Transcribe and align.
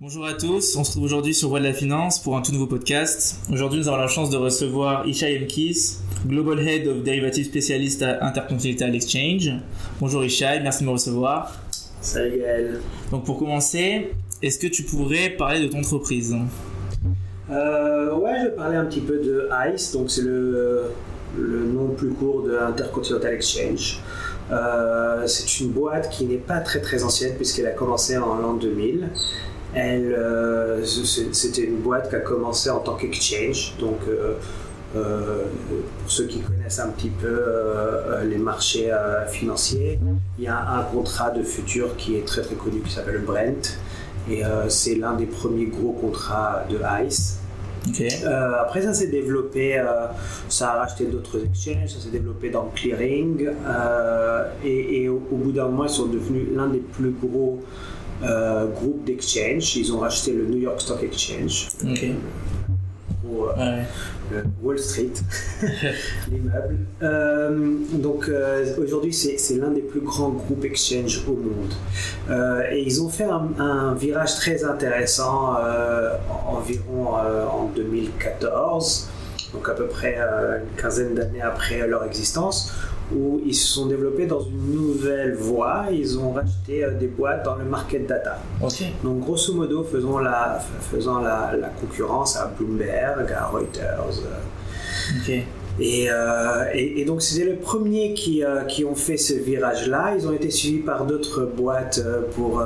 Bonjour 0.00 0.26
à 0.26 0.34
tous, 0.34 0.76
on 0.76 0.84
se 0.84 0.92
trouve 0.92 1.02
aujourd'hui 1.04 1.34
sur 1.34 1.48
Voix 1.48 1.58
de 1.58 1.64
la 1.64 1.72
Finance 1.72 2.22
pour 2.22 2.36
un 2.36 2.42
tout 2.42 2.52
nouveau 2.52 2.66
podcast. 2.66 3.36
Aujourd'hui, 3.52 3.80
nous 3.80 3.88
avons 3.88 3.96
la 3.96 4.06
chance 4.06 4.30
de 4.30 4.36
recevoir 4.36 5.06
Ishai 5.08 5.40
Mkis, 5.40 5.96
Global 6.26 6.60
Head 6.60 6.86
of 6.86 7.02
Derivative 7.02 7.46
Specialist 7.46 8.02
à 8.02 8.24
Intercontinental 8.24 8.94
Exchange. 8.94 9.50
Bonjour 10.00 10.24
Ishai, 10.24 10.60
merci 10.62 10.84
de 10.84 10.88
me 10.88 10.92
recevoir. 10.92 11.52
Salut 12.00 12.38
Gaël. 12.38 12.80
Donc 13.10 13.24
pour 13.24 13.38
commencer, 13.38 14.12
est-ce 14.40 14.60
que 14.60 14.68
tu 14.68 14.84
pourrais 14.84 15.30
parler 15.30 15.62
de 15.62 15.66
ton 15.66 15.80
entreprise? 15.80 16.36
Euh, 17.50 18.14
Ouais, 18.14 18.34
je 18.40 18.44
vais 18.44 18.50
parler 18.54 18.76
un 18.76 18.84
petit 18.84 19.00
peu 19.00 19.18
de 19.18 19.48
ICE, 19.74 19.92
donc 19.92 20.10
c'est 20.12 20.22
le, 20.22 20.84
le 21.36 21.64
nom 21.64 21.88
plus 21.96 22.10
court 22.10 22.42
de 22.42 22.56
Intercontinental 22.56 23.34
Exchange. 23.34 24.00
Euh, 24.52 25.26
c'est 25.26 25.60
une 25.60 25.70
boîte 25.70 26.08
qui 26.10 26.24
n'est 26.24 26.36
pas 26.36 26.60
très 26.60 26.80
très 26.80 27.02
ancienne 27.02 27.34
puisqu'elle 27.34 27.66
a 27.66 27.72
commencé 27.72 28.16
en 28.16 28.36
l'an 28.36 28.54
2000. 28.54 29.08
Elle, 29.74 30.14
euh, 30.14 30.84
c'était 30.84 31.64
une 31.64 31.78
boîte 31.78 32.08
qui 32.08 32.16
a 32.16 32.20
commencé 32.20 32.70
en 32.70 32.78
tant 32.78 32.94
qu'exchange, 32.94 33.74
donc 33.78 33.98
euh, 34.08 34.34
pour 34.94 36.10
ceux 36.10 36.24
qui 36.24 36.40
connaissent 36.40 36.78
un 36.78 36.88
petit 36.88 37.10
peu 37.10 37.44
les 38.24 38.38
marchés 38.38 38.90
financiers, 39.28 39.98
il 40.38 40.44
y 40.44 40.48
a 40.48 40.58
un 40.58 40.82
contrat 40.84 41.30
de 41.30 41.42
futur 41.42 41.94
qui 41.96 42.16
est 42.16 42.24
très 42.24 42.40
très 42.40 42.54
connu 42.54 42.80
qui 42.80 42.92
s'appelle 42.92 43.20
Brent. 43.20 43.78
Et 44.30 44.42
c'est 44.68 44.94
l'un 44.94 45.12
des 45.12 45.26
premiers 45.26 45.66
gros 45.66 45.92
contrats 45.92 46.64
de 46.70 46.78
ICE. 47.06 47.38
Euh, 48.00 48.52
après, 48.60 48.82
ça 48.82 48.92
s'est 48.92 49.08
développé, 49.08 49.78
euh, 49.78 50.06
ça 50.48 50.72
a 50.72 50.78
racheté 50.78 51.04
d'autres 51.04 51.44
exchanges, 51.44 51.88
ça 51.88 52.00
s'est 52.00 52.10
développé 52.10 52.50
dans 52.50 52.64
le 52.64 52.70
clearing, 52.74 53.48
euh, 53.66 54.44
et, 54.64 55.08
au, 55.08 55.18
bout 55.18 55.52
d'un 55.52 55.66
moment, 55.66 55.84
ils 55.84 55.90
sont 55.90 56.06
devenus 56.06 56.48
l'un 56.54 56.68
des 56.68 56.78
plus 56.78 57.10
gros 57.10 57.60
groupes 58.22 59.04
d'exchange. 59.04 59.76
Ils 59.76 59.92
ont 59.92 60.00
racheté 60.00 60.32
le 60.32 60.46
New 60.46 60.58
York 60.58 60.80
Stock 60.80 61.02
Exchange. 61.02 61.68
Euh, 64.32 64.42
Wall 64.62 64.78
Street, 64.78 65.12
l'immeuble. 66.30 66.78
Euh, 67.02 67.76
donc 67.94 68.28
euh, 68.28 68.74
aujourd'hui, 68.82 69.12
c'est 69.12 69.54
l'un 69.56 69.70
des 69.70 69.80
plus 69.80 70.00
grands 70.00 70.30
groupes 70.30 70.64
exchange 70.64 71.24
au 71.26 71.32
monde. 71.32 71.72
et 72.70 72.82
ils 72.82 73.02
ont 73.02 73.08
fait 73.08 73.24
un, 73.24 73.94
virage 73.94 74.36
très 74.36 74.64
intéressant 74.64 75.56
environ 76.46 77.14
en 77.14 77.70
2014, 77.74 79.08
donc 79.54 79.68
à 79.68 79.72
peu 79.72 79.86
près 79.86 80.18
une 80.18 80.76
quinzaine 80.80 81.14
d'années 81.14 81.42
après 81.42 81.86
leur 81.86 82.04
existence, 82.04 82.72
où 83.14 83.40
ils 83.44 83.54
se 83.54 83.66
sont 83.66 83.86
développés 83.86 84.26
dans 84.26 84.40
une 84.40 84.72
nouvelle 84.72 85.34
voie. 85.34 85.86
Ils 85.90 86.18
ont 86.18 86.32
racheté 86.32 86.84
euh, 86.84 86.94
des 86.98 87.06
boîtes 87.06 87.44
dans 87.44 87.56
le 87.56 87.64
market 87.64 88.06
data. 88.06 88.38
Donc, 89.02 89.20
grosso 89.20 89.54
modo, 89.54 89.84
faisant 89.84 90.18
la, 90.18 90.60
faisant 90.90 91.20
la, 91.20 91.52
concurrence 91.80 92.36
à 92.36 92.46
Bloomberg, 92.46 93.30
à 93.32 93.46
Reuters. 93.46 94.20
Euh. 95.28 95.40
Euh, 95.80 96.64
et, 96.74 97.00
et, 97.00 97.04
donc, 97.04 97.22
c'était 97.22 97.46
les 97.46 97.56
premiers 97.56 98.12
qui, 98.12 98.42
qui 98.66 98.84
ont 98.84 98.96
fait 98.96 99.16
ce 99.16 99.34
virage-là. 99.34 100.14
Ils 100.16 100.26
ont 100.26 100.32
été 100.32 100.50
suivis 100.50 100.80
par 100.80 101.06
d'autres 101.06 101.44
boîtes 101.44 102.02
pour, 102.34 102.62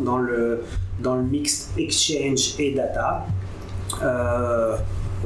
dans, 0.00 0.18
le, 0.18 0.62
dans 1.00 1.14
le 1.14 1.22
mixed 1.22 1.78
exchange 1.78 2.56
et 2.58 2.74
data 2.74 3.24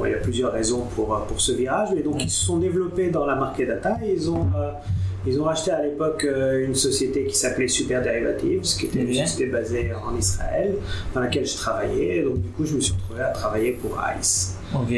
il 0.06 0.12
y 0.12 0.14
a 0.14 0.18
plusieurs 0.18 0.52
raisons 0.52 0.82
pour, 0.94 1.14
euh, 1.14 1.20
pour 1.26 1.40
ce 1.40 1.52
virage, 1.52 1.90
mais 1.94 2.02
donc 2.02 2.22
ils 2.22 2.30
se 2.30 2.44
sont 2.46 2.58
développés 2.58 3.10
dans 3.10 3.26
la 3.26 3.34
market 3.34 3.68
data 3.68 3.98
et 4.04 4.12
ils 4.12 4.30
ont, 4.30 4.48
euh, 4.56 4.70
ils 5.26 5.40
ont 5.40 5.44
racheté 5.44 5.70
à 5.70 5.82
l'époque 5.82 6.24
euh, 6.24 6.64
une 6.64 6.74
société 6.74 7.24
qui 7.24 7.34
s'appelait 7.34 7.68
Super 7.68 8.02
Derivatives, 8.02 8.62
qui 8.62 8.86
était 8.86 9.00
une 9.00 9.14
société 9.14 9.46
basée 9.46 9.90
en 9.94 10.16
Israël, 10.16 10.74
dans 11.14 11.20
laquelle 11.20 11.46
je 11.46 11.56
travaillais. 11.56 12.18
Et 12.18 12.22
donc 12.22 12.40
du 12.40 12.48
coup, 12.48 12.64
je 12.64 12.74
me 12.74 12.80
suis 12.80 12.94
retrouvé 12.94 13.22
à 13.22 13.30
travailler 13.30 13.72
pour 13.72 13.98
ICE. 14.18 14.54
Ok. 14.74 14.90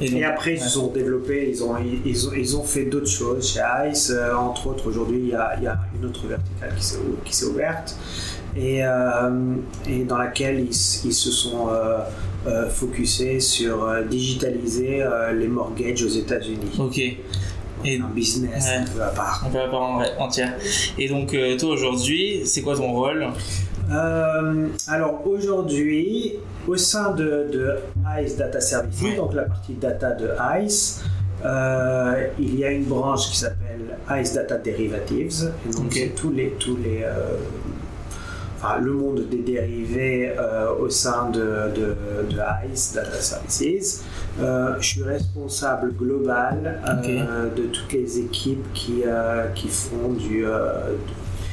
et, 0.00 0.24
après, 0.24 0.54
ils 0.54 0.60
se 0.60 0.70
sont 0.70 0.88
développés, 0.88 1.50
ils 1.50 1.62
ont, 1.62 1.74
ils 2.04 2.28
ont, 2.28 2.32
ils 2.32 2.56
ont 2.56 2.64
fait 2.64 2.84
d'autres 2.84 3.06
choses 3.06 3.52
chez 3.52 3.60
ICE. 3.90 4.12
entre 4.36 4.68
autres, 4.68 4.88
aujourd'hui, 4.88 5.18
il 5.18 5.28
y 5.28 5.34
a, 5.34 5.58
y 5.60 5.66
a, 5.66 5.78
une 5.98 6.06
autre 6.06 6.26
verticale 6.26 6.74
qui 7.24 7.34
s'est 7.34 7.46
ouverte 7.46 7.96
et, 8.56 8.82
et, 9.88 10.04
dans 10.04 10.18
laquelle 10.18 10.60
ils, 10.60 10.68
ils 10.68 11.14
se 11.14 11.30
sont 11.30 11.68
euh, 11.70 11.98
focusé 12.70 13.40
sur 13.40 13.84
euh, 13.84 14.02
digitaliser 14.02 15.02
euh, 15.02 15.32
les 15.32 15.48
mortgages 15.48 16.02
aux 16.02 16.08
États-Unis. 16.08 16.70
Ok. 16.78 16.98
Et 17.82 17.98
un 17.98 18.08
business 18.08 18.68
un 18.68 18.84
peu 18.84 19.02
à 19.02 19.08
part. 19.08 19.44
Un 19.46 19.50
peu 19.50 19.60
à 19.60 19.68
part 19.68 20.02
entière. 20.18 20.54
Et 20.98 21.08
donc, 21.08 21.34
toi 21.58 21.70
aujourd'hui, 21.70 22.42
c'est 22.44 22.60
quoi 22.60 22.76
ton 22.76 22.92
rôle? 22.92 23.26
Alors 24.86 25.26
aujourd'hui, 25.26 26.34
au 26.68 26.76
sein 26.76 27.12
de, 27.12 27.48
de, 27.50 27.76
ICE 28.22 28.36
Data 28.36 28.60
Services, 28.60 29.16
donc 29.16 29.32
la 29.32 29.44
partie 29.44 29.72
data 29.72 30.10
de 30.12 30.28
ICE, 30.62 31.00
il 32.38 32.58
y 32.58 32.64
a 32.64 32.70
une 32.70 32.84
branche 32.84 33.30
qui 33.30 33.38
s'appelle 33.38 33.96
ICE 34.10 34.34
Data 34.34 34.58
Derivatives. 34.58 35.50
Et 35.66 35.72
donc, 35.72 35.86
c'est 35.94 36.14
tous 36.14 36.30
les, 36.30 36.50
tous 36.58 36.76
les 36.76 37.02
le 38.80 38.92
monde 38.92 39.28
des 39.28 39.38
dérivés 39.38 40.32
euh, 40.38 40.74
au 40.74 40.88
sein 40.90 41.30
de, 41.30 41.72
de, 41.74 42.36
ICE, 42.72 42.92
Data 42.94 43.20
Services. 43.20 44.04
Euh, 44.40 44.76
je 44.80 44.86
suis 44.86 45.02
responsable 45.02 45.94
global 45.94 46.80
euh, 46.86 47.48
de 47.54 47.62
toutes 47.64 47.92
les 47.92 48.18
équipes 48.18 48.72
qui, 48.72 49.02
qui 49.54 49.68
font 49.68 50.12
du, 50.12 50.44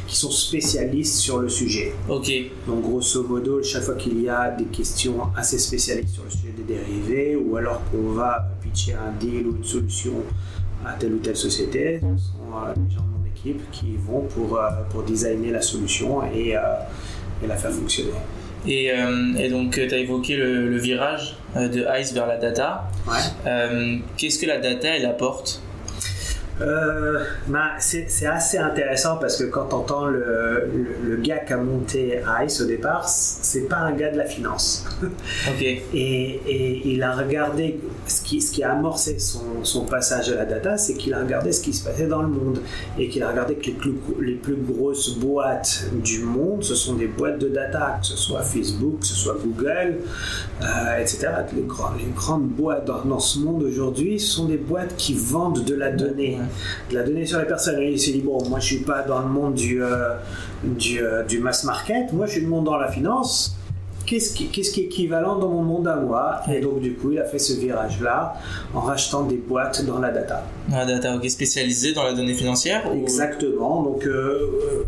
qui 0.05 0.15
sont 0.15 0.31
spécialistes 0.31 1.15
sur 1.15 1.39
le 1.39 1.49
sujet. 1.49 1.93
Ok. 2.09 2.31
Donc 2.67 2.81
grosso 2.81 3.23
modo, 3.23 3.63
chaque 3.63 3.83
fois 3.83 3.95
qu'il 3.95 4.21
y 4.21 4.29
a 4.29 4.51
des 4.51 4.65
questions 4.65 5.17
assez 5.35 5.57
spécialistes 5.57 6.13
sur 6.13 6.23
le 6.23 6.29
sujet 6.29 6.53
des 6.55 6.75
dérivés, 6.75 7.35
ou 7.35 7.55
alors 7.55 7.81
qu'on 7.91 8.11
va 8.11 8.49
pitcher 8.61 8.93
un 8.93 9.11
deal 9.19 9.47
ou 9.47 9.55
une 9.57 9.63
solution 9.63 10.13
à 10.85 10.93
telle 10.93 11.13
ou 11.13 11.17
telle 11.17 11.35
société, 11.35 11.99
sont 11.99 12.57
les 12.75 12.95
gens 12.95 13.16
qui 13.71 13.95
vont 13.97 14.21
pour, 14.21 14.57
euh, 14.57 14.69
pour 14.89 15.03
designer 15.03 15.51
la 15.51 15.61
solution 15.61 16.21
et, 16.33 16.55
euh, 16.55 16.61
et 17.43 17.47
la 17.47 17.55
faire 17.55 17.71
fonctionner. 17.71 18.11
Et, 18.67 18.91
euh, 18.91 19.35
et, 19.37 19.49
donc, 19.49 19.73
tu 19.73 19.93
as 19.93 19.97
évoqué 19.97 20.35
le, 20.35 20.77
virage 20.77 21.37
de 21.55 21.85
ICE 21.99 22.13
vers 22.13 22.27
la 22.27 22.37
data. 22.37 22.89
Ouais. 23.07 24.01
Qu'est-ce 24.17 24.39
que 24.39 24.45
la 24.45 24.57
data, 24.57 24.89
elle 24.89 25.05
apporte? 25.05 25.61
Euh, 26.61 27.23
bah, 27.47 27.71
c'est 27.79 28.25
assez 28.25 28.57
intéressant 28.57 29.17
parce 29.17 29.37
que 29.37 29.43
quand 29.43 29.67
tu 29.67 29.75
entends 29.75 30.05
le, 30.07 30.69
le, 31.03 31.17
gars 31.17 31.37
qui 31.37 31.53
a 31.53 31.57
monté 31.57 32.21
ICE 32.43 32.61
au 32.61 32.65
départ, 32.65 33.07
c'est 33.07 33.67
pas 33.67 33.77
un 33.77 33.91
gars 33.91 34.11
de 34.11 34.17
la 34.17 34.25
finance. 34.25 34.85
Ok. 35.47 35.61
et, 35.61 35.81
et, 35.93 36.81
il 36.85 37.03
a 37.03 37.13
regardé 37.15 37.79
ce 38.07 38.21
qui, 38.21 38.41
ce 38.41 38.51
qui 38.51 38.63
a 38.63 38.71
amorcé 38.73 39.19
son, 39.19 39.63
son 39.63 39.85
passage 39.85 40.29
à 40.29 40.35
la 40.35 40.45
data, 40.45 40.77
c'est 40.77 40.95
qu'il 40.95 41.13
a 41.13 41.19
regardé 41.19 41.51
ce 41.51 41.61
qui 41.61 41.73
se 41.73 41.83
passait 41.83 42.07
dans 42.07 42.21
le 42.21 42.27
monde 42.27 42.59
et 42.97 43.07
qu'il 43.07 43.23
a 43.23 43.29
regardé 43.29 43.55
que 43.55 43.67
les 43.67 43.73
plus, 43.73 43.93
les 44.21 44.33
plus 44.33 44.55
grosses 44.55 45.15
boîtes 45.17 45.85
du 46.03 46.19
monde, 46.19 46.63
ce 46.63 46.75
sont 46.75 46.95
des 46.95 47.07
boîtes 47.07 47.39
de 47.39 47.49
data, 47.49 47.99
que 48.01 48.07
ce 48.07 48.17
soit 48.17 48.41
Facebook, 48.41 48.99
que 48.99 49.05
ce 49.05 49.15
soit 49.15 49.37
Google, 49.41 49.99
euh, 50.61 50.99
etc. 50.99 51.27
Les, 51.53 51.61
les, 51.61 52.11
grandes 52.13 52.47
boîtes 52.47 52.85
dans, 52.85 53.03
dans 53.03 53.19
ce 53.19 53.39
monde 53.39 53.63
aujourd'hui 53.63 54.19
sont 54.19 54.45
des 54.45 54.57
boîtes 54.57 54.95
qui 54.97 55.13
vendent 55.13 55.63
de 55.63 55.75
la 55.75 55.91
donnée 55.91 56.39
de 56.89 56.95
la 56.95 57.03
donnée 57.03 57.25
sur 57.25 57.39
les 57.39 57.45
personnes. 57.45 57.79
Et 57.81 57.91
il 57.91 57.99
s'est 57.99 58.11
dit, 58.11 58.21
bon, 58.21 58.43
moi 58.49 58.59
je 58.59 58.65
suis 58.65 58.79
pas 58.79 59.01
dans 59.01 59.19
le 59.19 59.27
monde 59.27 59.53
du, 59.53 59.83
euh, 59.83 60.15
du, 60.63 61.01
euh, 61.01 61.23
du, 61.23 61.39
mass 61.39 61.63
market, 61.63 62.13
moi 62.13 62.25
je 62.25 62.33
suis 62.33 62.41
le 62.41 62.47
monde 62.47 62.65
dans 62.65 62.77
la 62.77 62.91
finance. 62.91 63.57
Qu'est-ce 64.05 64.33
qui, 64.33 64.47
qu'est-ce 64.47 64.71
qui 64.71 64.81
est 64.81 64.85
équivalent 64.85 65.37
dans 65.37 65.49
mon 65.49 65.63
monde 65.63 65.87
à 65.87 65.97
moi? 65.97 66.41
Et 66.49 66.61
donc 66.61 66.79
du 66.79 66.93
coup, 66.93 67.11
il 67.11 67.19
a 67.19 67.25
fait 67.25 67.39
ce 67.39 67.59
virage-là 67.59 68.35
en 68.73 68.79
rachetant 68.79 69.23
des 69.23 69.35
boîtes 69.35 69.85
dans 69.85 69.99
la 69.99 70.11
data. 70.11 70.45
Dans 70.69 70.77
la 70.77 70.85
data, 70.85 71.13
ok, 71.15 71.29
spécialisée 71.29 71.93
dans 71.93 72.03
la 72.03 72.13
donnée 72.13 72.33
financière 72.33 72.83
Exactement. 72.93 73.83
Donc 73.83 74.05
euh, 74.05 74.85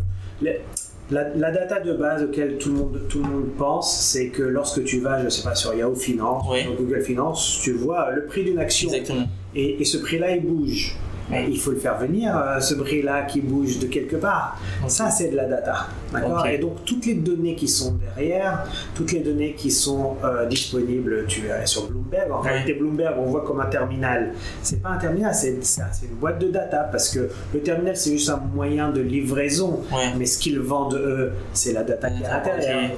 la, 1.11 1.23
la, 1.35 1.51
data 1.51 1.79
de 1.79 1.93
base 1.93 2.23
auquel 2.23 2.57
tout 2.57 2.69
le 2.69 2.75
monde, 2.75 3.01
tout 3.09 3.17
le 3.17 3.29
monde 3.29 3.49
pense, 3.57 3.99
c'est 3.99 4.29
que 4.29 4.43
lorsque 4.43 4.83
tu 4.83 4.99
vas, 4.99 5.23
je 5.23 5.29
sais 5.29 5.43
pas, 5.43 5.55
sur 5.55 5.73
Yahoo 5.73 5.95
Finance, 5.95 6.45
sur 6.57 6.75
Google 6.75 7.01
Finance, 7.01 7.59
tu 7.61 7.73
vois 7.73 8.11
le 8.11 8.25
prix 8.25 8.43
d'une 8.43 8.59
action. 8.59 8.89
Exactement. 8.89 9.27
Et, 9.55 9.81
et 9.81 9.85
ce 9.85 9.97
prix-là, 9.97 10.35
il 10.35 10.45
bouge. 10.45 10.95
Mais 11.29 11.45
il 11.49 11.59
faut 11.59 11.71
le 11.71 11.77
faire 11.77 11.97
venir, 11.97 12.35
euh, 12.35 12.59
ce 12.59 12.73
bruit-là 12.73 13.23
qui 13.23 13.41
bouge 13.41 13.79
de 13.79 13.87
quelque 13.87 14.15
part. 14.15 14.59
Ça, 14.87 15.09
c'est 15.09 15.29
de 15.29 15.35
la 15.35 15.45
data. 15.45 15.87
D'accord 16.11 16.45
Et 16.47 16.57
donc, 16.57 16.83
toutes 16.85 17.05
les 17.05 17.13
données 17.15 17.55
qui 17.55 17.67
sont 17.67 17.97
derrière, 18.15 18.65
toutes 18.95 19.11
les 19.11 19.19
données 19.19 19.53
qui 19.53 19.71
sont 19.71 20.17
euh, 20.23 20.45
disponibles, 20.45 21.25
tu 21.27 21.41
verrais 21.41 21.65
sur 21.65 21.87
Bloomberg. 21.89 22.31
En 22.31 22.39
réalité, 22.39 22.73
Bloomberg, 22.73 23.15
on 23.19 23.25
voit 23.25 23.43
comme 23.43 23.59
un 23.59 23.67
terminal. 23.67 24.33
C'est 24.61 24.81
pas 24.81 24.89
un 24.89 24.97
terminal, 24.97 25.33
c'est 25.33 25.57
une 26.03 26.15
boîte 26.19 26.39
de 26.39 26.49
data 26.49 26.89
parce 26.91 27.09
que 27.09 27.29
le 27.53 27.59
terminal, 27.61 27.95
c'est 27.95 28.11
juste 28.11 28.29
un 28.29 28.41
moyen 28.53 28.89
de 28.89 29.01
livraison. 29.01 29.81
Mais 30.17 30.25
ce 30.25 30.37
qu'ils 30.39 30.59
vendent, 30.59 30.95
eux, 30.95 31.31
c'est 31.53 31.73
la 31.73 31.83
data 31.83 32.09
qui 32.09 32.23
est 32.23 32.25
à 32.25 32.37
l'intérieur. 32.37 32.91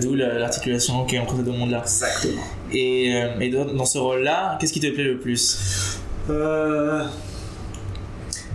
D'où 0.00 0.14
l'articulation 0.14 1.04
qui 1.04 1.16
est 1.16 1.18
entre 1.18 1.36
ces 1.36 1.42
deux 1.42 1.52
mondes-là. 1.52 1.80
Exactement. 1.82 2.42
Et, 2.72 3.14
euh, 3.14 3.40
et 3.40 3.50
dans 3.50 3.84
ce 3.84 3.98
rôle-là, 3.98 4.56
qu'est-ce 4.58 4.72
qui 4.72 4.80
te 4.80 4.86
plaît 4.90 5.04
le 5.04 5.18
plus? 5.18 5.98
Euh, 6.30 7.02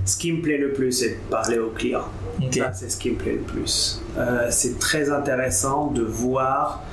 Ce 0.06 0.18
qui 0.18 0.32
me 0.32 0.42
plaît 0.42 0.58
le 0.58 0.72
plus, 0.74 0.92
c'est 0.92 1.10
de 1.10 1.16
parler 1.30 1.60
aux 1.60 1.70
clients. 1.72 2.06
Ça, 2.52 2.72
c'est 2.74 2.90
ce 2.90 2.98
qui 2.98 3.12
me 3.12 3.16
plaît 3.18 3.34
le 3.34 3.40
plus. 3.42 4.02
Euh, 4.18 4.48
c'est 4.52 4.80
très 4.80 5.10
intéressant 5.10 5.88
de 5.92 6.04
voir. 6.04 6.84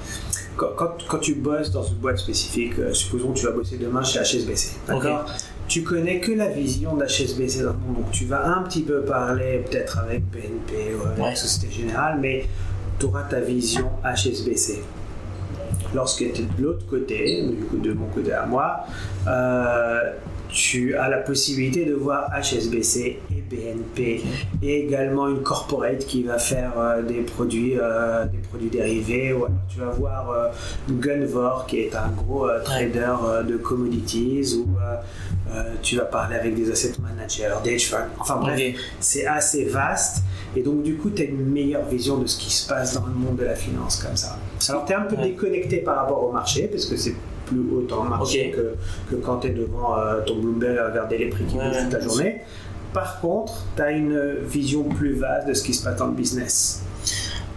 Quand, 0.57 0.69
quand- 0.77 0.97
quand 1.09 1.19
tu 1.19 1.35
bosses 1.35 1.71
dans 1.73 1.83
une 1.83 1.97
boîte 1.97 2.19
spécifique, 2.19 2.79
euh, 2.79 2.93
supposons 2.93 3.33
que 3.33 3.39
tu 3.39 3.45
vas 3.47 3.53
bosser 3.53 3.77
demain 3.77 4.03
chez 4.05 4.21
HSBC, 4.21 4.77
d'accord? 4.87 5.27
Tu 5.67 5.83
connais 5.83 6.21
que 6.21 6.31
la 6.33 6.49
vision 6.49 6.95
d'HSBC 6.97 7.63
dans 7.63 7.73
le 7.73 7.79
monde, 7.79 7.97
donc 7.97 8.11
tu 8.13 8.25
vas 8.27 8.47
un 8.47 8.63
petit 8.63 8.83
peu 8.83 9.01
parler 9.03 9.65
peut-être 9.69 9.99
avec 9.99 10.23
BNP 10.31 10.95
ou 10.95 11.07
avec 11.07 11.19
Ouais. 11.25 11.35
Société 11.35 11.73
Générale, 11.75 12.19
mais 12.21 12.47
tu 13.01 13.07
auras 13.07 13.23
ta 13.23 13.41
vision 13.41 13.91
HSBC. 14.05 14.83
Lorsque 15.95 16.19
tu 16.33 16.43
es 16.43 16.45
de 16.59 16.63
l'autre 16.63 16.87
côté, 16.87 17.43
du 17.49 17.65
coup 17.65 17.79
de 17.79 17.93
mon 17.93 18.07
côté 18.07 18.33
à 18.33 18.47
moi, 18.47 18.81
euh, 19.27 20.13
tu 20.55 20.95
as 20.97 21.09
la 21.09 21.19
possibilité 21.19 21.85
de 21.85 21.95
voir 21.95 22.31
HSBC 22.41 23.19
et 23.31 23.43
BNP 23.51 24.23
et 24.63 24.81
également 24.87 25.29
une 25.29 25.43
corporate 25.43 26.07
qui 26.07 26.23
va 26.23 26.39
faire 26.39 26.75
euh, 26.79 27.03
des 27.03 27.23
produits 27.23 27.75
euh, 27.77 28.25
des 28.27 28.39
produits 28.39 28.71
dérivés 28.71 29.33
ou 29.33 29.47
alors 29.47 29.51
tu 29.69 29.81
vas 29.81 29.91
voir 29.91 30.31
euh, 30.31 30.49
Gunvor 30.89 31.67
qui 31.67 31.81
est 31.81 31.97
un 31.97 32.09
gros 32.09 32.49
euh, 32.49 32.63
trader 32.63 33.15
de 33.49 33.57
commodities 33.57 34.55
ou 34.61 34.69
tu 35.83 35.97
vas 35.97 36.05
parler 36.05 36.37
avec 36.37 36.55
des 36.55 36.71
asset 36.71 36.93
managers, 37.01 37.55
des 37.63 37.75
hedge 37.75 37.87
funds. 37.91 37.99
Enfin 38.19 38.37
bref, 38.41 38.61
c'est 39.01 39.27
assez 39.27 39.65
vaste 39.67 40.23
et 40.57 40.63
donc 40.63 40.83
du 40.83 40.95
coup 40.97 41.11
tu 41.11 41.23
as 41.23 41.27
une 41.27 41.45
meilleure 41.47 41.85
vision 41.87 42.19
de 42.19 42.27
ce 42.27 42.39
qui 42.39 42.53
se 42.53 42.69
passe 42.69 42.95
dans 42.95 43.07
le 43.07 43.13
monde 43.13 43.37
de 43.37 43.45
la 43.45 43.55
finance 43.57 43.97
comme 44.05 44.17
ça. 44.17 44.39
Alors 44.69 44.85
tu 44.85 44.93
es 44.93 44.97
un 44.97 45.03
peu 45.03 45.17
Ouais. 45.17 45.25
déconnecté 45.31 45.79
par 45.79 45.97
rapport 45.97 46.23
au 46.25 46.33
marché 46.33 46.69
parce 46.69 46.87
que 46.87 46.97
c'est 46.97 47.15
plus 47.63 47.77
haut 47.77 47.83
dans 47.89 48.05
le 48.05 48.11
marché 48.11 48.51
que, 48.51 48.75
que 49.11 49.17
quand 49.21 49.39
tu 49.39 49.49
es 49.49 49.51
devant 49.51 49.97
euh, 49.99 50.21
ton 50.27 50.37
Bloomberg 50.37 50.77
à 50.79 50.89
regarder 50.91 51.19
les 51.19 51.27
prix 51.29 51.45
qui 51.45 51.55
bougent 51.55 51.83
toute 51.85 51.93
la 51.93 52.01
journée. 52.01 52.41
Par 52.93 53.21
contre, 53.21 53.65
tu 53.77 53.83
as 53.83 53.91
une 53.91 54.19
vision 54.43 54.85
plus 54.85 55.15
vaste 55.15 55.49
de 55.49 55.55
ce 55.55 55.63
qui 55.65 55.75
se 55.75 55.83
passe 55.83 55.97
dans 55.97 56.07
le 56.07 56.13
business. 56.15 56.83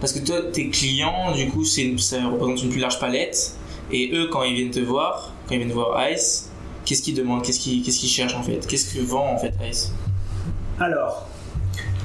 Parce 0.00 0.12
que 0.12 0.18
toi, 0.24 0.36
tes 0.52 0.68
clients, 0.70 1.32
du 1.34 1.48
coup, 1.48 1.64
c'est 1.64 1.82
une- 1.82 1.98
ça 1.98 2.16
représente 2.26 2.62
une 2.62 2.70
plus 2.70 2.80
large 2.80 2.98
palette. 3.00 3.52
Et 3.92 4.10
eux, 4.14 4.28
quand 4.32 4.42
ils 4.42 4.54
viennent 4.54 4.70
te 4.70 4.80
voir, 4.80 5.32
quand 5.48 5.54
ils 5.54 5.58
viennent 5.58 5.72
voir 5.72 6.00
Ice, 6.10 6.50
qu'est-ce 6.84 7.02
qu'ils 7.02 7.14
demandent? 7.14 7.42
Qu'est-ce 7.42 7.60
qu'ils 7.60 7.82
qu'est-ce 7.82 7.98
qu'ils 8.00 8.08
cherchent 8.08 8.34
en 8.36 8.42
fait? 8.42 8.66
Qu'est-ce 8.66 8.94
que 8.94 9.00
vend 9.00 9.32
en 9.34 9.38
fait 9.38 9.52
Ice? 9.70 9.92
Alors, 10.80 11.28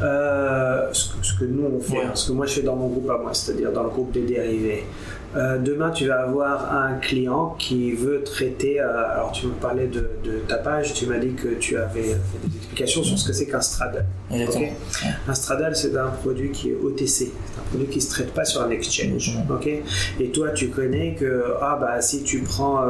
euh, 0.01 0.89
ce, 0.92 1.13
que, 1.13 1.25
ce 1.25 1.34
que 1.39 1.46
nous 1.46 1.66
on 1.66 1.80
fait, 1.80 1.98
Ouais. 1.98 2.04
hein, 2.06 2.12
ce 2.16 2.28
que 2.30 2.34
moi 2.34 2.46
je 2.46 2.54
fais 2.54 2.62
dans 2.62 2.75
mon 2.75 2.88
groupe 2.88 3.10
à 3.10 3.18
moi, 3.18 3.34
c'est-à-dire 3.34 3.72
dans 3.72 3.84
le 3.84 3.89
groupe 3.89 4.12
des 4.12 4.22
dérivés. 4.22 4.86
Euh, 5.36 5.58
demain, 5.58 5.90
tu 5.90 6.08
vas 6.08 6.22
avoir 6.22 6.76
un 6.76 6.94
client 6.96 7.56
qui 7.58 7.92
veut 7.94 8.24
traiter. 8.24 8.80
euh, 8.80 9.14
alors, 9.14 9.32
tu 9.32 9.48
me 9.48 9.54
parlais 9.54 9.88
de, 9.88 10.10
de 10.24 10.40
ta 10.48 10.58
page, 10.58 10.94
tu 10.94 11.08
m'as 11.08 11.18
dit 11.18 11.34
que 11.34 11.48
tu 11.56 11.76
avais 11.78 12.04
fait 12.04 12.48
des 12.48 12.58
explications 12.58 13.04
sur 13.04 13.18
ce 13.18 13.28
que 13.28 13.34
c'est 13.34 13.48
qu'un 13.48 13.62
straddle. 13.62 14.06
Exactement. 14.32 14.68
Ok. 14.68 15.08
Un 15.28 15.34
straddle, 15.34 15.76
c'est 15.76 15.96
un 15.98 16.10
produit 16.10 16.52
qui 16.52 16.70
est 16.70 16.76
OTC, 16.76 17.08
c'est 17.08 17.26
un 17.60 17.64
produit 17.70 17.88
qui 17.88 17.98
ne 17.98 18.04
se 18.04 18.10
traite 18.10 18.32
pas 18.34 18.46
sur 18.46 18.62
un 18.62 18.70
exchange. 18.70 19.36
Mhm. 19.50 19.56
ok 19.56 19.70
Et 20.20 20.30
toi, 20.30 20.50
tu 20.52 20.70
connais 20.70 21.16
que 21.16 21.46
ah 21.62 21.78
bah 21.82 22.00
si 22.02 22.24
tu 22.24 22.40
prends, 22.42 22.84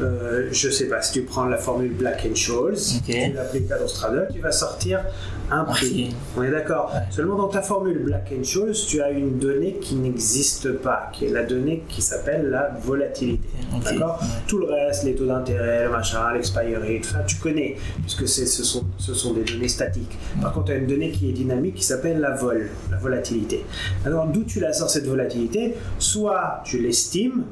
euh, 0.00 0.48
je 0.52 0.70
sais 0.70 0.86
pas, 0.86 1.02
si 1.02 1.12
tu 1.14 1.22
prends 1.22 1.46
la 1.46 1.56
formule 1.58 1.92
Black 1.92 2.24
and 2.30 2.36
Scholes, 2.36 2.74
Ok. 2.98 3.04
tu 3.14 3.32
l'appliques 3.32 3.70
à 3.72 3.76
ton 3.76 3.88
straddle, 3.88 4.28
tu 4.32 4.40
vas 4.40 4.52
sortir 4.52 5.00
un 5.50 5.64
prix. 5.64 6.14
On 6.36 6.42
est 6.42 6.50
d'accord. 6.50 6.90
Ouais. 6.94 7.00
Seulement 7.10 7.36
dans 7.36 7.48
ta 7.48 7.62
formule 7.62 7.98
Black 8.04 8.32
and 8.38 8.44
Scholes, 8.44 8.72
tu 8.88 9.00
as 9.00 9.10
une 9.10 9.38
donnée 9.38 9.74
qui 9.80 9.94
n'existe 9.96 10.72
pas, 10.72 11.10
qui 11.12 11.26
est 11.26 11.30
la 11.30 11.42
donnée 11.42 11.84
qui 11.88 12.02
s'appelle 12.02 12.50
la 12.50 12.70
volatilité. 12.82 13.48
D'accord 13.84 14.18
Ouais. 14.20 14.26
Tout 14.46 14.58
le 14.58 14.66
reste, 14.66 15.04
les 15.04 15.14
taux 15.14 15.26
d'intérêt, 15.26 15.84
le 15.84 15.90
machin, 15.90 16.32
l'expiry, 16.32 17.00
tout 17.00 17.10
ça, 17.10 17.20
tu 17.26 17.36
connais, 17.36 17.76
puisque 18.02 18.28
ce 18.28 18.44
sont, 18.64 18.84
ce 18.98 19.14
sont 19.14 19.34
des 19.34 19.44
données 19.44 19.68
statiques. 19.68 20.18
Par 20.40 20.52
contre, 20.52 20.66
tu 20.66 20.72
as 20.72 20.76
une 20.76 20.86
donnée 20.86 21.10
qui 21.10 21.28
est 21.28 21.32
dynamique 21.32 21.76
qui 21.76 21.84
s'appelle 21.84 22.20
la 22.20 22.34
vol, 22.34 22.68
la 22.90 22.96
volatilité. 22.96 23.64
Alors, 24.04 24.26
d'où 24.26 24.44
tu 24.44 24.60
la 24.60 24.72
sors 24.72 24.90
cette 24.90 25.06
volatilité? 25.06 25.74
Soit 25.98 26.62
tu 26.64 26.78
l'estimes, 26.78 27.44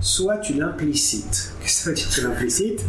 soit 0.00 0.38
tu 0.38 0.54
l'implicites. 0.54 1.52
Qu'est-ce 1.62 1.76
que 1.76 1.82
ça 1.84 1.90
veut 1.90 1.96
dire 1.96 2.08
tu 2.10 2.20
l'implicites? 2.22 2.84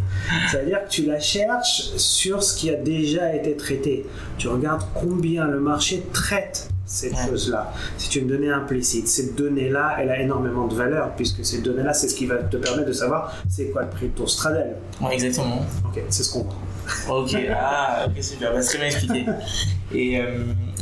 Ça 0.52 0.60
veut 0.60 0.66
dire 0.68 0.84
que 0.84 0.90
tu 0.90 1.06
la 1.06 1.20
cherches 1.20 1.92
sur 1.98 2.42
ce 2.44 2.56
qui 2.58 2.70
a 2.70 2.76
déjà 2.76 3.34
été 3.36 3.56
traité. 3.56 4.06
Tu 4.38 4.48
regardes 4.48 4.84
combien 4.94 5.48
le 5.48 5.60
marché 5.60 6.04
traite 6.14 6.70
cette 6.86 7.14
Ouais. 7.14 7.28
chose-là. 7.30 7.74
C'est 7.98 8.16
une 8.18 8.28
donnée 8.28 8.50
implicite. 8.52 9.08
Cette 9.08 9.36
donnée-là, 9.36 9.96
elle 10.00 10.10
a 10.10 10.20
énormément 10.22 10.68
de 10.68 10.76
valeur, 10.76 11.16
puisque 11.16 11.46
cette 11.46 11.64
donnée-là, 11.64 11.94
c'est 11.94 12.10
ce 12.10 12.16
qui 12.16 12.26
va 12.26 12.36
te 12.36 12.58
permettre 12.58 12.88
de 12.88 12.94
savoir 12.94 13.34
c'est 13.50 13.68
quoi 13.68 13.84
le 13.84 13.90
prix 13.90 14.08
de 14.10 14.14
ton 14.18 14.28
straddle. 14.28 14.76
Ouais, 15.02 15.14
exactement. 15.14 15.66
Ok, 15.86 16.02
c'est 16.10 16.24
ce 16.24 16.32
qu'on 16.34 16.44
voit. 16.44 16.56
Ok, 17.10 17.36
ah, 17.54 18.06
ok, 18.08 18.24
super, 18.24 18.54
bah, 18.54 18.62
c'est 18.62 18.68
très 18.70 18.78
bien 18.78 18.88
expliqué. 18.88 19.26
Et, 19.94 20.20
euh, 20.22 20.24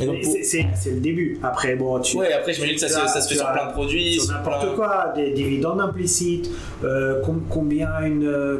et 0.00 0.06
donc, 0.06 0.20
pour- 0.22 0.36
C'est 0.42 0.90
le 0.90 1.00
début. 1.00 1.38
Après, 1.42 1.74
bon, 1.74 1.98
tu, 2.00 2.16
Ouais, 2.16 2.32
après, 2.32 2.52
j'imagine 2.52 2.76
que 2.76 2.86
ça, 2.88 3.04
as- 3.04 3.08
ça 3.08 3.20
se 3.20 3.28
fait 3.28 3.34
sur 3.34 3.46
as- 3.48 3.52
plein 3.52 3.66
de 3.66 3.72
produits. 3.72 4.20
sur 4.20 4.32
n'importe 4.32 4.66
plein- 4.66 4.74
quoi, 4.76 5.12
des 5.16 5.30
dividendes 5.32 5.80
implicites, 5.80 6.48
euh, 6.84 7.20
com- 7.22 7.42
combien 7.50 7.88
une, 8.02 8.24
euh, 8.26 8.58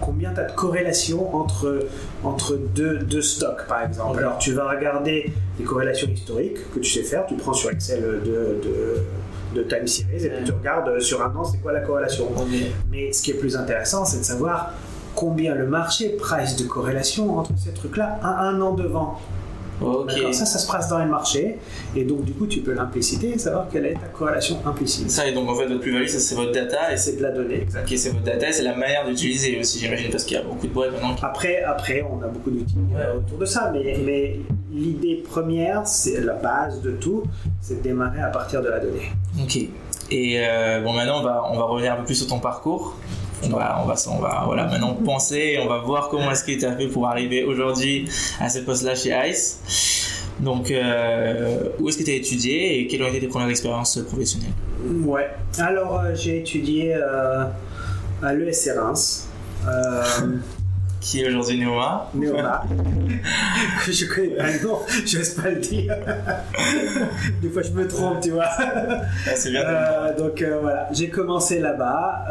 combien 0.00 0.32
t'as 0.32 0.44
de 0.44 0.52
corrélation 0.52 1.34
entre 1.36 1.86
entre 2.24 2.56
deux, 2.56 2.98
deux 2.98 3.22
stocks 3.22 3.66
par 3.68 3.82
exemple. 3.84 4.18
Alors 4.18 4.38
tu 4.38 4.52
vas 4.52 4.68
regarder 4.70 5.32
les 5.58 5.64
corrélations 5.64 6.08
historiques 6.08 6.58
que 6.74 6.78
tu 6.80 6.90
sais 6.90 7.02
faire, 7.02 7.26
tu 7.26 7.34
prends 7.34 7.52
sur 7.52 7.70
Excel 7.70 8.00
de, 8.02 8.58
de, 8.64 9.60
de 9.60 9.62
time 9.68 9.86
series 9.86 10.24
et 10.26 10.28
puis 10.30 10.44
tu 10.44 10.52
regardes 10.52 10.98
sur 11.00 11.22
un 11.22 11.34
an 11.36 11.44
c'est 11.44 11.58
quoi 11.58 11.72
la 11.72 11.80
corrélation. 11.80 12.28
Mais 12.90 13.12
ce 13.12 13.22
qui 13.22 13.30
est 13.32 13.34
plus 13.34 13.56
intéressant, 13.56 14.04
c'est 14.04 14.18
de 14.20 14.24
savoir 14.24 14.72
combien 15.14 15.54
le 15.54 15.66
marché 15.66 16.10
price 16.10 16.56
de 16.56 16.64
corrélation 16.64 17.38
entre 17.38 17.52
ces 17.56 17.72
trucs-là 17.72 18.18
à 18.22 18.40
un 18.46 18.60
an 18.60 18.72
devant. 18.74 19.18
Ok. 19.80 20.06
D'accord 20.14 20.32
Ça, 20.34 20.46
ça 20.46 20.58
se 20.60 20.70
passe 20.70 20.88
dans 20.90 20.98
les 20.98 21.06
marchés 21.06 21.58
et 21.96 22.04
donc 22.04 22.24
du 22.24 22.32
coup 22.32 22.46
tu 22.46 22.60
peux 22.60 22.72
l'impliciter 22.72 23.30
et 23.30 23.38
savoir 23.38 23.66
quelle 23.72 23.86
est 23.86 23.94
ta 23.94 24.06
corrélation 24.06 24.58
implicite. 24.64 25.10
Ça, 25.10 25.26
et 25.26 25.32
donc 25.32 25.48
en 25.48 25.56
fait, 25.56 25.66
votre 25.66 25.80
plus-value, 25.80 26.06
ça 26.06 26.20
c'est 26.20 26.36
votre 26.36 26.52
data. 26.52 26.92
Et 26.92 26.96
c'est 26.96 27.16
de 27.16 27.22
la 27.22 27.30
donnée, 27.32 27.62
exact. 27.62 27.90
ok, 27.90 27.98
c'est 27.98 28.10
votre 28.10 28.22
data 28.22 28.48
et 28.48 28.52
c'est 28.52 28.62
la 28.62 28.76
manière 28.76 29.04
d'utiliser 29.06 29.58
aussi, 29.58 29.80
j'imagine, 29.80 30.10
parce 30.12 30.22
qu'il 30.22 30.36
y 30.36 30.40
a 30.40 30.44
beaucoup 30.44 30.68
de 30.68 30.72
boîtes 30.72 30.92
maintenant 30.92 31.14
qui. 31.16 31.24
Après, 31.24 31.62
après, 31.64 32.02
on 32.08 32.22
a 32.22 32.28
beaucoup 32.28 32.50
d'outils 32.50 32.76
euh, 32.94 33.12
Ouais. 33.14 33.18
autour 33.18 33.38
de 33.38 33.44
ça, 33.46 33.72
mais, 33.72 33.98
mais 34.04 34.36
l'idée 34.72 35.16
première, 35.28 35.84
c'est 35.84 36.20
la 36.20 36.34
base 36.34 36.80
de 36.80 36.92
tout, 36.92 37.24
c'est 37.60 37.78
de 37.78 37.82
démarrer 37.82 38.20
à 38.22 38.28
partir 38.28 38.62
de 38.62 38.68
la 38.68 38.78
donnée. 38.78 39.10
Ok. 39.42 39.56
Et 40.12 40.44
euh, 40.46 40.80
bon, 40.82 40.92
maintenant, 40.92 41.20
on 41.20 41.24
va, 41.24 41.42
on 41.50 41.56
va 41.58 41.64
revenir 41.64 41.94
un 41.94 41.96
peu 41.96 42.04
plus 42.04 42.14
sur 42.14 42.28
ton 42.28 42.38
parcours. 42.38 42.94
On 43.44 43.56
va, 43.56 43.82
on 43.82 43.86
va, 43.86 43.94
on 44.08 44.18
va, 44.18 44.42
voilà, 44.46 44.66
maintenant 44.66 44.94
penser, 44.94 45.58
on 45.62 45.66
va 45.66 45.78
voir 45.78 46.08
comment 46.08 46.30
est-ce 46.30 46.44
que 46.44 46.58
tu 46.58 46.64
as 46.64 46.76
fait 46.76 46.86
pour 46.86 47.08
arriver 47.08 47.42
aujourd'hui 47.44 48.08
à 48.40 48.48
ce 48.48 48.60
poste-là 48.60 48.94
chez 48.94 49.12
ICE. 49.28 50.02
Donc, 50.40 50.70
euh, 50.70 51.68
où 51.78 51.88
est-ce 51.88 51.98
que 51.98 52.04
tu 52.04 52.10
as 52.10 52.14
étudié 52.14 52.80
et 52.80 52.86
quelles 52.86 53.02
ont 53.02 53.08
été 53.08 53.20
tes 53.20 53.28
premières 53.28 53.48
expériences 53.48 53.98
professionnelles? 54.00 54.52
Ouais. 55.04 55.30
Alors, 55.58 56.00
euh, 56.00 56.14
j'ai 56.14 56.38
étudié 56.38 56.94
euh, 56.94 57.44
à 58.22 58.34
l'ESC 58.34 58.70
Reims. 58.76 59.28
Euh, 61.02 61.04
Qui 61.04 61.20
est 61.22 61.28
aujourd'hui 61.28 61.58
Néoma. 61.58 62.08
que 63.84 63.92
je 63.92 64.06
connais 64.06 64.28
pas 64.28 64.46
le 64.50 64.62
nom, 64.62 64.78
je 65.04 65.18
n'ose 65.18 65.30
pas 65.30 65.50
le 65.50 65.56
dire. 65.56 65.94
Des 67.40 67.48
fois, 67.48 67.62
je 67.62 67.70
me 67.72 67.88
trompe, 67.88 68.20
tu 68.20 68.30
vois. 68.30 68.46
Ah, 68.48 69.00
C'est 69.34 69.50
bien. 69.50 69.62
Euh, 69.62 70.16
donc 70.16 70.40
euh, 70.42 70.58
voilà, 70.60 70.88
j'ai 70.92 71.08
commencé 71.08 71.58
là-bas. 71.58 72.24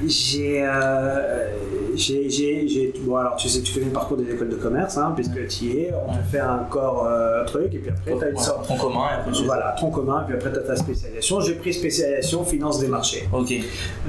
Euh, 0.00 0.06
j'ai, 0.08 0.62
euh, 0.64 1.48
j'ai, 1.96 2.30
j'ai, 2.30 2.68
j'ai- 2.68 2.92
bon 3.00 3.16
alors 3.16 3.36
tu 3.36 3.48
sais, 3.48 3.60
tu 3.62 3.72
fais 3.72 3.80
le 3.80 3.90
parcours 3.90 4.16
des 4.16 4.30
écoles 4.32 4.48
de 4.50 4.56
commerce, 4.56 4.96
hein, 4.96 5.12
puisque 5.16 5.46
tu 5.48 5.64
y 5.64 5.78
es, 5.80 5.92
on 6.06 6.12
te 6.12 6.22
fait 6.30 6.38
un 6.38 6.58
corps 6.70 7.06
euh, 7.06 7.44
truc, 7.44 7.74
et 7.74 7.78
puis 7.78 7.90
après 7.90 8.16
tu 8.16 8.24
as 8.24 8.28
une 8.28 8.36
Ouais, 8.36 8.42
sorte. 8.42 8.64
tronc 8.64 8.76
commun 8.76 9.06
et 9.10 9.14
après 9.20 9.32
tu- 9.32 9.44
Voilà, 9.44 9.74
tronc 9.76 9.90
commun, 9.90 10.22
puis 10.26 10.36
après 10.36 10.52
tu 10.52 10.58
as 10.58 10.62
ta 10.62 10.76
spécialisation. 10.76 11.40
J'ai 11.40 11.54
pris 11.54 11.72
spécialisation 11.74 12.44
finance 12.44 12.78
des 12.78 12.86
marchés. 12.88 13.28
Ok. 13.32 13.52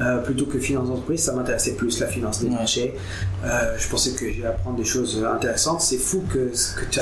Euh, 0.01 0.17
plutôt 0.19 0.45
que 0.45 0.59
finance 0.59 0.87
d'entreprise, 0.89 1.23
ça 1.23 1.33
m'intéressait 1.33 1.73
plus 1.73 1.99
la 1.99 2.07
finance 2.07 2.39
des 2.41 2.49
Ouais. 2.49 2.53
marchés. 2.55 2.93
Euh, 3.43 3.75
je 3.77 3.89
pensais 3.89 4.11
que 4.11 4.31
j'allais 4.31 4.45
apprendre 4.47 4.77
des 4.77 4.85
choses 4.85 5.25
intéressantes. 5.25 5.81
C'est 5.81 5.97
fou 5.97 6.23
que 6.31 6.55
ce 6.55 6.75
que 6.75 6.85
tu 6.89 6.99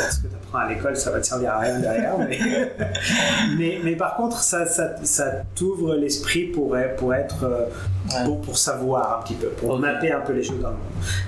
apprends 0.48 0.60
à 0.60 0.70
l'école, 0.70 0.96
ça 0.98 1.12
va 1.12 1.20
te 1.20 1.26
servir 1.26 1.52
à 1.54 1.60
rien 1.60 1.80
derrière. 1.80 2.18
mais, 2.18 2.40
mais, 3.58 3.80
mais 3.84 3.96
par 3.96 4.16
contre, 4.16 4.40
ça, 4.42 4.66
ça, 4.66 4.96
ça 5.04 5.32
t'ouvre 5.56 5.96
l'esprit 5.96 6.46
pour, 6.46 6.76
pour 6.98 7.14
être. 7.16 7.44
euh, 7.44 7.66
Ouais. 8.08 8.24
Pour, 8.24 8.40
pour 8.40 8.58
savoir 8.58 9.20
un 9.20 9.24
petit 9.24 9.34
peu, 9.34 9.48
pour 9.48 9.78
mapper 9.80 10.14
un 10.14 10.22
peu 10.22 10.32
les 10.32 10.42
choses 10.42 10.62
dans 10.62 10.70
le 10.70 10.76
monde. 10.76 10.84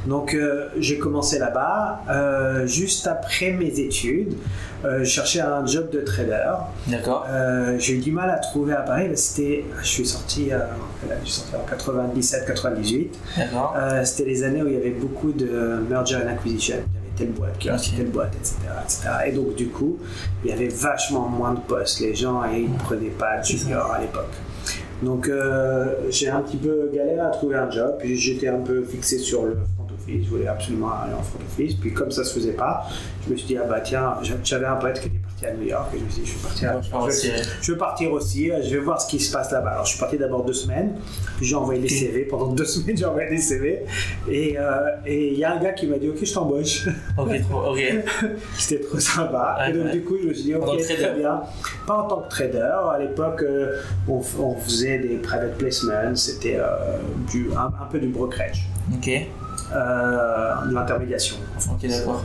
Donc 0.07 0.33
euh, 0.33 0.69
j'ai 0.77 0.97
commencé 0.97 1.37
là-bas. 1.37 1.99
Euh, 2.09 2.65
juste 2.67 3.05
après 3.05 3.51
mes 3.51 3.81
études, 3.81 4.35
euh, 4.85 4.99
je 4.99 5.03
cherchais 5.03 5.41
un 5.41 5.65
job 5.65 5.89
de 5.89 5.99
trader. 5.99 6.53
D'accord. 6.87 7.25
Euh, 7.29 7.75
j'ai 7.79 7.95
eu 7.95 7.97
du 7.99 8.13
mal 8.13 8.29
à 8.29 8.37
trouver 8.37 8.71
à 8.75 8.81
Paris. 8.83 9.07
mais 9.09 9.17
C'était, 9.17 9.65
je 9.81 9.87
suis 9.87 10.05
sorti, 10.05 10.53
euh, 10.53 10.59
je 11.25 11.29
suis 11.29 11.41
sorti 11.41 11.55
en 11.57 11.75
97-98. 11.75 13.07
D'accord. 13.37 13.75
Euh, 13.77 14.05
c'était 14.05 14.29
les 14.29 14.43
années 14.43 14.63
où 14.63 14.67
il 14.67 14.73
y 14.75 14.77
avait 14.77 14.91
beaucoup 14.91 15.33
de 15.33 15.81
merger 15.89 16.15
and 16.15 16.29
acquisition. 16.29 16.77
Telle 17.19 17.31
boîte 17.33 17.57
qui 17.59 17.69
a 17.69 17.73
acheté 17.73 17.97
telle 17.97 18.11
boîte, 18.11 18.33
etc., 18.33 18.55
etc. 18.81 19.09
Et 19.27 19.31
donc 19.33 19.53
du 19.55 19.67
coup, 19.67 19.97
il 20.43 20.49
y 20.49 20.53
avait 20.53 20.69
vachement 20.69 21.27
moins 21.27 21.53
de 21.53 21.59
postes. 21.59 21.99
Les 21.99 22.15
gens 22.15 22.45
ils 22.45 22.71
ne 22.71 22.77
prenaient 22.77 23.09
pas 23.09 23.39
de 23.39 23.43
junior 23.43 23.91
à 23.91 23.99
l'époque. 23.99 24.31
Donc 25.03 25.27
euh, 25.27 25.95
j'ai 26.09 26.29
un 26.29 26.41
petit 26.41 26.55
peu 26.55 26.89
galéré 26.93 27.19
à 27.19 27.27
trouver 27.27 27.57
un 27.57 27.69
job. 27.69 27.95
Puis 27.99 28.17
j'étais 28.17 28.47
un 28.47 28.61
peu 28.61 28.83
fixé 28.83 29.17
sur 29.17 29.43
le 29.43 29.57
front 29.75 29.85
office. 29.93 30.25
Je 30.25 30.29
voulais 30.29 30.47
absolument 30.47 30.91
aller 30.91 31.13
en 31.13 31.21
front 31.21 31.39
office. 31.45 31.75
Puis 31.75 31.93
comme 31.93 32.11
ça 32.11 32.23
se 32.23 32.33
faisait 32.33 32.53
pas, 32.53 32.87
je 33.25 33.33
me 33.33 33.37
suis 33.37 33.47
dit, 33.47 33.57
ah 33.57 33.65
bah 33.67 33.81
tiens, 33.81 34.15
j'avais 34.43 34.65
un 34.65 34.75
pote 34.75 34.99
qui 35.01 35.07
était 35.07 35.18
parti 35.39 35.45
à 35.45 35.57
New 35.57 35.67
York 35.67 35.89
et 35.93 35.99
je 35.99 36.03
me 36.03 36.09
suis 36.09 36.21
dit, 36.21 36.27
je 36.27 36.33
vais 36.35 36.41
partir, 36.43 36.73
Bon, 36.91 37.09
je 37.61 37.71
veux 37.71 37.77
partir 37.77 38.11
aussi, 38.11 38.51
je 38.63 38.69
vais 38.75 38.79
voir 38.79 39.01
ce 39.01 39.07
qui 39.09 39.19
se 39.19 39.31
passe 39.31 39.51
là-bas. 39.51 39.71
Alors 39.71 39.85
je 39.85 39.91
suis 39.91 39.99
parti 39.99 40.17
d'abord 40.17 40.43
deux 40.43 40.53
semaines, 40.53 40.95
j'ai 41.41 41.55
envoyé 41.55 41.81
des. 41.81 41.89
CV. 41.89 42.25
Pendant 42.25 42.47
deux 42.47 42.65
semaines, 42.75 42.97
j'ai 42.97 43.05
envoyé 43.05 43.29
des 43.29 43.37
CV. 43.37 43.85
Et 44.29 44.57
euh, 44.57 44.71
et 45.05 45.33
il 45.33 45.39
y 45.39 45.43
a 45.43 45.53
un 45.53 45.57
gars 45.61 45.71
qui 45.73 45.87
m'a 45.87 45.97
dit, 45.97 46.09
ok, 46.09 46.17
je 46.23 46.33
t'embauche. 46.33 46.87
Ok, 47.17 47.29
trop, 47.49 47.71
ok. 47.71 47.79
C'était 48.57 48.83
trop 48.83 48.99
sympa. 48.99 49.57
Ouais, 49.59 49.69
et 49.69 49.73
donc, 49.73 49.85
ouais. 49.85 49.91
du 49.91 50.01
coup, 50.03 50.15
je 50.21 50.27
me 50.27 50.33
suis 50.33 50.43
dit, 50.43 50.55
ok, 50.55 50.77
très 50.81 50.95
trader. 50.95 51.19
bien. 51.19 51.41
Pas 51.87 51.97
en 52.03 52.07
tant 52.07 52.21
que 52.21 52.29
trader. 52.29 52.71
À 52.93 52.97
l'époque, 52.99 53.43
euh, 53.43 53.81
on, 54.07 54.21
faisait 54.55 54.99
des 54.99 55.15
private 55.17 55.57
placements. 55.57 56.15
C'était 56.15 56.57
euh, 56.59 56.65
du- 57.31 57.49
un, 57.55 57.65
un 57.81 57.85
peu 57.91 57.99
du 57.99 58.07
brokerage, 58.07 58.67
Ok, 58.93 59.09
euh, 59.09 60.65
de 60.67 60.73
l'intermédiation. 60.73 61.35
ok, 61.71 61.87
d'accord. 61.89 62.23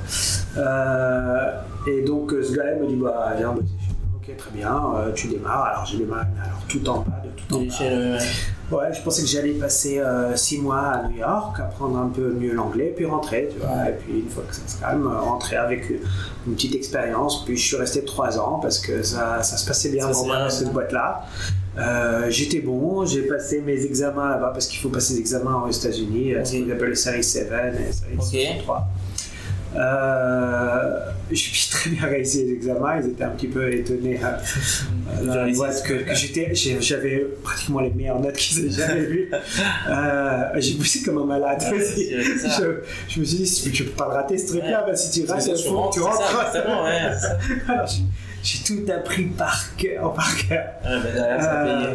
Euh, 0.57 1.51
et 1.87 2.03
donc 2.03 2.33
euh, 2.33 2.43
ce 2.43 2.53
gars-là 2.53 2.77
me 2.77 2.87
dit 2.87 2.97
bah 2.97 3.35
viens 3.37 3.53
bosser. 3.53 3.69
Ok 4.17 4.37
très 4.37 4.51
bien, 4.53 4.83
euh, 4.97 5.13
tu 5.13 5.29
démarres. 5.29 5.65
Alors 5.65 5.87
j'ai 5.87 5.99
démarré, 5.99 6.27
alors 6.43 6.59
tout 6.69 6.89
en 6.89 7.01
pas, 7.01 7.23
de 7.25 7.31
tout 7.37 7.55
en 7.55 7.67
pas. 7.67 8.25
Ouais, 8.73 8.93
je 8.95 9.03
pensais 9.03 9.23
que 9.23 9.29
j'allais 9.29 9.53
passer 9.53 9.99
euh, 9.99 10.35
six 10.37 10.59
mois 10.59 10.81
à 10.81 11.09
New 11.09 11.19
York, 11.19 11.61
apprendre 11.61 11.99
un 11.99 12.09
peu 12.09 12.33
mieux 12.33 12.55
l'anglais, 12.55 12.95
puis 12.97 13.05
rentrer, 13.05 13.51
tu 13.53 13.59
vois. 13.59 13.91
Et 13.91 13.93
puis 13.93 14.21
une 14.21 14.31
fois 14.31 14.45
que 14.49 14.55
ça 14.55 14.67
se 14.67 14.81
calme, 14.81 15.07
euh, 15.07 15.21
rentrer 15.21 15.57
avec 15.57 15.91
une 16.47 16.55
petite 16.55 16.75
expérience. 16.75 17.45
Puis 17.45 17.59
je 17.59 17.67
suis 17.67 17.77
resté 17.77 18.05
trois 18.05 18.39
ans 18.39 18.61
parce 18.61 18.79
que 18.79 19.03
ça, 19.03 19.43
ça 19.43 19.59
se 19.59 19.67
passait 19.67 19.91
bien 19.91 20.09
pour 20.09 20.27
moi 20.27 20.39
dans 20.39 20.51
cette 20.51 20.73
boîte-là. 20.73 21.27
J'étais 22.31 22.61
bon, 22.61 23.05
j'ai 23.05 23.23
passé 23.23 23.61
mes 23.61 23.85
examens 23.85 24.31
là-bas 24.31 24.51
parce 24.55 24.67
qu'il 24.67 24.81
faut 24.81 24.89
passer 24.89 25.15
des 25.15 25.21
examens 25.21 25.65
aux 25.69 25.71
États-Unis, 25.71 26.35
okay. 26.37 26.45
ce 26.45 26.75
qu'on 26.75 26.85
le 26.85 26.95
Series 26.95 27.25
7 27.25 27.53
et 27.53 27.93
Series 27.93 28.17
okay. 28.19 28.63
3. 28.63 28.89
Euh, 29.77 30.99
j'ai 31.33 31.71
très 31.71 31.91
bien 31.91 32.07
réussi 32.07 32.45
les 32.45 32.53
examens, 32.53 33.01
ils 33.01 33.09
étaient 33.11 33.25
un 33.25 33.31
petit 33.31 33.49
peu 33.49 33.73
étonnés. 33.73 34.21
euh, 34.23 35.25
la 35.47 35.53
boîte 35.53 35.83
que, 35.85 35.95
que 35.95 36.15
j'étais, 36.15 36.55
j'ai- 36.55 36.81
j'avais 36.81 37.27
pratiquement 37.43 37.81
les 37.81 37.91
meilleures 37.91 38.21
notes 38.21 38.37
qu'ils 38.37 38.67
aient 38.67 38.71
jamais 38.71 39.01
vues. 39.01 39.31
Euh, 39.89 40.45
j'ai 40.57 40.75
bossé 40.75 41.03
comme 41.03 41.19
un 41.19 41.27
malade. 41.27 41.63
Je, 41.73 42.83
je 43.09 43.21
me 43.21 43.25
suis 43.25 43.37
dit, 43.39 43.71
tu 43.73 43.85
peux 43.85 43.91
pas 43.91 44.07
le 44.09 44.15
rater 44.15 44.39
ce 44.39 44.47
truc-là, 44.49 44.85
Ouais. 44.85 44.91
bah, 44.93 44.97
si 44.97 45.11
tu 45.21 45.27
rates, 45.31 45.43
tu 45.93 46.01
rentres. 46.01 46.31
J'ai- 48.45 48.63
tout 48.65 48.93
appris 48.93 49.25
par 49.25 49.75
cœur, 49.77 50.13
par 50.13 50.37
cœur. 50.37 50.65
Ouais, 50.85 50.99
bah, 51.03 51.11
derrière, 51.15 51.43
ça 51.43 51.53
a 51.61 51.65
payé. 51.65 51.87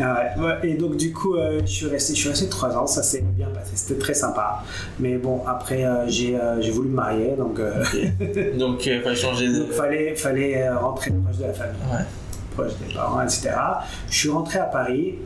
Euh, 0.00 0.02
ah 0.02 0.40
ouais. 0.40 0.70
Et 0.70 0.74
donc 0.74 0.96
du 0.96 1.12
coup, 1.12 1.36
euh, 1.36 1.60
je 1.64 1.70
suis 1.70 1.86
resté, 1.86 2.14
je 2.14 2.18
suis 2.20 2.28
resté 2.30 2.48
trois 2.48 2.76
ans. 2.76 2.86
Ça 2.86 3.02
s'est 3.02 3.22
bien 3.22 3.48
passé. 3.48 3.72
C'était 3.74 4.00
très 4.00 4.14
sympa. 4.14 4.64
Mais 4.98 5.16
bon, 5.18 5.42
après, 5.46 5.84
euh, 5.84 6.08
j'ai, 6.08 6.36
j'ai 6.60 6.70
voulu 6.70 6.88
me 6.88 6.94
marier, 6.96 7.34
donc. 7.36 7.60
Donc, 8.58 8.84
il 8.86 9.00
fallait 9.02 9.14
changer 9.16 9.48
de. 9.48 9.58
donc 9.60 9.70
fallait, 9.72 10.14
fallait 10.16 10.68
rentrer 10.70 11.10
proche 11.12 11.36
de 11.38 11.42
la 11.44 11.52
famille. 11.52 11.80
Ouais. 11.92 12.04
proche 12.54 12.72
des 12.86 12.94
parents, 12.94 13.20
etc. 13.22 13.50
Je 14.10 14.16
suis 14.16 14.30
rentré 14.30 14.58
à 14.58 14.64
Paris. 14.64 15.16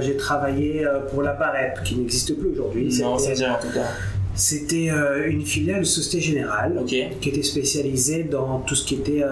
j'ai 0.00 0.16
travaillé 0.16 0.86
pour 1.10 1.22
la 1.22 1.32
Barep, 1.32 1.82
qui 1.84 1.96
n'existe 1.96 2.38
plus 2.38 2.50
aujourd'hui. 2.50 2.88
Non, 3.00 3.18
C'était- 3.18 3.34
c'est 3.34 3.40
dire 3.42 3.56
en 3.58 3.60
tout 3.66 3.72
cas. 3.74 3.86
C'était 4.34 4.90
une 5.26 5.44
filiale 5.44 5.80
de 5.80 5.84
Société 5.84 6.20
Générale 6.24 6.82
qui 6.86 7.28
était 7.28 7.42
spécialisée 7.42 8.22
dans 8.22 8.60
tout 8.60 8.74
ce 8.76 8.84
qui 8.86 8.94
était 8.94 9.24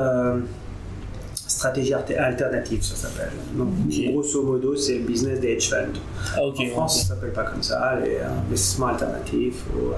stratégie 1.56 1.94
alter- 1.94 2.18
alternative, 2.18 2.82
ça 2.82 2.96
s'appelle. 2.96 3.32
Donc, 3.54 3.68
grosso 4.12 4.42
modo, 4.42 4.76
c'est 4.76 4.98
le 4.98 5.04
business 5.04 5.40
des 5.40 5.52
hedge 5.52 5.70
funds. 5.70 5.98
Ah, 6.36 6.40
en 6.46 6.52
France, 6.70 7.02
ça 7.02 7.08
s'appelle 7.14 7.32
pas 7.32 7.44
comme 7.44 7.62
ça, 7.62 7.98
les 8.04 8.16
euh, 8.16 8.28
investissements 8.46 8.88
alternatifs. 8.88 9.64
ou, 9.74 9.88
euh, 9.92 9.94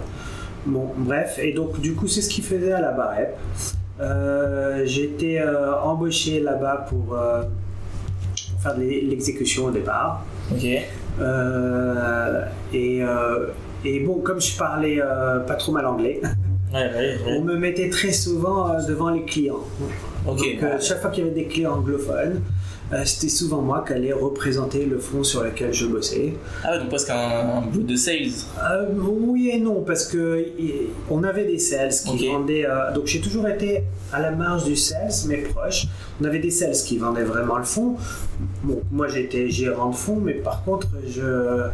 Bon, 0.66 0.86
bref, 0.96 1.38
et 1.40 1.52
donc 1.52 1.80
du 1.80 1.94
coup, 1.94 2.06
c'est 2.08 2.20
ce 2.22 2.28
qu'ils 2.28 2.44
faisaient 2.44 2.72
à 2.72 2.80
la 2.80 2.92
Barep. 2.92 3.36
Euh, 4.00 4.84
euh, 5.40 5.74
embauché 5.82 6.40
là-bas 6.40 6.86
pour, 6.88 7.14
euh, 7.14 7.42
pour 8.52 8.60
faire 8.62 8.76
de 8.76 8.82
l'e- 8.82 9.08
l'exécution 9.08 9.64
au 9.66 9.70
départ. 9.70 10.24
Et, 12.72 13.02
et 13.84 14.00
bon, 14.00 14.20
comme 14.20 14.40
je 14.40 14.56
parlais 14.56 15.00
pas 15.46 15.54
trop 15.54 15.72
mal 15.72 15.86
anglais, 15.86 16.20
Ouais, 16.72 16.80
ouais, 16.94 17.16
on 17.28 17.40
me 17.42 17.56
mettait 17.56 17.88
très 17.88 18.12
souvent 18.12 18.76
devant 18.86 19.08
les 19.10 19.22
clients. 19.24 19.64
Ok. 20.28 20.38
Donc, 20.38 20.62
euh, 20.62 20.78
chaque 20.80 21.00
fois 21.00 21.10
qu'il 21.10 21.24
y 21.24 21.26
avait 21.26 21.34
des 21.34 21.46
clients 21.46 21.74
anglophones, 21.74 22.42
euh, 22.92 23.02
c'était 23.04 23.28
souvent 23.28 23.60
moi 23.60 23.84
qui 23.86 23.92
allais 23.92 24.12
représenter 24.12 24.86
le 24.86 24.98
fonds 24.98 25.22
sur 25.22 25.42
lequel 25.44 25.72
je 25.74 25.86
bossais. 25.86 26.34
Ah, 26.64 26.78
donc 26.78 26.88
presque 26.88 27.10
un, 27.10 27.58
un 27.58 27.60
bout 27.60 27.82
de 27.82 27.96
sales. 27.96 28.30
Euh, 28.62 28.86
oui 28.96 29.50
et 29.52 29.58
non, 29.60 29.82
parce 29.82 30.06
que 30.06 30.40
y- 30.58 30.88
on 31.10 31.22
avait 31.22 31.44
des 31.44 31.58
sales 31.58 31.90
qui 31.90 32.28
vendaient. 32.28 32.64
euh, 32.66 32.92
donc 32.94 33.06
j'ai 33.06 33.20
toujours 33.20 33.46
été 33.48 33.82
à 34.12 34.20
la 34.20 34.30
marge 34.30 34.64
du 34.64 34.74
sales, 34.76 35.10
mais 35.28 35.36
proche. 35.38 35.86
On 36.20 36.24
avait 36.24 36.38
des 36.38 36.50
sales 36.50 36.72
qui 36.72 36.96
vendaient 36.96 37.24
vraiment 37.24 37.58
le 37.58 37.64
fonds. 37.64 37.96
Bon, 38.62 38.80
moi 38.90 39.06
j'étais 39.08 39.50
gérant 39.50 39.90
de 39.90 39.94
fonds, 39.96 40.16
mais 40.22 40.34
par 40.34 40.64
contre 40.64 40.88
je. 41.08 41.66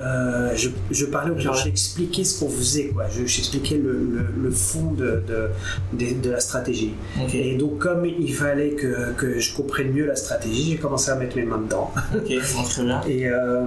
Euh, 0.00 0.52
je, 0.56 0.70
je 0.90 1.04
parlais 1.06 1.34
j'expliquais 1.64 2.24
ce 2.24 2.40
qu'on 2.40 2.48
faisait, 2.48 2.86
quoi. 2.88 3.04
Je- 3.08 3.26
J'expliquais 3.26 3.76
le, 3.76 3.92
le, 3.92 4.26
le 4.42 4.50
fond 4.50 4.92
de, 4.92 5.22
de, 5.28 5.50
de, 5.92 6.20
de 6.22 6.30
la 6.30 6.40
stratégie. 6.40 6.94
Et 7.34 7.56
donc, 7.56 7.78
comme 7.78 8.04
il 8.06 8.32
fallait 8.34 8.70
que, 8.70 9.12
que 9.12 9.38
je 9.38 9.54
comprenne 9.54 9.92
mieux 9.92 10.06
la 10.06 10.16
stratégie, 10.16 10.70
j'ai 10.70 10.76
commencé 10.78 11.10
à 11.10 11.16
mettre 11.16 11.36
mes 11.36 11.44
mains 11.44 11.58
dedans. 11.58 11.92
Ok, 12.14 12.32
très 12.70 12.82
bien. 12.84 13.00
Et, 13.06 13.26
euh, 13.28 13.64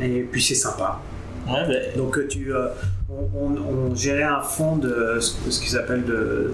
et 0.00 0.22
puis, 0.30 0.42
c'est 0.42 0.54
sympa. 0.56 1.00
Ouais, 1.46 1.66
bah, 1.68 1.74
Donc 1.96 2.26
tu, 2.28 2.52
euh, 2.54 2.68
on, 3.08 3.28
on- 3.38 3.90
on 3.90 3.94
gérait 3.94 4.22
un 4.24 4.40
fonds 4.40 4.76
de 4.76 5.18
ce, 5.20 5.60
qu'ils 5.60 5.76
appellent 5.76 6.04
de 6.06 6.52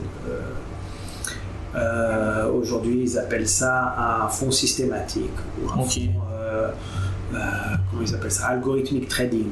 aujourd'hui 2.53 3.03
ils 3.05 3.19
appellent 3.19 3.49
ça 3.49 3.95
un 4.25 4.29
fonds 4.29 4.51
systématique 4.51 5.31
ou 5.63 5.71
un 5.71 5.83
Ok. 5.83 5.93
fonds, 5.93 6.21
comment 7.31 8.03
ils 8.03 8.15
appellent 8.15 8.31
ça? 8.31 8.47
Algorithmic 8.49 9.09
trading. 9.09 9.47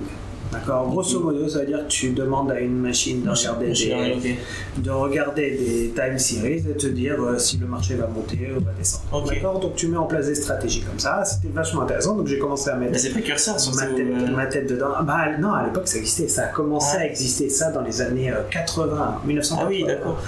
D'accord? 0.50 0.88
Grosso 0.88 1.20
modo, 1.20 1.46
ça 1.46 1.58
veut 1.58 1.66
dire 1.66 1.82
que 1.86 1.90
tu 1.92 2.08
demandes 2.12 2.50
à 2.50 2.58
une 2.58 2.78
machine 2.78 3.22
de 3.22 3.28
regarder 3.28 3.66
des, 3.66 4.38
de 4.78 4.90
regarder 4.90 5.50
des 5.50 5.88
time 5.94 6.18
series 6.18 6.64
et 6.70 6.74
te 6.74 6.86
dire 6.86 7.16
euh, 7.22 7.36
si 7.38 7.58
le 7.58 7.66
marché 7.66 7.96
va 7.96 8.06
monter 8.06 8.52
ou 8.56 8.64
va 8.64 8.70
descendre. 8.72 9.26
D'accord? 9.28 9.60
Donc 9.60 9.74
tu 9.76 9.88
mets 9.88 9.98
en 9.98 10.06
place 10.06 10.24
des 10.26 10.34
stratégies 10.34 10.80
comme 10.80 10.98
ça. 10.98 11.22
C'était 11.26 11.52
vachement 11.52 11.82
intéressant. 11.82 12.16
Donc 12.16 12.28
j'ai 12.28 12.38
commencé 12.38 12.70
à 12.70 12.76
mettre 12.76 12.98
précurseur 13.10 13.56
ma 13.76 13.86
tête, 13.88 14.30
ma 14.34 14.46
tête 14.46 14.70
dedans. 14.70 14.86
Ah 14.96 15.02
Bah, 15.02 15.36
non, 15.38 15.52
à 15.52 15.66
l'époque 15.66 15.86
ça 15.86 15.98
existait. 15.98 16.28
Ça 16.28 16.44
a 16.44 16.46
commencé 16.46 16.96
à 16.96 17.04
exister 17.04 17.50
ça 17.50 17.70
dans 17.70 17.82
les 17.82 18.00
années 18.00 18.30
euh, 18.32 18.36
80, 18.50 19.20
1980. 19.26 19.60
Ah 19.62 19.68
oui, 19.68 19.84
d'accord. 19.86 20.18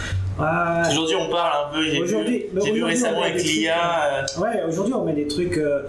Aujourd'hui, 0.91 1.17
on 1.19 1.31
parle 1.31 1.53
un 1.71 1.75
peu. 1.75 1.83
J'ai 1.83 2.01
vu, 2.25 2.43
j'ai 2.63 2.73
vu 2.73 2.85
récemment 2.85 3.23
avec 3.23 3.43
l'IA. 3.43 3.75
euh, 4.37 4.41
Ouais, 4.41 4.63
aujourd'hui 4.69 4.93
on 4.95 5.05
met 5.05 5.13
des 5.15 5.27
trucs 5.27 5.57
euh, 5.57 5.81
euh, 5.81 5.83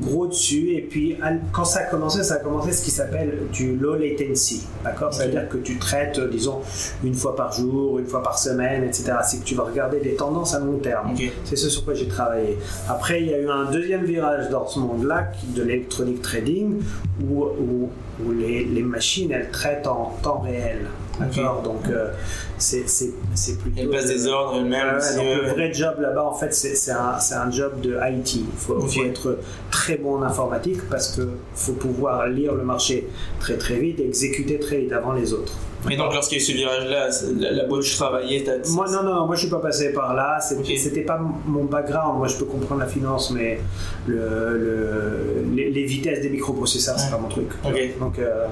gros 0.00 0.26
dessus 0.26 0.70
et 0.74 0.80
puis 0.82 1.16
quand 1.52 1.64
ça 1.64 1.80
a 1.80 1.84
commencé, 1.84 2.22
ça 2.22 2.34
a 2.34 2.38
commencé 2.38 2.72
ce 2.72 2.84
qui 2.84 2.90
s'appelle 2.90 3.38
du 3.52 3.76
low 3.76 3.94
latency. 3.96 4.66
D'accord? 4.84 5.12
Ça 5.12 5.24
veut 5.24 5.30
Ok. 5.30 5.38
dire 5.38 5.48
que 5.48 5.56
tu 5.58 5.78
traites, 5.78 6.18
euh, 6.18 6.28
disons, 6.30 6.60
une 7.04 7.14
fois 7.14 7.34
par 7.36 7.52
jour, 7.52 7.98
une 7.98 8.06
fois 8.06 8.22
par 8.22 8.38
semaine, 8.38 8.84
etc. 8.84 9.12
C'est 9.24 9.38
que 9.40 9.44
tu 9.44 9.54
vas 9.54 9.64
regarder 9.64 10.00
des 10.00 10.14
tendances 10.14 10.54
à 10.54 10.60
long 10.60 10.78
terme. 10.78 11.14
C'est 11.44 11.56
ce 11.56 11.68
sur 11.68 11.84
quoi 11.84 11.94
j'ai 11.94 12.08
travaillé. 12.08 12.56
Après, 12.88 13.20
il 13.22 13.28
y 13.28 13.34
a 13.34 13.38
eu 13.38 13.48
un 13.48 13.70
deuxième 13.70 14.04
virage 14.04 14.48
dans 14.50 14.66
ce 14.66 14.78
monde-là, 14.78 15.32
de 15.54 15.62
l'électronic 15.62 16.22
trading, 16.22 16.80
où, 17.22 17.44
où, 17.44 17.90
où 18.24 18.32
les, 18.32 18.64
les 18.64 18.82
machines, 18.82 19.30
elles 19.32 19.50
traitent 19.50 19.86
en 19.86 20.16
temps 20.22 20.40
réel. 20.40 20.86
D'accord 21.20 21.62
Donc, 21.62 21.82
euh, 21.88 22.10
c'est 22.58 22.88
c'est- 22.88 23.12
c'est 23.34 23.58
plutôt... 23.58 23.80
Elle 23.80 23.90
passe 23.90 24.06
des 24.06 24.26
ordres 24.26 24.56
elle-même. 24.58 25.00
Si, 25.00 25.16
donc 25.16 25.24
euh, 25.24 25.42
le 25.42 25.48
vrai 25.50 25.72
job 25.72 25.94
là-bas, 26.00 26.24
en 26.24 26.34
fait, 26.34 26.52
c'est 26.54 26.74
c'est 26.74 26.90
un, 26.92 27.18
c'est 27.18 27.34
un 27.34 27.50
job 27.50 27.80
de 27.80 27.96
IT. 28.10 28.34
Il 28.36 28.44
faut, 28.56 28.78
être 29.04 29.38
très 29.70 29.96
bon 29.96 30.16
en 30.18 30.22
informatique 30.22 30.80
parce 30.90 31.12
qu'il 31.14 31.26
faut 31.54 31.72
pouvoir 31.72 32.26
lire 32.28 32.54
le 32.54 32.64
marché 32.64 33.08
très 33.40 33.56
très 33.56 33.76
vite 33.76 33.98
et 34.00 34.06
exécuter 34.06 34.58
très 34.58 34.78
vite 34.78 34.92
avant 34.92 35.12
les 35.12 35.32
autres. 35.32 35.54
Et 35.88 35.96
donc, 35.96 36.12
lorsqu'il 36.14 36.38
y 36.38 36.40
a 36.40 36.44
eu 36.44 36.46
ce 36.46 36.52
virage-là, 36.52 37.10
c'est- 37.12 37.32
la, 37.38 37.52
la 37.52 37.64
boîte 37.64 37.80
où 37.80 37.82
je 37.84 37.94
travaillais, 37.94 38.42
t'as. 38.44 38.68
Moi, 38.72 38.86
non, 38.90 39.02
non, 39.04 39.26
moi 39.26 39.36
je 39.36 39.42
suis 39.42 39.50
pas 39.50 39.60
passé 39.60 39.92
par 39.92 40.14
là. 40.14 40.38
C'est-. 40.40 40.76
C'était 40.76 41.02
pas 41.02 41.16
m- 41.16 41.28
mon 41.46 41.64
background. 41.64 42.18
Moi, 42.18 42.26
je 42.28 42.36
peux 42.36 42.44
comprendre 42.44 42.80
la 42.80 42.86
finance, 42.88 43.30
mais 43.30 43.60
le, 44.06 44.16
le- 44.18 45.44
les, 45.54 45.70
les 45.70 45.84
vitesses 45.84 46.20
des 46.20 46.28
microprocesseurs, 46.30 46.98
c'est 46.98 47.06
Ouais. 47.06 47.10
pas 47.12 47.18
mon 47.18 47.28
truc. 47.28 47.48
Ok. 47.64 47.98
Donc, 48.00 48.18
euh, 48.18 48.46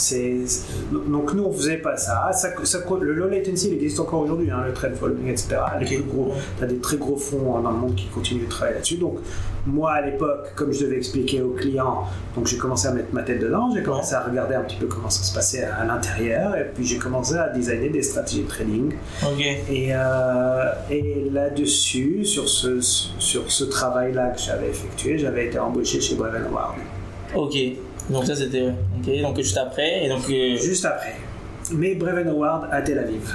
c'est 0.00 0.36
donc 0.90 1.34
nous 1.34 1.44
on 1.44 1.52
faisait 1.52 1.76
pas 1.78 1.96
ça. 1.96 2.30
ça, 2.32 2.50
ça 2.64 2.78
le 3.00 3.12
low 3.12 3.28
latency, 3.28 3.68
il 3.68 3.74
existe 3.74 4.00
encore 4.00 4.22
aujourd'hui, 4.22 4.50
hein, 4.50 4.62
le 4.66 4.72
trend 4.72 4.88
following, 4.98 5.28
etc. 5.28 5.56
Les 5.78 5.86
plus 5.86 6.02
gros, 6.02 6.32
t'as 6.58 6.66
des 6.66 6.78
très 6.78 6.96
gros 6.96 7.16
fonds 7.16 7.60
dans 7.60 7.70
le 7.70 7.76
monde 7.76 7.94
qui 7.94 8.06
continuent 8.06 8.44
de 8.44 8.50
travailler 8.50 8.76
là-dessus. 8.76 8.96
Donc 8.96 9.18
moi 9.66 9.92
à 9.92 10.00
l'époque, 10.00 10.52
comme 10.56 10.72
je 10.72 10.84
devais 10.84 10.96
expliquer 10.96 11.42
aux 11.42 11.50
clients, 11.50 12.04
donc 12.34 12.46
j'ai 12.46 12.56
commencé 12.56 12.88
à 12.88 12.92
mettre 12.92 13.12
ma 13.12 13.22
tête 13.22 13.40
dedans. 13.40 13.70
J'ai 13.74 13.82
commencé 13.82 14.14
à 14.14 14.22
regarder 14.22 14.54
un 14.54 14.62
petit 14.62 14.76
peu 14.76 14.86
comment 14.86 15.10
ça 15.10 15.22
se 15.22 15.34
passait 15.34 15.64
à, 15.64 15.76
à 15.76 15.84
l'intérieur, 15.84 16.56
et 16.56 16.70
puis 16.74 16.84
j'ai 16.84 16.98
commencé 16.98 17.34
à 17.36 17.48
designer 17.48 17.90
des 17.90 18.02
stratégies 18.02 18.42
de 18.42 18.48
trading. 18.48 18.92
Ok. 19.22 19.40
Et, 19.40 19.88
euh, 19.92 20.72
et 20.90 21.28
là-dessus, 21.30 22.24
sur 22.24 22.48
ce, 22.48 22.80
sur 22.80 23.50
ce 23.50 23.64
travail-là 23.64 24.30
que 24.30 24.40
j'avais 24.40 24.68
effectué, 24.68 25.18
j'avais 25.18 25.46
été 25.46 25.58
embauché 25.58 26.00
chez 26.00 26.14
Breven 26.14 26.44
Howard. 26.50 26.76
Ok. 27.34 27.56
Donc 28.10 28.24
ça 28.24 28.34
c'était 28.36 28.62
ok. 28.68 29.22
Donc 29.22 29.36
juste 29.36 29.56
après 29.56 30.04
et 30.04 30.08
donc. 30.08 30.22
euh, 30.30 30.56
Juste 30.56 30.84
après. 30.84 31.14
Mais 31.72 31.94
Breven 31.94 32.28
Award 32.28 32.68
à 32.72 32.82
Tel 32.82 32.98
Aviv. 32.98 33.32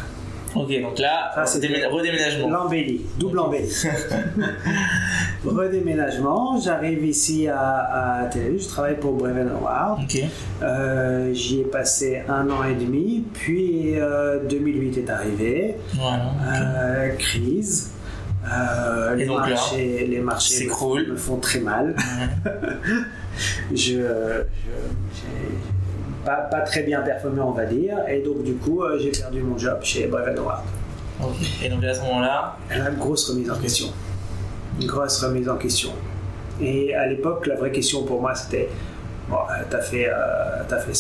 Ok 0.56 0.82
donc 0.82 1.00
là 1.00 1.32
Ça, 1.36 1.46
c'était- 1.46 1.68
démé- 1.68 1.86
redéménagement. 1.86 2.50
L'embellie, 2.50 3.02
double 3.20 3.40
Ok. 3.40 3.46
embellie. 3.48 3.74
Redéménagement, 5.46 6.60
j'arrive 6.60 7.06
ici 7.06 7.48
à, 7.48 8.22
à 8.22 8.26
Tel 8.26 8.46
Aviv, 8.48 8.64
je 8.64 8.68
travaille 8.68 8.96
pour 8.98 9.14
Breven 9.14 9.50
Award. 9.50 10.02
Ok. 10.04 10.22
Euh, 10.64 11.34
J'y 11.34 11.62
ai 11.62 11.64
passé 11.66 12.22
un 12.28 12.50
an 12.50 12.64
et 12.64 12.74
demi, 12.74 13.24
puis 13.34 14.00
euh, 14.00 14.40
2008 14.50 14.98
est 14.98 15.10
arrivé, 15.10 15.76
Voilà. 15.94 16.32
euh, 16.48 17.10
crise. 17.18 17.92
Euh, 18.52 19.16
les, 19.16 19.26
donc 19.26 19.40
là, 19.42 19.50
marchés, 19.56 20.08
les 20.08 20.20
marchés 20.20 20.66
me, 20.68 21.16
font 21.16 21.38
très 21.38 21.60
mal. 21.60 21.96
je, 23.72 23.76
je- 23.76 24.00
j'ai 25.14 25.58
pas, 26.26 26.38
pas 26.50 26.62
très 26.62 26.84
bien 26.84 27.02
performé, 27.02 27.42
on 27.42 27.52
va 27.52 27.66
dire, 27.66 27.98
et 28.08 28.20
donc 28.22 28.44
du 28.44 28.54
coup, 28.56 28.84
euh, 28.84 28.98
j'ai 29.00 29.12
perdu 29.12 29.42
mon 29.42 29.58
job 29.58 29.78
chez 29.84 30.08
Breven 30.08 30.38
Award. 30.38 30.64
Ok. 31.24 31.36
Et 31.64 31.70
donc 31.70 31.84
à 31.84 31.94
ce 31.94 32.02
moment-là. 32.02 32.58
Une 32.72 32.96
grosse 32.98 33.30
remise 33.30 33.50
en 33.52 33.58
question. 33.58 33.88
Une 34.82 34.88
grosse 34.88 35.24
remise 35.24 35.48
en 35.48 35.56
question. 35.58 35.92
Et 36.62 36.94
à 36.96 37.08
l'époque, 37.08 37.48
la 37.48 37.56
vraie 37.56 37.72
question 37.72 38.04
pour 38.04 38.22
moi, 38.22 38.34
c'était 38.36 38.70
bon, 39.30 39.36
euh, 39.38 39.64
t'as 39.70 39.82
fait, 39.82 40.08
euh, 40.10 40.14
t'as 40.68 40.80
fait 40.80 40.94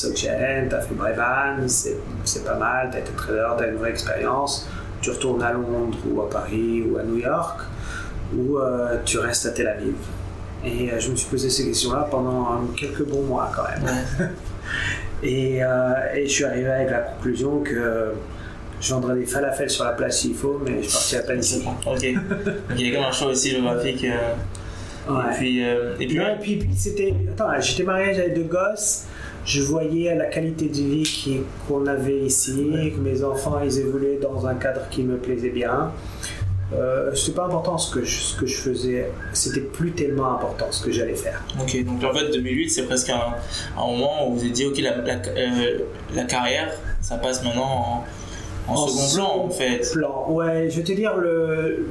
t'as 0.70 0.82
fait 0.82 0.94
Brevan, 0.94 1.68
c'est 1.68 1.98
c'est 2.24 2.44
pas 2.46 2.56
mal, 2.56 2.90
t'as 2.92 3.00
été 3.00 3.12
trader, 3.14 3.48
t'as 3.58 3.68
une 3.70 3.76
vraie 3.78 3.90
expérience. 3.92 4.68
Tu 5.02 5.10
retournes 5.12 5.44
à 5.44 5.52
Londres 5.54 5.98
ou 6.10 6.22
à 6.22 6.30
Paris 6.30 6.84
ou 6.90 6.98
à 6.98 7.04
New 7.04 7.18
York, 7.18 7.60
ou 8.36 8.58
euh, 8.58 8.98
tu 9.06 9.18
restes 9.20 9.46
à 9.46 9.52
Tel 9.52 9.68
Aviv. 9.68 9.94
Et 10.66 10.92
euh, 10.92 11.00
je 11.00 11.12
me 11.12 11.16
suis 11.16 11.30
posé 11.30 11.50
ces 11.50 11.66
questions-là 11.66 12.08
pendant 12.10 12.44
euh, 12.44 12.56
quelques 12.76 13.04
bons 13.06 13.24
mois 13.24 13.52
quand 13.56 13.64
même. 13.64 13.84
Ouais. 13.84 14.26
Et, 15.24 15.64
euh, 15.64 15.94
et 16.14 16.28
je 16.28 16.32
suis 16.32 16.44
arrivé 16.44 16.68
avec 16.70 16.90
la 16.92 17.00
conclusion 17.00 17.60
que 17.62 18.12
je 18.82 18.94
vendrais 18.94 19.16
des 19.16 19.26
falafels 19.26 19.70
sur 19.70 19.86
la 19.86 19.92
place 19.94 20.20
s'il 20.20 20.36
faut, 20.36 20.62
mais 20.64 20.84
je 20.84 20.92
partirai 20.92 21.24
pas 21.26 21.36
d'ici. 21.36 21.64
Ok. 21.88 22.14
Donc 22.14 22.78
il 22.78 22.88
y 22.88 22.92
a 22.92 22.96
comme 22.96 23.06
un 23.06 23.12
choix 23.12 23.28
aussi 23.30 23.52
géographique. 23.52 24.04
euh, 24.04 24.34
Ouais. 25.08 25.34
Et 25.34 25.38
puis 25.38 25.64
euh, 25.64 25.94
et 26.00 26.08
puis 26.08 26.18
et 26.18 26.36
puis, 26.42 26.56
puis 26.58 26.70
c'était. 26.76 27.14
Attends, 27.32 27.50
j'étais 27.60 27.84
marié, 27.84 28.14
j'avais 28.14 28.32
deux 28.32 28.44
gosses. 28.44 29.06
Je 29.46 29.62
voyais 29.62 30.14
la 30.16 30.26
qualité 30.26 30.66
de 30.68 30.74
vie 30.74 31.40
qu'on 31.68 31.86
avait 31.86 32.22
ici, 32.22 32.92
que 32.96 33.00
mes 33.00 33.24
enfants 33.24 33.60
ils 33.64 33.80
évoluaient 33.80 34.20
dans 34.22 34.46
un 34.48 34.56
cadre 34.56 34.82
qui 34.90 35.04
me 35.04 35.18
plaisait 35.18 35.52
bien. 35.52 35.92
Euh, 36.74 37.14
c'était 37.14 37.34
pas 37.36 37.46
important 37.46 37.78
ce 37.78 37.94
que 37.94 38.04
je, 38.04 38.20
ce 38.22 38.36
que 38.40 38.48
je 38.48 38.56
faisais, 38.58 39.12
c'était 39.34 39.62
plus 39.62 39.92
tellement 39.92 40.34
important 40.34 40.66
ce 40.72 40.84
que 40.84 40.92
j'allais 40.92 41.16
faire. 41.16 41.44
Ok, 41.62 41.84
donc 41.86 42.04
en 42.04 42.12
fait 42.14 42.32
2008 42.32 42.70
c'est 42.70 42.84
presque 42.84 43.10
un, 43.12 43.36
un 43.78 43.86
moment 43.86 44.28
où 44.28 44.34
vous 44.36 44.46
êtes 44.46 44.52
dit 44.52 44.66
ok 44.66 44.80
la, 44.80 44.98
la, 44.98 45.14
euh, 45.14 45.80
la 46.16 46.24
carrière 46.24 46.74
ça 47.02 47.18
passe 47.18 47.44
maintenant 47.44 48.04
en, 48.68 48.72
en 48.74 48.74
En 48.74 48.88
second 48.88 49.16
plan 49.16 49.46
en 49.46 49.50
fait. 49.52 49.92
Plan. 49.94 50.26
Ouais, 50.30 50.68
je 50.72 50.78
vais 50.78 50.84
te 50.84 50.94
dire 50.94 51.16
le. 51.18 51.88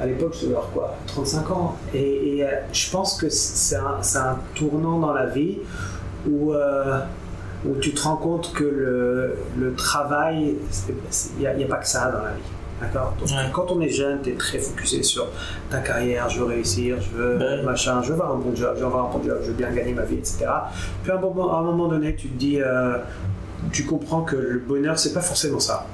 À 0.00 0.06
l'époque, 0.06 0.34
je 0.34 0.46
devais 0.46 0.56
avoir 0.56 0.70
quoi 0.70 0.96
35 1.06 1.50
ans. 1.52 1.76
Et, 1.94 2.38
et, 2.38 2.44
euh, 2.44 2.48
je 2.72 2.90
pense 2.90 3.14
que 3.20 3.28
c'est 3.28 3.76
un, 3.76 3.98
c'est 4.02 4.18
un 4.18 4.38
tournant 4.56 4.98
dans 4.98 5.12
la 5.12 5.26
vie 5.26 5.58
où, 6.28 6.52
euh, 6.52 6.98
où 7.64 7.76
tu 7.76 7.92
te 7.92 8.02
rends 8.02 8.16
compte 8.16 8.52
que 8.52 8.64
le, 8.64 9.36
le 9.56 9.74
travail, 9.74 10.56
il 11.38 11.56
n'y 11.56 11.64
a 11.64 11.66
pas 11.68 11.76
que 11.76 11.86
ça 11.86 12.10
dans 12.10 12.24
la 12.24 12.32
vie. 12.32 12.42
D'accord 12.82 13.14
Donc, 13.18 13.28
Ouais. 13.28 13.36
Quand 13.52 13.70
on 13.70 13.80
est 13.80 13.88
jeune, 13.88 14.20
tu 14.22 14.30
es 14.30 14.34
très 14.34 14.58
focusé 14.58 15.02
sur 15.02 15.28
ta 15.70 15.78
carrière, 15.78 16.28
je 16.28 16.40
veux 16.40 16.46
réussir, 16.46 16.96
je 17.00 17.16
veux 17.16 17.36
Ben. 17.38 17.62
machin, 17.64 18.02
je 18.02 18.08
veux 18.08 18.14
avoir 18.14 18.32
un 18.32 18.38
bon 18.38 18.54
job, 18.54 18.72
je 18.74 18.80
veux 18.80 18.86
avoir 18.86 19.06
un 19.06 19.10
bon 19.18 19.22
job, 19.24 19.38
je 19.42 19.48
veux 19.48 19.52
bien 19.56 19.70
gagner 19.70 19.92
ma 19.92 20.02
vie, 20.02 20.16
etc. 20.16 20.46
Puis 21.02 21.12
à 21.12 21.16
un 21.16 21.20
moment, 21.20 21.54
à 21.56 21.60
un 21.60 21.62
moment 21.62 21.88
donné, 21.88 22.14
tu 22.16 22.28
te 22.28 22.38
dis, 22.38 22.60
euh, 22.60 22.98
tu 23.72 23.84
comprends 23.84 24.22
que 24.22 24.36
le 24.36 24.58
bonheur, 24.58 24.98
c'est 24.98 25.12
pas 25.14 25.20
forcément 25.20 25.60
ça. 25.60 25.86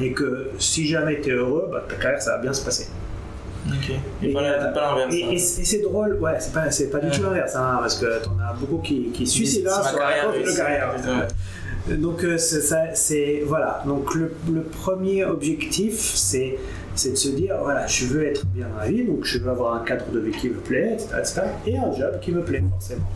Et 0.00 0.12
que 0.12 0.50
si 0.58 0.86
jamais 0.86 1.20
tu 1.20 1.30
es 1.30 1.32
heureux, 1.32 1.68
bah, 1.70 1.84
ta 1.88 1.94
carrière, 1.96 2.20
ça 2.22 2.32
va 2.36 2.38
bien 2.38 2.52
se 2.52 2.64
passer. 2.64 2.88
Et, 4.22 4.30
Et, 4.30 4.32
la- 4.32 4.40
euh, 4.40 4.72
pas 4.72 4.90
l'inverse. 4.96 5.14
Et, 5.14 5.24
hein. 5.24 5.28
et 5.30 5.38
c'est 5.38 5.78
drôle, 5.82 6.18
ouais, 6.20 6.32
c'est 6.40 6.52
pas, 6.52 6.70
c'est 6.72 6.90
pas 6.90 6.98
du 6.98 7.10
tout 7.10 7.22
l'inverse, 7.22 7.54
hein, 7.54 7.76
parce 7.80 7.94
que 7.96 8.20
t'en 8.24 8.32
as 8.40 8.54
beaucoup 8.54 8.78
qui, 8.78 9.10
qui 9.12 9.24
là 9.62 9.82
sur 9.84 9.98
la 9.98 10.04
carrière, 10.04 10.32
de 10.32 10.56
carrière. 10.56 10.94
Donc 11.88 12.22
euh, 12.22 12.38
c'est 12.38 12.60
ça, 12.60 12.94
c'est 12.94 13.42
voilà. 13.46 13.82
Donc 13.86 14.14
le, 14.14 14.32
le 14.52 14.62
premier 14.62 15.24
objectif, 15.24 15.98
c'est 15.98 16.58
c'est 16.94 17.10
de 17.10 17.16
se 17.16 17.28
dire 17.30 17.56
voilà, 17.60 17.86
je 17.86 18.06
veux 18.06 18.24
être 18.24 18.46
bien 18.46 18.68
dans 18.68 18.78
la 18.78 18.88
vie, 18.88 19.04
donc 19.04 19.24
je 19.24 19.38
veux 19.38 19.50
avoir 19.50 19.74
un 19.74 19.84
cadre 19.84 20.10
de 20.12 20.20
vie 20.20 20.30
qui 20.32 20.48
me 20.48 20.58
plaît, 20.58 20.94
etc., 20.94 21.18
etc., 21.18 21.40
et 21.66 21.76
un 21.76 21.92
job 21.92 22.20
qui 22.20 22.32
me 22.32 22.42
plaît 22.42 22.62
forcément. 22.70 23.06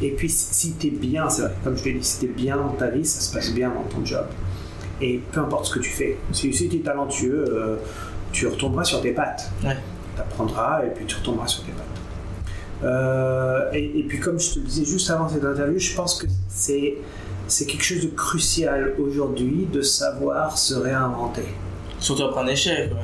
Et 0.00 0.10
puis 0.10 0.28
si, 0.28 0.54
si 0.54 0.72
t'es 0.72 0.90
bien, 0.90 1.28
c'est 1.28 1.42
vrai, 1.42 1.52
comme 1.64 1.76
je 1.76 1.84
l'ai 1.84 1.94
dit, 1.94 2.04
si 2.04 2.20
t'es 2.20 2.26
bien 2.26 2.56
dans 2.56 2.68
ta 2.68 2.88
vie, 2.88 3.04
ça 3.04 3.20
se 3.20 3.32
passe 3.32 3.52
bien 3.52 3.70
dans 3.70 3.82
ton 3.82 4.04
job. 4.04 4.26
Et 5.00 5.20
peu 5.32 5.40
importe 5.40 5.66
ce 5.66 5.74
que 5.74 5.80
tu 5.80 5.90
fais, 5.90 6.16
si, 6.32 6.52
si 6.52 6.68
tu 6.68 6.76
es 6.76 6.80
talentueux, 6.80 7.44
euh, 7.48 7.76
tu 8.30 8.46
retomberas 8.46 8.84
sur 8.84 9.00
tes 9.00 9.12
pattes. 9.12 9.50
Ouais. 9.64 9.76
Tu 10.14 10.20
apprendras 10.20 10.84
et 10.84 10.90
puis 10.90 11.04
tu 11.06 11.16
retomberas 11.16 11.48
sur 11.48 11.64
tes 11.64 11.72
pattes. 11.72 11.84
Euh, 12.84 13.70
et, 13.72 14.00
et 14.00 14.02
puis 14.04 14.20
comme 14.20 14.38
je 14.38 14.54
te 14.54 14.58
le 14.60 14.66
disais 14.66 14.84
juste 14.84 15.10
avant 15.10 15.28
cette 15.28 15.42
interview, 15.42 15.78
je 15.78 15.94
pense 15.96 16.20
que 16.20 16.26
c'est 16.48 16.94
c'est 17.46 17.66
quelque 17.66 17.84
chose 17.84 18.02
de 18.02 18.08
crucial 18.08 18.94
aujourd'hui 18.98 19.66
de 19.72 19.82
savoir 19.82 20.58
se 20.58 20.74
réinventer. 20.74 21.44
Surtout 22.00 22.24
après 22.24 22.42
un 22.42 22.46
échec. 22.48 22.90
Ouais. 22.90 22.98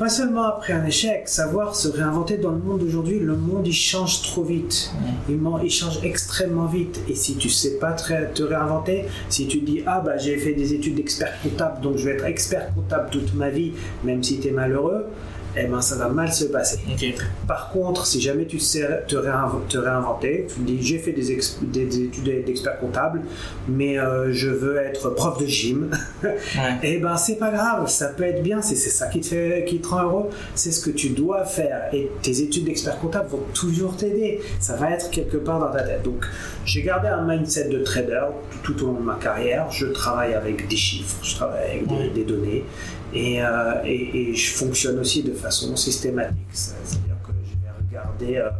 Pas 0.00 0.08
seulement 0.08 0.44
après 0.44 0.72
un 0.72 0.86
échec, 0.86 1.28
savoir 1.28 1.74
se 1.74 1.86
réinventer 1.88 2.38
dans 2.38 2.52
le 2.52 2.58
monde 2.58 2.80
d'aujourd'hui. 2.80 3.18
Le 3.18 3.36
monde 3.36 3.66
il 3.66 3.74
change 3.74 4.22
trop 4.22 4.42
vite. 4.42 4.90
Il, 5.28 5.70
change 5.70 6.02
extrêmement 6.02 6.64
vite. 6.64 7.02
Et 7.06 7.14
si 7.14 7.36
tu 7.36 7.50
sais 7.50 7.76
pas 7.76 7.92
te, 7.92 8.32
te 8.32 8.42
réinventer, 8.42 9.04
si 9.28 9.46
tu 9.46 9.60
dis 9.60 9.82
ah 9.86 10.00
bah 10.00 10.16
j'ai 10.16 10.38
fait 10.38 10.54
des 10.54 10.72
études 10.72 10.94
d'expert 10.94 11.34
comptable 11.42 11.82
donc 11.82 11.98
je 11.98 12.06
vais 12.06 12.12
être 12.12 12.24
expert 12.24 12.72
comptable 12.74 13.10
toute 13.10 13.34
ma 13.34 13.50
vie, 13.50 13.72
même 14.02 14.22
si 14.22 14.40
tu 14.40 14.48
es 14.48 14.52
malheureux, 14.52 15.04
eh 15.56 15.64
ben 15.66 15.80
ça 15.80 15.96
va 15.96 16.08
mal 16.08 16.32
se 16.32 16.44
passer. 16.44 16.78
Par 17.48 17.70
contre, 17.70 18.06
si 18.06 18.20
jamais 18.20 18.46
tu 18.46 18.58
sais 18.58 18.86
te, 19.08 19.16
réinv- 19.16 19.66
te 19.68 19.78
réinventer, 19.78 20.46
tu 20.54 20.60
dis 20.62 20.78
j'ai 20.82 20.98
fait 20.98 21.12
des, 21.12 21.32
ex- 21.32 21.58
des- 21.62 21.86
des 21.86 22.04
études 22.04 22.44
d'expert 22.44 22.78
comptable, 22.78 23.22
mais 23.68 23.98
euh, 23.98 24.32
je 24.32 24.48
veux 24.48 24.76
être 24.78 25.10
prof 25.10 25.38
de 25.38 25.46
gym, 25.46 25.90
Ouais. 26.22 26.36
eh 26.82 26.98
ben 26.98 27.16
c'est 27.16 27.36
pas 27.36 27.50
grave, 27.50 27.88
ça 27.88 28.08
peut 28.08 28.24
être 28.24 28.42
bien, 28.42 28.62
c'est 28.62 28.74
c'est 28.76 28.90
ça 28.90 29.06
qui 29.08 29.20
te, 29.20 29.26
fait, 29.26 29.64
qui 29.66 29.78
te 29.80 29.88
rend 29.88 30.02
heureux, 30.02 30.28
c'est 30.54 30.70
ce 30.72 30.84
que 30.84 30.90
tu 30.90 31.10
dois 31.10 31.44
faire. 31.44 31.88
Et 31.92 32.10
tes 32.22 32.40
études 32.42 32.64
d'expert 32.64 32.98
comptable 32.98 33.28
vont 33.30 33.42
toujours 33.54 33.96
t'aider, 33.96 34.40
ça 34.60 34.76
va 34.76 34.90
être 34.92 35.10
quelque 35.10 35.36
part 35.36 35.58
dans 35.60 35.70
ta 35.70 35.82
tête. 35.82 36.02
Donc 36.04 36.26
j'ai 36.64 36.82
gardé 36.82 37.08
un 37.08 37.26
mindset 37.26 37.68
de 37.68 37.78
trader 37.82 38.26
tout, 38.62 38.72
tout 38.74 38.84
au 38.84 38.86
long 38.88 39.00
de 39.00 39.04
ma 39.04 39.14
carrière, 39.16 39.70
je 39.70 39.86
travaille 39.86 40.34
avec 40.34 40.68
des 40.68 40.76
chiffres, 40.76 41.16
je 41.22 41.34
travaille 41.34 41.64
avec 41.70 41.86
des, 41.88 41.94
Ouais. 41.94 42.10
des 42.14 42.24
données, 42.24 42.64
et, 43.14 43.42
euh, 43.42 43.82
et, 43.84 44.30
et 44.30 44.34
je 44.34 44.52
fonctionne 44.54 44.98
aussi 44.98 45.22
de 45.22 45.32
façon 45.32 45.74
systématique. 45.76 46.36
C'est-à-dire 46.52 47.16
que 47.26 47.32
je 47.44 47.54
vais 47.54 47.70
regarder 47.98 48.36
euh, 48.36 48.50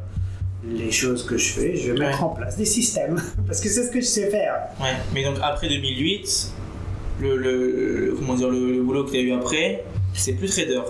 les 0.68 0.90
choses 0.90 1.24
que 1.24 1.36
je 1.38 1.52
fais, 1.52 1.76
je 1.76 1.92
vais 1.92 1.98
mettre 1.98 2.18
Ouais. 2.20 2.24
en 2.24 2.30
place 2.30 2.56
des 2.56 2.64
systèmes, 2.64 3.20
parce 3.46 3.60
que 3.60 3.68
c'est 3.68 3.84
ce 3.84 3.90
que 3.90 4.00
je 4.00 4.06
sais 4.06 4.28
faire. 4.30 4.54
Ouais. 4.80 4.94
Mais 5.14 5.24
donc 5.24 5.36
après 5.42 5.68
2008, 5.68 6.52
le, 7.20 8.14
comment 8.18 8.34
dire, 8.34 8.48
le, 8.50 8.72
le 8.72 8.82
boulot 8.82 9.04
que 9.04 9.10
tu 9.10 9.16
as 9.16 9.20
eu 9.20 9.32
après, 9.32 9.84
c'est 10.14 10.32
plus 10.34 10.48
trader. 10.50 10.80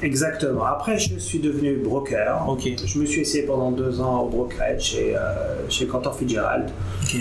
Exactement. 0.00 0.64
Après, 0.64 0.96
je 0.98 1.18
suis 1.18 1.40
devenu 1.40 1.74
broker. 1.76 2.44
Ok. 2.48 2.68
Je 2.86 2.98
me 3.00 3.04
suis 3.04 3.22
essayé 3.22 3.42
pendant 3.44 3.72
deux 3.72 4.00
ans 4.00 4.20
au 4.20 4.28
brokerage 4.28 4.80
chez, 4.92 5.16
euh, 5.16 5.68
chez 5.68 5.86
Cantor 5.88 6.16
Fitzgerald. 6.16 6.70
Ok. 7.02 7.16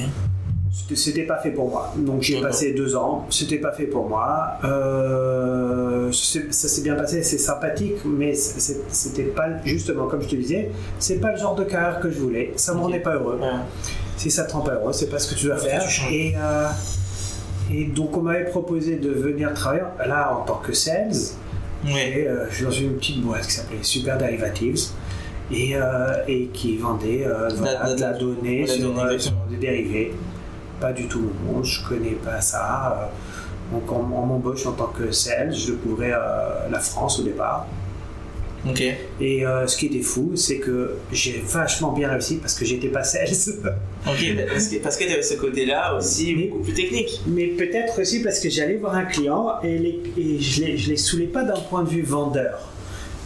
C'était- 0.95 1.23
pas 1.23 1.37
fait 1.39 1.51
pour 1.51 1.69
moi. 1.69 1.93
Donc 1.97 2.21
j'ai 2.21 2.41
passé 2.41 2.73
deux 2.73 2.95
ans. 2.95 3.25
C'était 3.29 3.57
pas 3.57 3.71
fait 3.71 3.85
pour 3.87 4.07
moi. 4.07 4.51
Euh, 4.63 6.11
ça 6.11 6.67
s'est 6.67 6.81
bien 6.81 6.95
passé, 6.95 7.23
c'est 7.23 7.37
sympathique, 7.37 7.95
mais 8.05 8.33
c'était 8.35 9.23
pas 9.23 9.47
justement 9.65 10.07
comme 10.07 10.21
je 10.21 10.27
te 10.29 10.35
disais, 10.35 10.71
c'est 10.99 11.17
pas 11.19 11.31
le 11.33 11.37
genre 11.37 11.55
de 11.55 11.63
carrière 11.63 11.99
que 11.99 12.09
je 12.09 12.19
voulais. 12.19 12.53
Ça 12.55 12.73
me 12.73 12.79
rendait 12.79 12.99
pas 12.99 13.15
heureux. 13.15 13.39
Ouais. 13.41 13.47
Si 14.15 14.31
ça 14.31 14.43
te 14.45 14.53
rend 14.53 14.61
pas 14.61 14.75
heureux, 14.75 14.93
c'est 14.93 15.09
pas 15.09 15.19
ce 15.19 15.33
que 15.33 15.39
tu 15.39 15.47
dois 15.47 15.57
faire. 15.57 15.83
tu 15.83 15.89
changes. 15.89 16.11
Et, 16.13 16.33
euh, 16.37 16.67
et 17.71 17.85
donc 17.85 18.15
on 18.15 18.21
m'avait 18.21 18.45
proposé 18.45 18.95
de 18.95 19.09
venir 19.11 19.53
travailler 19.53 19.83
là 20.07 20.37
en 20.37 20.45
tant 20.45 20.57
que 20.57 20.73
sales. 20.73 21.11
Ouais. 21.85 22.21
Et, 22.21 22.27
euh, 22.27 22.45
je 22.49 22.55
suis 22.55 22.63
dans 22.65 22.71
une 22.71 22.93
petite 22.95 23.21
boîte 23.21 23.45
qui 23.45 23.51
s'appelait 23.51 23.77
Super 23.83 24.17
Derivatives 24.17 24.79
et, 25.51 25.75
et 26.27 26.45
qui 26.53 26.77
vendait 26.77 27.25
voilà, 27.57 27.93
de 27.93 28.01
la 28.01 28.13
donnée 28.13 28.65
sur, 28.65 29.21
sur 29.21 29.31
des 29.49 29.57
dérivés. 29.57 30.13
Pas 30.79 30.93
du 30.93 31.07
tout 31.07 31.31
mon 31.45 31.53
monde, 31.53 31.65
je 31.65 31.83
connais 31.87 32.11
pas 32.23 32.39
ça. 32.41 32.99
euh, 33.01 33.05
donc 33.75 33.91
on, 33.91 33.95
on 33.95 34.25
m'embauche 34.25 34.65
en 34.65 34.71
tant 34.73 34.87
que 34.87 35.11
sales, 35.11 35.53
je 35.53 35.71
découvrais 35.71 36.11
euh, 36.13 36.69
la 36.71 36.79
France 36.79 37.19
au 37.19 37.23
départ. 37.23 37.65
Ok. 38.67 38.81
Et 39.21 39.45
euh, 39.45 39.65
ce 39.67 39.77
qui 39.77 39.85
était 39.87 40.01
fou, 40.01 40.31
c'est 40.35 40.57
que 40.59 40.95
j'ai 41.11 41.41
vachement 41.45 41.91
bien 41.93 42.09
réussi 42.09 42.35
parce 42.37 42.53
que 42.53 42.65
j'étais 42.65 42.89
pas 42.89 43.03
sales. 43.03 43.29
Ok. 44.05 44.13
Parce 44.49 44.67
que, 44.69 44.75
parce 44.77 44.95
que 44.95 45.03
avais 45.03 45.21
ce 45.21 45.33
côté-là 45.33 45.95
aussi 45.95 46.33
beaucoup 46.35 46.59
plus 46.63 46.73
technique. 46.73 47.21
Mais 47.27 47.47
peut-être 47.47 47.99
aussi 48.01 48.21
parce 48.21 48.39
que 48.39 48.49
j'allais 48.49 48.77
voir 48.77 48.95
un 48.95 49.03
client 49.03 49.55
et, 49.63 49.77
les- 49.77 50.01
et 50.17 50.39
je 50.39 50.61
ne 50.61 50.65
les, 50.67 50.77
je 50.77 50.89
les 50.91 50.97
saoulais 50.97 51.25
pas 51.27 51.43
d'un 51.43 51.59
point 51.59 51.83
de 51.83 51.89
vue 51.89 52.03
vendeur. 52.03 52.59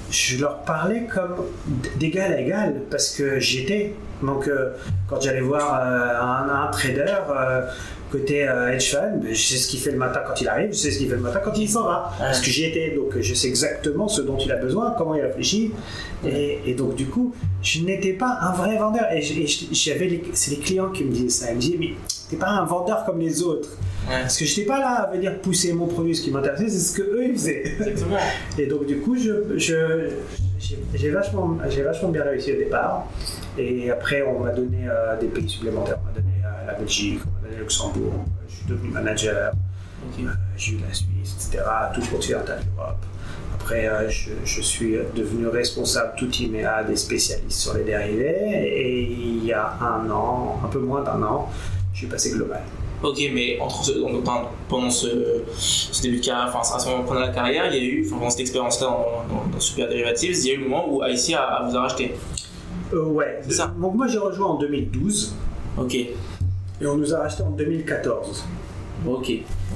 je 0.09 0.39
leur 0.39 0.59
parlais 0.63 1.03
comme 1.13 1.35
d'égal 1.99 2.33
à 2.33 2.41
égal 2.41 2.81
parce 2.89 3.11
que 3.11 3.39
j'étais. 3.39 3.93
Donc, 4.23 4.47
euh, 4.47 4.71
quand 5.07 5.19
j'allais 5.21 5.41
voir 5.41 5.79
euh, 5.81 6.21
un, 6.21 6.65
un, 6.65 6.67
trader 6.67 7.13
euh, 7.29 7.61
côté 8.11 8.39
hedge 8.39 8.91
fund, 8.91 9.21
ben, 9.21 9.33
je 9.33 9.41
sais 9.41 9.57
ce 9.57 9.67
qu'il 9.67 9.79
fait 9.79 9.91
le 9.91 9.97
matin 9.97 10.21
quand 10.27 10.39
il 10.41 10.47
arrive, 10.47 10.69
je 10.71 10.77
sais 10.77 10.91
ce 10.91 10.97
qu'il 10.97 11.09
fait 11.09 11.15
le 11.15 11.21
matin 11.21 11.39
quand 11.43 11.57
il 11.57 11.69
s'en 11.69 11.83
va. 11.83 12.11
Parce 12.19 12.41
que 12.41 12.49
j'y 12.49 12.65
étais, 12.65 12.91
donc 12.95 13.19
je 13.19 13.33
sais 13.33 13.47
exactement 13.47 14.07
ce 14.07 14.21
dont 14.21 14.37
il 14.37 14.51
a 14.51 14.57
besoin, 14.57 14.93
comment 14.97 15.15
il 15.15 15.21
réfléchit. 15.21 15.71
Et, 16.25 16.59
et 16.65 16.73
donc, 16.73 16.95
du 16.95 17.05
coup, 17.07 17.33
je 17.61 17.81
n'étais 17.81 18.13
pas 18.13 18.37
un 18.41 18.51
vrai 18.51 18.77
vendeur. 18.77 19.11
Et 19.11 19.21
j'avais 19.21 20.21
c'est 20.33 20.51
les 20.51 20.57
clients 20.57 20.89
qui 20.89 21.03
me 21.03 21.11
disaient 21.11 21.29
ça. 21.29 21.51
Ils 21.51 21.55
me 21.55 21.61
disaient, 21.61 21.77
mais 21.79 21.93
t'es 22.29 22.37
pas 22.37 22.49
un 22.49 22.65
vendeur 22.65 23.05
comme 23.05 23.19
les 23.19 23.41
autres. 23.43 23.69
Parce 24.07 24.37
que 24.37 24.45
je 24.45 24.51
n'étais 24.51 24.67
pas 24.67 24.79
là 24.79 24.89
à 25.03 25.11
venir 25.11 25.39
pousser 25.39 25.73
mon 25.73 25.87
produit, 25.87 26.15
ce 26.15 26.21
qui 26.23 26.31
m'intéressait, 26.31 26.69
c'est 26.69 26.79
ce 26.79 26.97
que 26.97 27.03
eux 27.03 27.25
ils 27.27 27.33
faisaient. 27.33 27.63
Exactement. 27.65 28.17
Et 28.57 28.65
donc 28.65 28.85
du 28.85 28.97
coup, 28.97 29.15
je, 29.15 29.57
je 29.57 30.09
j'ai 30.93 31.09
vachement, 31.09 31.57
vachement 31.85 32.09
bien 32.09 32.23
réussi 32.23 32.53
au 32.53 32.57
départ. 32.57 33.07
Et 33.57 33.91
après, 33.91 34.21
on 34.21 34.39
m'a 34.39 34.51
donné 34.51 34.87
euh, 34.87 35.19
des 35.19 35.27
pays 35.27 35.49
supplémentaires. 35.49 35.97
On 36.01 36.05
m'a 36.05 36.13
donné 36.13 36.33
euh, 36.45 36.67
la 36.67 36.73
Belgique, 36.73 37.19
on 37.25 37.41
m'a 37.41 37.47
donné 37.47 37.59
Luxembourg. 37.59 38.13
Je 38.47 38.55
suis 38.55 38.65
devenu 38.65 38.89
manager. 38.89 39.51
Euh, 40.19 40.27
j'ai 40.57 40.73
eu 40.73 40.79
la 40.87 40.93
Suisse, 40.93 41.35
etc. 41.35 41.63
Tout 41.93 42.01
continental 42.09 42.59
d'Europe. 42.75 43.05
Après, 43.53 44.09
je, 44.09 44.31
je, 44.43 44.61
suis 44.61 44.97
devenu 45.15 45.47
responsable 45.47 46.13
tout 46.17 46.31
IMEA 46.31 46.83
des 46.83 46.95
spécialistes 46.95 47.59
sur 47.59 47.75
les 47.75 47.83
dérivés. 47.83 48.65
Et 48.65 49.03
il 49.03 49.45
y 49.45 49.53
a 49.53 49.77
un 49.79 50.09
an, 50.09 50.59
un 50.63 50.67
peu 50.67 50.79
moins 50.79 51.03
d'un 51.03 51.21
an, 51.21 51.49
je 51.93 51.99
suis 51.99 52.07
passé 52.07 52.31
global. 52.31 52.61
Ok, 53.03 53.17
mais 53.33 53.59
entre 53.59 53.83
ce, 53.83 53.93
pendant 54.69 54.91
ce, 54.91 55.43
début 56.03 56.17
de 56.17 56.25
carrière, 56.25 56.53
enfin, 56.55 56.75
à 56.75 56.79
ce 56.79 56.87
moment 56.87 57.03
pendant 57.03 57.21
la 57.21 57.29
carrière, 57.29 57.65
il 57.73 57.75
y 57.75 57.79
a 57.79 57.83
eu, 57.83 58.07
pendant 58.07 58.29
cette 58.29 58.41
expérience-là 58.41 58.87
dans, 58.87 59.59
Super 59.59 59.87
Derivatives, 59.89 60.37
il 60.37 60.47
y 60.47 60.51
a 60.51 60.53
eu 60.53 60.57
le 60.57 60.63
moment 60.67 60.85
où 60.87 61.03
IC 61.03 61.33
a, 61.33 61.67
vous 61.67 61.75
a 61.75 61.81
racheté. 61.81 62.13
Euh, 62.93 63.05
ouais, 63.05 63.39
c'est 63.41 63.53
ça. 63.53 63.73
Donc 63.79 63.95
moi 63.95 64.07
j'ai 64.07 64.17
rejoint 64.17 64.47
en 64.47 64.57
2012. 64.57 65.35
Ok. 65.77 65.95
Et 65.95 66.15
on 66.85 66.97
nous 66.97 67.13
a 67.13 67.19
racheté 67.19 67.43
en 67.43 67.51
2014. 67.51 68.43
Ok. 69.07 69.31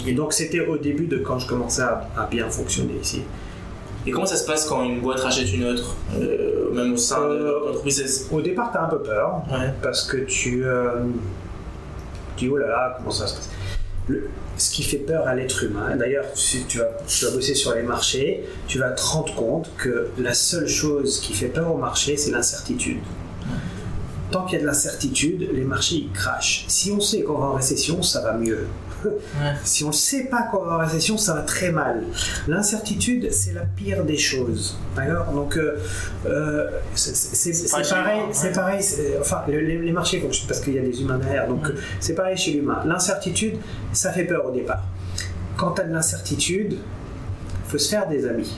Et 0.06 0.14
donc 0.14 0.34
c'était 0.34 0.66
au 0.66 0.78
début 0.78 1.08
de 1.08 1.18
quand 1.18 1.40
je 1.40 1.48
commençais 1.48 1.82
à, 1.82 2.28
bien 2.30 2.50
fonctionner 2.50 2.96
ici. 3.02 3.22
Et 4.06 4.12
comment 4.12 4.26
ça 4.26 4.36
se 4.36 4.46
passe 4.46 4.66
quand 4.66 4.84
une 4.84 5.02
boîte 5.02 5.22
rachète 5.22 5.52
une 5.52 5.66
autre, 5.66 5.96
euh, 6.20 6.72
même 6.72 6.94
au 6.94 6.98
sein 6.98 7.22
de 7.22 7.34
euh, 7.34 7.66
l'entreprise? 7.68 8.28
Au 8.32 8.40
départ, 8.40 8.72
tu 8.72 8.78
as 8.78 8.84
un 8.84 8.90
peu 8.90 9.00
peur, 9.00 9.42
parce 9.82 10.04
que 10.04 10.18
tu, 10.18 10.64
tu 12.38 12.46
dis 12.46 12.50
oh 12.52 12.58
là 12.58 12.68
là, 12.68 12.94
comment 12.98 13.10
ça 13.10 13.26
se 13.26 13.36
passe? 13.36 13.50
Ce 14.58 14.72
qui 14.72 14.84
fait 14.84 14.98
peur 14.98 15.28
à 15.28 15.36
l'être 15.36 15.64
humain. 15.64 15.96
D'ailleurs, 15.96 16.26
si 16.36 16.66
tu 16.66 16.80
vas, 16.80 17.32
bosser 17.32 17.56
sur 17.56 17.74
les 17.74 17.84
marchés, 17.84 18.44
tu 18.68 18.80
vas 18.80 18.92
te 18.92 19.02
rendre 19.02 19.34
compte 19.36 19.70
que 19.78 20.10
la 20.18 20.34
seule 20.34 20.68
chose 20.68 21.20
qui 21.20 21.34
fait 21.34 21.48
peur 21.48 21.74
au 21.74 21.78
marché, 21.78 22.18
c'est 22.18 22.32
l'incertitude. 22.32 23.00
Tant 24.32 24.46
qu'il 24.46 24.56
y 24.56 24.58
a 24.58 24.62
de 24.62 24.68
l'incertitude, 24.68 25.50
les 25.54 25.64
marchés 25.64 25.96
ils 25.96 26.12
crachent. 26.12 26.66
Si 26.68 26.92
on 26.92 27.00
sait 27.00 27.22
qu'on 27.22 27.38
va 27.38 27.46
en 27.48 27.54
récession, 27.54 28.02
ça 28.02 28.22
va 28.22 28.34
mieux. 28.34 28.68
Si 29.64 29.84
on 29.84 29.88
ne 29.88 29.94
sait 29.94 30.26
pas 30.26 30.44
qu'on 30.44 30.64
va 30.64 30.76
en 30.76 30.78
récession, 30.80 31.18
ça 31.18 31.34
va 31.34 31.42
très 31.42 31.72
mal. 31.72 32.04
L'incertitude, 32.48 33.32
c'est 33.32 33.54
la 33.54 33.62
pire 33.62 34.04
des 34.04 34.18
choses. 34.18 34.78
D'accord? 34.96 35.32
Donc, 35.34 35.58
euh, 35.58 36.70
c'est 36.94 37.90
pareil, 37.90 38.22
c'est 38.32 38.54
pareil. 38.54 38.86
Enfin, 39.20 39.44
les, 39.48 39.92
marchés 39.92 40.20
fonctionnent 40.20 40.48
parce 40.48 40.60
qu'il 40.60 40.74
y 40.74 40.80
a 40.80 40.82
des 40.82 41.02
humains 41.02 41.18
derrière. 41.18 41.48
Donc, 41.48 41.72
c'est 42.00 42.16
pareil 42.16 42.38
chez 42.38 42.52
l'humain. 42.52 42.82
L'incertitude, 42.86 43.58
ça 43.94 44.12
fait 44.12 44.26
peur 44.26 44.46
au 44.46 44.52
départ. 44.52 44.84
Quand 45.58 45.72
tu 45.72 45.82
as 45.82 45.86
de 45.86 45.94
l'incertitude, 45.94 46.74
il 46.74 47.72
faut 47.72 47.78
se 47.78 47.90
faire 47.90 48.08
des 48.08 48.28
amis 48.28 48.54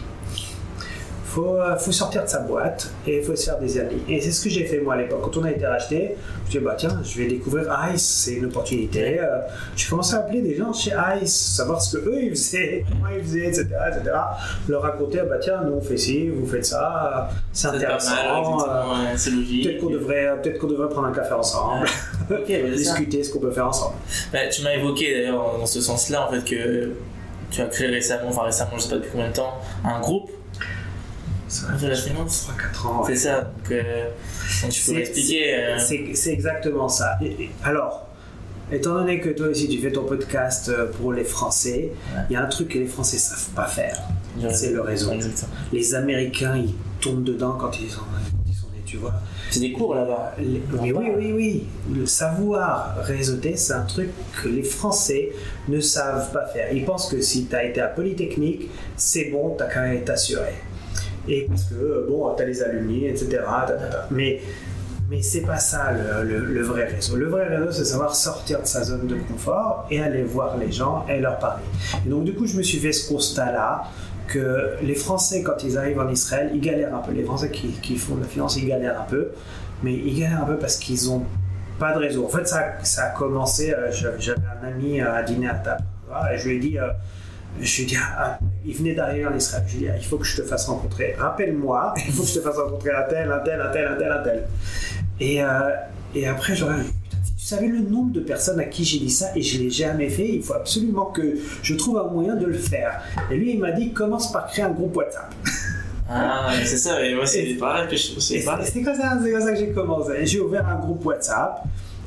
faut, 1.38 1.56
euh, 1.56 1.78
faut 1.78 1.92
sortir 1.92 2.24
de 2.24 2.28
sa 2.28 2.40
boîte 2.40 2.90
et 3.06 3.18
il 3.18 3.24
faut 3.24 3.36
se 3.36 3.46
faire 3.46 3.60
des 3.60 3.80
amis. 3.80 4.02
Et 4.10 4.20
c'est 4.20 4.32
ce 4.32 4.44
que 4.44 4.50
j'ai 4.50 4.66
fait 4.66 4.80
moi 4.80 4.96
à 4.96 4.98
l'époque. 4.98 5.22
Quand 5.24 5.38
on 5.38 5.44
a 5.44 5.52
été 5.52 5.68
racheté, 5.68 6.16
je 6.18 6.46
me 6.46 6.50
suis 6.50 6.60
dit, 6.60 6.66
bah 6.66 6.76
tiens, 6.76 7.00
je 7.04 7.18
vais 7.18 7.28
découvrir 7.28 7.72
ICE, 7.94 8.02
c'est 8.02 8.34
une 8.34 8.46
opportunité. 8.46 9.20
Euh, 9.20 9.42
j'ai 9.76 9.88
commencé 9.88 10.16
à 10.16 10.20
appeler 10.20 10.42
des 10.42 10.56
gens 10.56 10.74
chez 10.74 10.94
ICE, 11.22 11.32
savoir 11.32 11.80
ce 11.80 11.98
que 11.98 12.10
eux 12.10 12.24
ils 12.24 12.30
faisaient, 12.32 12.86
comment 12.90 13.12
ils 13.16 13.24
faisaient, 13.24 13.48
etc. 13.48 13.68
etc. 13.90 14.16
Leur 14.68 14.82
raconter, 14.82 15.20
bah 15.30 15.38
tiens, 15.40 15.62
nous 15.64 15.74
on 15.74 15.82
fait 15.82 15.98
ci, 15.98 16.30
vous 16.30 16.48
faites 16.48 16.66
ça, 16.66 17.30
c'est 17.54 17.68
intéressant. 17.68 18.14
Euh, 18.16 19.14
c'est 19.16 19.32
logique. 19.32 19.66
Peut-être 19.66 19.82
qu'on 19.82 19.92
devrait, 19.92 20.42
peut 20.42 20.52
qu'on 20.60 20.68
devrait 20.68 20.90
prendre 20.90 21.08
un 21.08 21.14
café 21.14 21.34
ensemble, 21.34 21.86
bah, 22.30 22.38
discuter 22.76 23.24
ce 23.24 23.32
qu'on 23.32 23.40
peut 23.40 23.52
faire 23.52 23.68
ensemble. 23.68 23.96
Bah, 24.34 24.48
tu 24.52 24.64
m'as 24.64 24.74
évoqué 24.74 25.14
d'ailleurs 25.14 25.60
dans 25.60 25.68
ce 25.68 25.82
sens-là, 25.82 26.28
en 26.28 26.32
fait, 26.32 26.44
que 26.44 26.94
tu 27.52 27.62
as 27.62 27.66
créé 27.66 27.88
récemment, 27.88 28.30
enfin 28.30 28.44
récemment, 28.44 28.72
je 28.78 28.82
sais 28.82 28.90
pas 28.90 28.96
depuis 28.96 29.12
combien 29.12 29.30
de 29.30 29.34
temps, 29.34 29.54
un 29.86 30.00
groupe 30.00 30.32
ça 31.48 31.68
la 31.82 31.96
finance 31.96 32.50
3-4 32.76 32.88
ans. 32.88 33.04
C'est 33.06 33.16
ça. 33.16 33.42
Donc, 33.42 33.72
euh, 33.72 34.10
tu 34.70 34.82
peux 34.92 35.00
expliquer. 35.00 35.56
Euh. 35.56 35.78
C'est 35.80 36.32
exactement 36.32 36.90
ça. 36.90 37.18
alors, 37.64 38.08
étant 38.72 38.96
donné 38.96 39.20
que 39.20 39.30
toi 39.30 39.48
aussi 39.48 39.68
tu 39.70 39.80
fais 39.80 39.92
ton 39.92 40.04
podcast 40.04 40.70
euh, 40.70 40.88
pour 40.92 41.14
les 41.14 41.24
Français, 41.24 41.92
il 42.30 42.34
y 42.34 42.36
a 42.36 42.44
un 42.44 42.48
truc 42.48 42.70
que 42.70 42.80
les 42.80 42.88
Français 42.88 43.18
savent 43.18 43.54
pas 43.56 43.68
faire. 43.68 43.98
C'est 44.52 44.72
le 44.72 44.82
réseau. 44.82 45.12
Les 45.72 45.96
Américains, 45.96 46.58
ils 46.58 46.74
tombent 47.02 47.24
dedans 47.24 47.58
quand 47.60 47.80
ils 47.80 47.90
sont, 47.90 48.02
ils 48.48 48.54
sont 48.54 48.68
tu 48.86 48.98
vois. 48.98 49.14
C'est 49.50 49.62
des 49.62 49.72
cours 49.72 49.96
là-bas. 49.96 50.36
Oui, 50.40 50.92
oui, 50.96 51.12
oui, 51.18 51.32
oui. 51.34 51.64
Le 51.94 52.06
savoir 52.06 52.96
réseauter, 53.00 53.56
c'est 53.56 53.74
un 53.74 53.84
truc 53.84 54.10
que 54.42 54.50
les 54.50 54.64
Français 54.64 55.32
ne 55.68 55.80
savent 55.80 56.32
pas 56.32 56.46
faire. 56.48 56.72
Ils 56.74 56.86
pensent 56.86 57.10
que 57.10 57.22
si 57.22 57.46
tu 57.46 57.56
as 57.56 57.64
été 57.64 57.82
à 57.82 57.88
Polytechnique, 57.88 58.70
c'est 58.96 59.26
bon, 59.26 59.56
tu 59.58 59.64
as 59.64 59.68
quand 59.68 59.82
même 59.82 59.94
été 59.94 60.12
assuré 60.12 60.54
et 61.28 61.46
parce 61.48 61.66
que 61.66 61.76
euh, 61.76 62.06
bon, 62.08 62.34
tu 62.36 62.44
as 62.44 62.46
les 62.46 62.62
alumni, 62.64 63.06
etc. 63.06 63.42
Mais 64.12 64.42
mais 65.10 65.22
c'est 65.22 65.42
pas 65.42 65.58
ça 65.58 65.94
le, 66.24 66.62
vrai 66.64 66.86
réseau. 66.86 67.16
Le 67.16 67.28
vrai 67.28 67.48
réseau, 67.48 67.72
c'est 67.72 67.86
savoir 67.86 68.14
sortir 68.14 68.62
de 68.62 68.68
sa 68.68 68.84
zone 68.84 69.08
de 69.08 69.16
confort 69.16 69.88
et 69.90 70.02
aller 70.02 70.24
voir 70.24 70.58
les 70.58 70.72
gens 70.72 71.06
et 71.08 71.20
leur 71.20 71.40
parler. 71.40 71.64
Et 72.06 72.10
donc, 72.10 72.26
du 72.26 72.34
coup, 72.34 72.46
je 72.46 72.58
me 72.58 72.62
suis 72.62 72.78
fait 72.78 72.92
ce 72.92 73.08
constat-là 73.08 73.86
que 74.28 74.72
les 74.82 74.96
Français, 74.96 75.44
quand 75.44 75.64
ils 75.64 75.78
arrivent 75.78 76.00
en 76.00 76.10
Israël, 76.10 76.52
ils 76.54 76.60
galèrent 76.60 76.94
un 76.94 77.00
peu. 77.00 77.14
Les 77.14 77.24
Français 77.24 77.50
qui, 77.50 77.96
font 77.96 78.16
de 78.16 78.22
la 78.22 78.28
finance, 78.28 78.58
ils 78.58 78.68
galèrent 78.68 79.00
un 79.00 79.06
peu. 79.06 79.30
Mais 79.82 79.94
ils 79.94 80.20
galèrent 80.20 80.44
un 80.44 80.48
peu 80.48 80.58
parce 80.58 80.76
qu'ils 80.76 81.10
ont 81.10 81.24
pas 81.80 81.94
de 81.94 82.00
réseau. 82.00 82.26
En 82.26 82.30
fait, 82.30 82.46
ça, 82.46 82.74
ça 82.84 83.06
a 83.06 83.10
commencé. 83.12 83.74
Euh, 83.74 83.90
j'avais 83.92 84.42
un 84.62 84.68
ami 84.68 85.00
à 85.00 85.24
dîner 85.24 85.48
à 85.48 85.54
table. 85.54 85.86
Et 86.34 86.38
je 86.38 86.50
lui 86.50 86.56
ai 86.58 86.60
dit. 86.60 86.78
Je 87.60 87.78
lui 87.78 87.86
dit, 87.86 87.98
ah, 87.98 88.40
il 88.66 88.76
venait 88.76 88.94
d'arriver 88.94 89.26
en 89.26 89.36
Israël. 89.36 89.64
Je 89.68 89.74
lui 89.74 89.84
dit, 89.86 89.90
ah, 89.90 89.98
il 89.98 90.06
faut 90.06 90.18
que 90.18 90.26
je 90.26 90.42
te 90.42 90.48
fasse 90.48 90.66
rencontrer. 90.68 91.16
Rappelle-moi, 91.18 91.94
il 92.08 92.14
faut 92.14 92.24
que 92.24 92.30
je 92.30 92.36
te 92.36 92.42
fasse 92.42 92.58
rencontrer 92.58 92.92
un 92.92 93.04
tel, 93.04 93.32
un 93.32 93.40
tel, 93.40 93.62
un 93.62 93.72
tel, 93.72 93.88
un 93.88 93.96
tel, 93.96 94.12
un 94.12 94.24
tel. 94.24 94.48
Et, 95.20 95.44
euh, 95.44 95.48
et 96.16 96.28
après, 96.28 96.56
j'aurais 96.56 96.76
tu 97.38 97.56
savais 97.56 97.68
le 97.68 97.80
nombre 97.80 98.12
de 98.12 98.20
personnes 98.20 98.60
à 98.60 98.66
qui 98.66 98.84
j'ai 98.84 99.00
dit 99.00 99.10
ça 99.10 99.28
et 99.34 99.42
je 99.42 99.58
ne 99.58 99.64
l'ai 99.64 99.70
jamais 99.70 100.10
fait. 100.10 100.28
Il 100.28 100.44
faut 100.44 100.54
absolument 100.54 101.06
que 101.06 101.38
je 101.62 101.76
trouve 101.76 101.98
un 101.98 102.04
moyen 102.12 102.36
de 102.36 102.46
le 102.46 102.58
faire. 102.58 103.02
Et 103.32 103.36
lui, 103.38 103.54
il 103.54 103.60
m'a 103.60 103.72
dit, 103.72 103.94
commence 103.94 104.32
par 104.34 104.48
créer 104.48 104.66
un 104.66 104.72
groupe 104.72 104.96
WhatsApp. 104.96 105.34
Ah, 106.10 106.52
c'est 106.64 106.78
ça, 106.78 107.04
et 107.04 107.14
moi 107.16 107.26
c'est 107.26 107.44
pareil 107.56 107.86
que 107.90 107.98
je 107.98 108.18
C'est 108.22 108.42
comme, 108.42 108.64
ça, 108.64 108.72
comme 109.22 109.42
ça 109.42 109.52
que 109.52 109.58
j'ai 109.58 109.72
commencé. 109.74 110.26
J'ai 110.26 110.40
ouvert 110.40 110.66
un 110.66 110.80
groupe 110.80 111.06
WhatsApp 111.06 111.66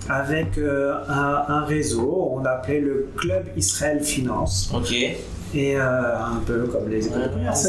avec 0.08 0.56
euh, 0.56 0.94
un, 1.06 1.44
un, 1.48 1.64
réseau, 1.66 2.32
on 2.34 2.42
appelait 2.46 2.80
le 2.80 3.10
Club 3.14 3.44
Israël 3.58 4.02
Finance. 4.02 4.70
Ok 4.74 4.94
et 5.54 5.76
euh, 5.76 5.80
un 6.16 6.40
peu 6.46 6.64
comme 6.64 6.88
les 6.88 7.06
écoles 7.06 7.22
de 7.24 7.28
commerce, 7.28 7.68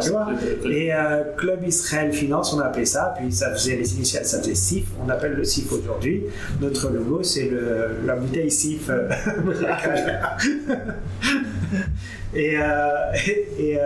tu 0.00 0.10
vois. 0.10 0.28
Et 0.64 0.92
euh, 0.92 1.22
Club 1.36 1.64
Israël 1.66 2.12
Finance, 2.12 2.52
on 2.54 2.60
a 2.60 2.64
appelé 2.66 2.86
ça, 2.86 3.14
puis 3.16 3.32
ça 3.32 3.52
faisait 3.52 3.76
les 3.76 3.94
initiales, 3.94 4.24
ça 4.24 4.40
faisait 4.40 4.54
SIF, 4.54 4.86
on 5.04 5.08
appelle 5.08 5.34
le 5.34 5.44
SIF 5.44 5.72
aujourd'hui. 5.72 6.24
Notre 6.60 6.90
logo, 6.90 7.22
c'est 7.22 7.50
la 8.04 8.16
bouteille 8.16 8.50
SIF. 8.50 8.90
Euh, 8.90 9.08
et, 12.34 12.54
et, 13.58 13.78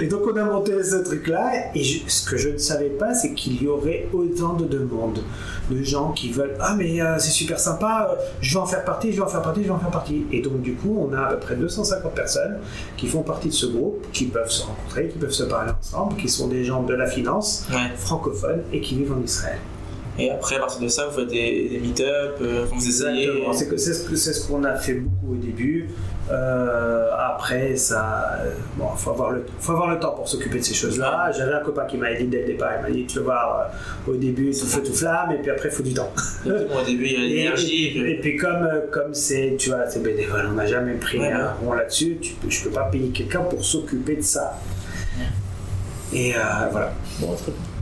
et, 0.00 0.06
donc 0.06 0.22
on 0.26 0.36
a 0.36 0.44
monté 0.44 0.82
ce 0.82 0.96
truc-là, 0.96 1.70
et 1.74 1.84
ce 1.84 2.28
que 2.28 2.36
je 2.36 2.50
ne 2.50 2.58
savais 2.58 2.88
pas, 2.88 3.14
c'est 3.14 3.34
qu'il 3.34 3.62
y 3.62 3.66
aurait 3.66 4.08
autant 4.12 4.54
de 4.54 4.64
demandes 4.64 5.20
de 5.70 5.82
gens 5.82 6.12
qui 6.12 6.30
veulent 6.30 6.56
Ah, 6.60 6.74
mais 6.76 7.00
euh, 7.00 7.16
c'est 7.18 7.30
super 7.30 7.60
sympa, 7.60 8.10
euh, 8.10 8.22
je 8.40 8.54
vais 8.54 8.60
en 8.60 8.66
faire 8.66 8.84
partie, 8.84 9.12
je 9.12 9.16
vais 9.16 9.22
en 9.22 9.28
faire 9.28 9.42
partie, 9.42 9.62
je 9.62 9.66
vais 9.66 9.74
en 9.74 9.78
faire 9.78 9.90
partie. 9.90 10.26
Et 10.32 10.40
donc, 10.40 10.62
du 10.62 10.74
coup, 10.74 10.96
on 10.98 11.12
a 11.14 11.20
à 11.20 11.34
peu 11.34 11.40
près 11.40 11.56
250 11.56 12.14
personnes 12.14 12.58
qui 12.96 13.06
font 13.06 13.22
partie 13.22 13.48
de 13.48 13.54
ce 13.54 13.66
groupe, 13.66 14.06
qui 14.12 14.26
peuvent 14.26 14.50
se 14.50 14.64
rencontrer, 14.64 15.08
qui 15.08 15.18
peuvent 15.18 15.30
se 15.30 15.44
parler 15.44 15.72
ensemble, 15.78 16.16
qui 16.16 16.28
sont 16.28 16.48
des 16.48 16.64
gens 16.64 16.82
de 16.82 16.94
la 16.94 17.06
finance, 17.06 17.66
francophones 17.96 18.62
et 18.72 18.80
qui 18.80 18.96
vivent 18.96 19.12
en 19.12 19.22
Israël. 19.22 19.58
Et 20.18 20.30
après, 20.30 20.56
à 20.56 20.60
partir 20.60 20.80
de 20.80 20.88
ça, 20.88 21.06
vous 21.06 21.16
faites 21.16 21.28
des, 21.28 21.78
meet-up, 21.80 22.38
euh, 22.40 22.64
vous 22.72 22.88
essayez. 22.88 23.30
C'est 23.52 24.32
ce 24.32 24.46
qu'on 24.46 24.64
a 24.64 24.74
fait 24.74 24.94
beaucoup 24.94 25.32
au 25.34 25.36
début. 25.36 25.88
Euh, 26.30 27.08
après, 27.16 27.76
ça, 27.76 28.38
bon, 28.76 28.88
faut 28.96 29.10
avoir 29.10 29.30
le, 29.30 29.46
faut 29.60 29.72
avoir 29.72 29.88
le 29.90 29.98
temps 29.98 30.10
pour 30.10 30.28
s'occuper 30.28 30.58
de 30.58 30.64
ces 30.64 30.74
choses-là. 30.74 31.30
J'avais 31.36 31.54
un 31.54 31.60
copain 31.60 31.86
qui 31.86 31.96
m'a 31.96 32.12
dit 32.12 32.24
dès 32.24 32.40
le 32.40 32.46
départ, 32.48 32.72
il 32.78 32.82
m'a 32.82 32.90
dit, 32.90 33.06
tu 33.06 33.18
vas 33.20 33.24
voir, 33.24 33.60
euh, 33.60 34.10
au 34.12 34.16
début, 34.16 34.50
tout 34.50 34.66
feu, 34.66 34.82
tout 34.82 34.92
flamme, 34.92 35.32
et 35.32 35.38
puis 35.38 35.50
après, 35.50 35.68
il 35.68 35.74
faut 35.74 35.82
du 35.82 35.94
temps. 35.94 36.12
au 36.44 36.84
début, 36.84 37.06
il 37.06 37.12
y 37.12 37.16
a 37.16 37.20
l'énergie. 37.20 37.98
Et, 37.98 38.18
puis, 38.20 38.36
comme, 38.36 38.68
comme 38.90 39.14
c'est, 39.14 39.56
tu 39.58 39.70
vois, 39.70 39.88
c'est 39.88 40.02
bénévole, 40.02 40.48
on 40.50 40.54
n'a 40.54 40.66
jamais 40.66 40.94
pris 40.94 41.24
un 41.24 41.52
rond 41.62 41.72
là-dessus, 41.72 42.18
tu 42.20 42.34
je 42.48 42.64
peux 42.64 42.70
pas 42.70 42.84
payer 42.84 43.08
quelqu'un 43.10 43.40
pour 43.40 43.64
s'occuper 43.64 44.16
de 44.16 44.22
ça. 44.22 44.58
Et 46.12 46.34
euh, 46.34 46.38
voilà. 46.70 46.92
Bon, 47.20 47.34
très 47.34 47.52
bien. 47.52 47.77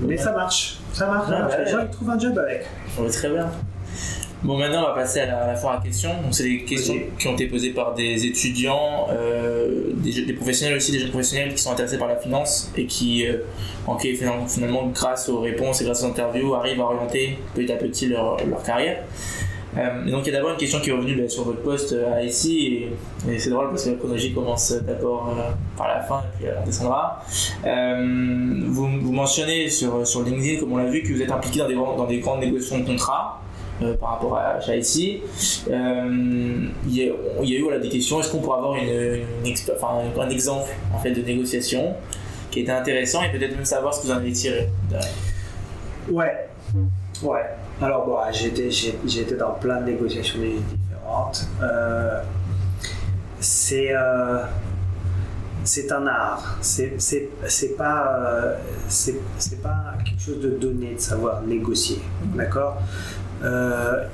Mais 0.00 0.16
ça 0.16 0.32
marche. 0.32 0.78
Ça 0.92 1.06
marche. 1.06 1.28
ça 1.28 1.34
Ouais, 1.34 1.40
marche. 1.40 1.52
ouais. 1.56 1.64
Les 1.64 1.70
gens 1.70 1.78
ils 1.82 1.90
trouvent 1.90 2.10
un 2.10 2.18
job 2.18 2.38
avec. 2.38 2.66
Ouais, 2.98 3.08
très 3.10 3.30
bien. 3.30 3.50
Bon, 4.42 4.58
maintenant, 4.58 4.84
on 4.84 4.88
va 4.88 4.94
passer 4.94 5.20
à 5.20 5.26
la, 5.26 5.38
à 5.38 5.46
la 5.48 5.54
foire 5.56 5.80
à 5.80 5.82
questions. 5.82 6.10
Donc, 6.22 6.32
c'est 6.32 6.44
des 6.44 6.62
questions 6.64 6.94
qui 7.18 7.26
ont 7.26 7.32
été 7.32 7.46
posées 7.46 7.70
par 7.70 7.94
des 7.94 8.26
étudiants, 8.26 9.08
euh, 9.10 9.90
des, 9.94 10.24
des 10.26 10.32
professionnels 10.34 10.76
aussi, 10.76 10.92
des 10.92 10.98
jeunes 11.00 11.10
professionnels 11.10 11.54
qui 11.54 11.62
sont 11.62 11.72
intéressés 11.72 11.98
par 11.98 12.06
la 12.06 12.16
finance 12.16 12.70
et 12.76 12.86
qui, 12.86 13.26
euh, 13.26 13.38
en 13.86 13.96
qui, 13.96 14.14
finalement, 14.14 14.46
finalement, 14.46 14.86
grâce 14.88 15.28
aux 15.30 15.40
réponses 15.40 15.80
et 15.80 15.84
grâce 15.84 16.02
aux 16.04 16.06
interviews, 16.06 16.54
arrivent 16.54 16.80
à 16.80 16.84
orienter 16.84 17.38
petit 17.54 17.72
à 17.72 17.76
petit 17.76 18.06
leur, 18.08 18.36
leur 18.46 18.62
carrière. 18.62 19.02
Euh, 19.76 20.10
donc, 20.10 20.26
il 20.26 20.32
y 20.32 20.34
a 20.34 20.38
d'abord 20.38 20.52
une 20.52 20.56
question 20.56 20.80
qui 20.80 20.90
est 20.90 20.92
revenue 20.92 21.16
bah, 21.16 21.28
sur 21.28 21.44
votre 21.44 21.60
poste 21.60 21.94
à 21.94 22.22
ici, 22.22 22.84
et, 23.28 23.38
c'est 23.38 23.50
drôle 23.50 23.70
parce 23.70 23.84
que 23.84 23.90
la 23.90 23.96
chronologie 23.96 24.32
commence 24.32 24.72
d'abord 24.72 25.34
euh, 25.36 25.50
par 25.76 25.88
la 25.88 26.00
fin 26.00 26.20
et 26.20 26.38
puis 26.38 26.46
elle 26.46 26.64
descendra. 26.64 27.22
Euh, 27.66 28.60
vous, 28.66 28.86
mentionnez 28.86 29.68
sur, 29.68 30.06
sur 30.06 30.22
LinkedIn, 30.22 30.60
comme 30.60 30.72
on 30.72 30.78
l'a 30.78 30.86
vu, 30.86 31.02
que 31.02 31.12
vous 31.12 31.22
êtes 31.22 31.30
impliqué 31.30 31.60
dans 31.60 32.06
des, 32.06 32.18
grandes 32.18 32.40
négociations 32.40 32.78
de 32.78 32.86
contrats. 32.86 33.42
euh, 33.82 33.94
par 33.96 34.10
rapport 34.10 34.38
à 34.38 34.58
Euh, 34.58 35.18
il 36.86 36.94
y, 36.94 37.02
a, 37.02 37.58
eu 37.58 37.62
voilà, 37.62 37.78
des 37.78 37.88
questions. 37.88 38.20
Est-ce 38.20 38.30
qu'on 38.30 38.40
pourrait 38.40 38.58
avoir 38.58 38.74
un 38.74 40.30
exemple 40.30 40.70
en 40.94 40.98
fait 40.98 41.10
de 41.10 41.22
négociation 41.22 41.94
qui 42.50 42.60
était 42.60 42.72
intéressant 42.72 43.22
et 43.22 43.30
peut-être 43.30 43.54
même 43.54 43.64
savoir 43.64 43.92
ce 43.92 44.00
que 44.00 44.06
vous 44.06 44.12
en 44.12 44.16
avez 44.16 44.32
tiré. 44.32 44.68
Ouais. 46.10 46.48
Ouais. 47.22 47.44
Alors, 47.80 48.06
bon, 48.06 48.16
j'étais, 48.32 48.68
été 48.68 49.34
dans 49.36 49.52
plein 49.52 49.82
de 49.82 49.90
négociations 49.90 50.38
différentes. 50.40 51.46
Euh, 51.62 52.22
c'est, 53.38 53.94
euh, 53.94 54.44
c'est 55.62 55.92
un 55.92 56.06
art. 56.06 56.56
C'est, 56.62 56.94
c'est, 56.98 57.28
c'est 57.46 57.76
pas, 57.76 58.16
euh, 58.18 58.56
c'est, 58.88 59.16
c'est 59.38 59.62
pas 59.62 59.94
quelque 60.04 60.20
chose 60.20 60.40
de 60.40 60.50
donné 60.50 60.94
de 60.94 61.00
savoir 61.00 61.42
négocier. 61.42 62.00
D'accord? 62.34 62.78
Euh, 63.44 64.04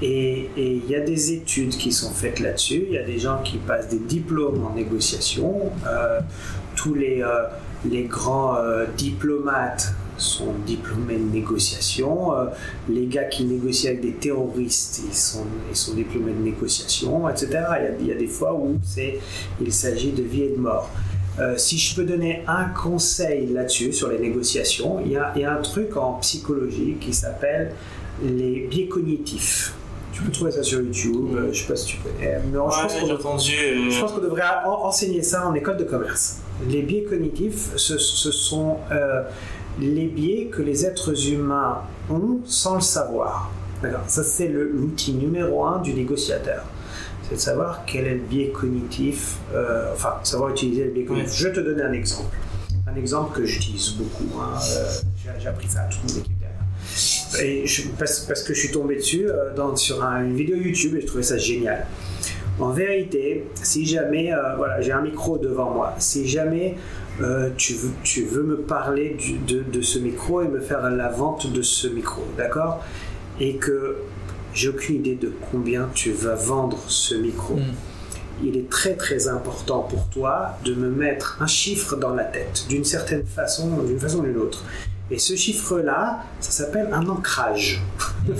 et 0.00 0.48
il 0.56 0.88
y 0.88 0.94
a 0.94 1.00
des 1.00 1.32
études 1.32 1.76
qui 1.76 1.90
sont 1.90 2.12
faites 2.12 2.38
là-dessus. 2.38 2.84
Il 2.86 2.94
y 2.94 2.98
a 2.98 3.02
des 3.02 3.18
gens 3.18 3.42
qui 3.42 3.58
passent 3.58 3.88
des 3.88 3.98
diplômes 3.98 4.64
en 4.64 4.74
négociation. 4.74 5.72
Tous 6.74 6.94
les, 6.94 7.22
les 7.84 8.04
grands 8.04 8.56
diplomates 8.96 9.92
sont 10.20 10.52
diplômés 10.66 11.16
de 11.18 11.32
négociation. 11.32 12.34
Euh, 12.36 12.46
les 12.88 13.06
gars 13.06 13.24
qui 13.24 13.44
négocient 13.44 13.90
avec 13.90 14.02
des 14.02 14.12
terroristes, 14.12 15.02
ils 15.08 15.14
sont, 15.14 15.44
ils 15.70 15.76
sont 15.76 15.94
diplômés 15.94 16.32
de 16.32 16.42
négociation, 16.42 17.28
etc. 17.28 17.46
Il 17.50 17.54
y 17.56 17.56
a, 17.56 17.90
il 18.00 18.06
y 18.08 18.12
a 18.12 18.14
des 18.14 18.26
fois 18.26 18.54
où 18.54 18.76
il 19.60 19.72
s'agit 19.72 20.12
de 20.12 20.22
vie 20.22 20.42
et 20.42 20.50
de 20.50 20.56
mort. 20.60 20.90
Euh, 21.38 21.54
si 21.56 21.78
je 21.78 21.94
peux 21.94 22.04
donner 22.04 22.42
un 22.48 22.64
conseil 22.66 23.46
là-dessus, 23.46 23.92
sur 23.92 24.08
les 24.08 24.18
négociations, 24.18 25.00
il 25.04 25.12
y 25.12 25.16
a, 25.16 25.32
il 25.36 25.42
y 25.42 25.44
a 25.44 25.56
un 25.56 25.62
truc 25.62 25.96
en 25.96 26.14
psychologie 26.14 26.96
qui 27.00 27.12
s'appelle 27.14 27.72
les 28.22 28.66
biais 28.70 28.88
cognitifs. 28.88 29.72
Tu 30.12 30.22
peux 30.22 30.32
trouver 30.32 30.50
ça 30.50 30.62
sur 30.62 30.82
YouTube, 30.82 31.28
euh, 31.34 31.48
je 31.52 31.60
sais 31.62 31.66
pas 31.68 31.76
si 31.76 31.86
tu 31.86 31.96
connais. 31.98 32.40
Mais 32.44 32.52
je 32.52 32.58
pense 32.58 33.10
entendu. 33.10 33.52
je 33.90 34.00
pense 34.00 34.12
qu'on 34.12 34.20
devrait 34.20 34.42
en- 34.66 34.84
enseigner 34.86 35.22
ça 35.22 35.48
en 35.48 35.54
école 35.54 35.78
de 35.78 35.84
commerce. 35.84 36.38
Les 36.68 36.82
biais 36.82 37.04
cognitifs, 37.04 37.70
ce, 37.76 37.96
ce 37.96 38.30
sont 38.32 38.76
les 39.80 40.06
biais 40.06 40.46
que 40.52 40.62
les 40.62 40.84
êtres 40.86 41.28
humains 41.30 41.82
ont 42.10 42.40
sans 42.44 42.76
le 42.76 42.80
savoir. 42.80 43.50
D'accord 43.82 44.02
Ça, 44.06 44.22
c'est 44.22 44.48
l'outil 44.48 45.12
numéro 45.14 45.64
un 45.64 45.78
du 45.80 45.94
négociateur. 45.94 46.64
C'est 47.28 47.36
de 47.36 47.40
savoir 47.40 47.84
quel 47.86 48.06
est 48.06 48.14
le 48.14 48.20
biais 48.20 48.48
cognitif, 48.50 49.36
euh, 49.54 49.92
enfin, 49.94 50.14
savoir 50.24 50.50
utiliser 50.50 50.84
le 50.84 50.90
biais 50.90 51.04
cognitif. 51.04 51.32
Je 51.34 51.48
vais 51.48 51.52
te 51.54 51.60
donner 51.60 51.82
un 51.82 51.92
exemple. 51.92 52.36
Un 52.92 52.96
exemple 52.96 53.38
que 53.38 53.46
j'utilise 53.46 53.90
beaucoup. 53.90 54.28
hein, 54.40 54.58
euh, 54.58 54.84
j'ai- 55.16 55.30
J'ai 55.40 55.48
appris 55.48 55.68
ça 55.68 55.82
à 55.82 55.84
toute 55.84 56.02
mon 56.02 56.20
équipe 56.20 56.38
derrière. 56.40 57.44
Et 57.46 57.66
je- 57.66 57.88
parce, 57.98 58.20
parce 58.20 58.42
que 58.42 58.52
je 58.52 58.58
suis 58.58 58.70
tombé 58.72 58.96
dessus 58.96 59.26
euh, 59.28 59.54
dans, 59.54 59.76
sur 59.76 60.02
un- 60.02 60.24
une 60.24 60.34
vidéo 60.34 60.56
YouTube 60.56 60.96
et 60.96 61.00
je 61.00 61.06
trouvais 61.06 61.22
ça 61.22 61.38
génial. 61.38 61.86
En 62.60 62.70
vérité, 62.70 63.44
si 63.62 63.86
jamais, 63.86 64.32
euh, 64.32 64.54
voilà, 64.56 64.80
j'ai 64.80 64.92
un 64.92 65.00
micro 65.00 65.38
devant 65.38 65.70
moi, 65.70 65.94
si 65.98 66.26
jamais 66.28 66.76
euh, 67.22 67.50
tu, 67.56 67.74
veux, 67.74 67.90
tu 68.02 68.24
veux 68.24 68.42
me 68.42 68.56
parler 68.58 69.16
du- 69.18 69.38
de, 69.38 69.62
de 69.62 69.80
ce 69.82 69.98
micro 69.98 70.42
et 70.42 70.48
me 70.48 70.60
faire 70.60 70.82
la 70.90 71.08
vente 71.08 71.50
de 71.52 71.62
ce 71.62 71.88
micro, 71.88 72.22
d'accord? 72.36 72.84
Et 73.40 73.56
que 73.56 73.96
j'ai 74.52 74.68
aucune 74.68 74.96
idée 74.96 75.14
de 75.14 75.32
combien 75.50 75.88
tu 75.94 76.12
vas 76.12 76.34
vendre 76.34 76.78
ce 76.86 77.14
micro. 77.14 77.54
Mm. 77.54 77.60
Il 78.42 78.56
est 78.56 78.70
très 78.70 78.94
très 78.94 79.28
important 79.28 79.80
pour 79.80 80.06
toi 80.08 80.56
de 80.64 80.74
me 80.74 80.88
mettre 80.90 81.38
un 81.40 81.46
chiffre 81.46 81.96
dans 81.96 82.14
la 82.14 82.24
tête, 82.24 82.64
d'une 82.68 82.84
certaine 82.84 83.24
façon, 83.24 83.68
d'une 83.86 83.98
façon 83.98 84.20
ou 84.20 84.22
d'une 84.22 84.38
autre. 84.38 84.64
Et 85.10 85.18
ce 85.18 85.34
chiffre-là, 85.34 86.22
ça 86.40 86.50
s'appelle 86.52 86.88
un 86.92 87.06
ancrage. 87.08 87.82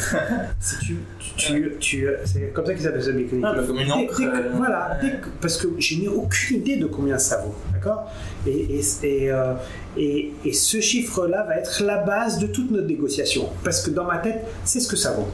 si 0.60 0.78
tu, 0.78 0.96
tu, 1.36 1.72
tu- 1.80 2.08
c'est 2.24 2.52
comme 2.52 2.64
ça 2.66 2.74
qu'ils 2.74 2.86
appellent 2.86 3.02
ça 3.02 3.10
le 3.10 3.26
Ah, 3.42 3.54
bah, 3.54 3.62
comme 3.66 3.78
une 3.78 3.86
Dès- 3.86 3.92
encre, 3.92 4.16
dès 4.18 4.24
que- 4.24 4.30
euh, 4.36 4.50
voilà, 4.54 4.98
dès 5.02 5.10
que- 5.10 5.28
parce 5.40 5.56
que 5.56 5.68
je 5.78 5.96
n'ai 5.96 6.08
aucune 6.08 6.58
idée 6.58 6.76
de 6.76 6.86
combien 6.86 7.18
ça 7.18 7.38
vaut, 7.38 7.54
d'accord? 7.72 8.10
Et, 8.46 8.78
et, 8.78 8.82
et, 9.02 9.32
euh, 9.32 9.54
et- 9.96 10.32
et 10.44 10.52
ce 10.52 10.80
chiffre-là 10.80 11.44
va 11.44 11.56
être 11.56 11.82
la 11.82 11.98
base 11.98 12.38
de 12.38 12.46
toute 12.46 12.70
notre 12.70 12.86
négociation, 12.86 13.48
parce 13.64 13.82
que 13.82 13.90
dans 13.90 14.04
ma 14.04 14.18
tête, 14.18 14.44
c'est 14.64 14.80
ce 14.80 14.88
que 14.88 14.96
ça 14.96 15.12
vaut. 15.12 15.28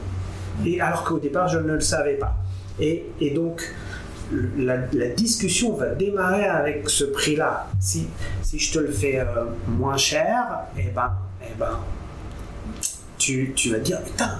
Et 0.65 0.81
alors 0.81 1.03
qu'au 1.03 1.19
départ, 1.19 1.47
je 1.49 1.59
ne 1.59 1.73
le 1.73 1.81
savais 1.81 2.15
pas. 2.15 2.35
Et, 2.79 3.05
et 3.21 3.29
donc, 3.31 3.61
la, 4.57 4.77
la 4.91 5.07
discussion 5.09 5.73
va 5.75 5.89
démarrer 5.89 6.45
avec 6.45 6.89
ce 6.89 7.03
prix-là. 7.05 7.67
Si, 7.79 8.07
si 8.41 8.57
je 8.59 8.73
te 8.73 8.79
le 8.79 8.91
fais 8.91 9.19
euh, 9.19 9.25
moins 9.67 9.97
cher, 9.97 10.61
eh 10.77 10.89
ben, 10.95 11.11
eh 11.49 11.59
ben, 11.59 11.79
tu, 13.17 13.53
tu 13.55 13.69
vas 13.71 13.79
dire, 13.79 14.01
putain, 14.03 14.31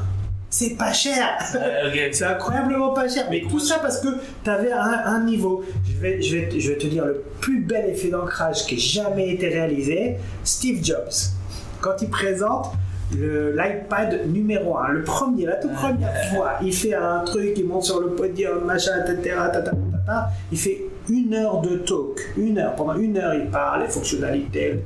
c'est 0.50 0.76
pas 0.78 0.93
cher 0.93 1.38
euh, 1.56 2.10
c'est 2.12 2.24
incroyablement 2.26 2.93
pas 2.93 3.08
cher. 3.10 3.26
Mais 3.30 3.41
tout 3.50 3.60
ça 3.60 3.80
parce 3.80 4.00
que 4.00 4.08
tu 4.43 4.50
avais 4.50 4.72
un, 4.72 4.80
un 5.06 5.24
niveau. 5.24 5.63
Je 5.86 5.98
vais, 6.00 6.22
je, 6.22 6.36
vais, 6.38 6.60
je 6.60 6.72
vais 6.72 6.78
te 6.78 6.88
dire 6.88 7.06
le 7.06 7.24
plus 7.41 7.60
bel 7.60 7.89
effet 7.89 8.10
d'ancrage 8.10 8.65
qui 8.65 8.76
ait 8.76 8.80
jamais 8.80 9.30
été 9.34 9.50
réalisé. 9.50 10.15
Steve 10.43 10.84
Jobs, 10.84 11.12
quand 11.82 11.96
il 12.02 12.10
présente 12.10 12.72
le- 13.15 13.52
l'iPad 13.56 14.22
numéro 14.28 14.78
1, 14.78 14.89
le 14.89 15.04
premier, 15.04 15.46
la 15.46 15.56
toute 15.56 15.74
première 15.74 16.15
fois, 16.30 16.54
il 16.62 16.74
fait 16.74 16.93
un 16.93 17.20
truc, 17.26 17.54
il 17.58 17.65
monte 17.65 17.84
sur 17.84 18.00
le 18.00 18.10
podium, 18.10 18.63
machin, 18.65 18.91
etc. 19.06 19.36
tata, 19.52 19.62
tata, 19.62 19.72
il 20.52 20.58
fait 20.58 20.84
une 21.10 21.34
heure 21.34 21.62
de 21.62 21.78
talk, 21.78 22.34
une 22.38 22.58
heure. 22.58 22.76
Pendant 22.76 22.96
une 22.96 23.17
heure, 23.17 23.34
il 23.34 23.50
parle, 23.50 23.84
les 23.84 23.88
fonctionnalités. 23.88 24.82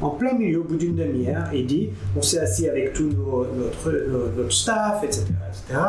En 0.00 0.10
plein 0.10 0.34
milieu, 0.34 0.60
au 0.60 0.64
bout 0.64 0.76
d'une 0.76 0.96
demi-heure, 0.96 1.48
il 1.52 1.66
dit 1.66 1.90
on 2.16 2.22
s'est 2.22 2.40
assis 2.40 2.68
avec 2.68 2.92
tout 2.92 3.10
nos- 3.10 3.46
notre, 3.54 3.90
notre 4.36 4.52
staff, 4.52 5.02
etc. 5.04 5.22
etc. 5.48 5.80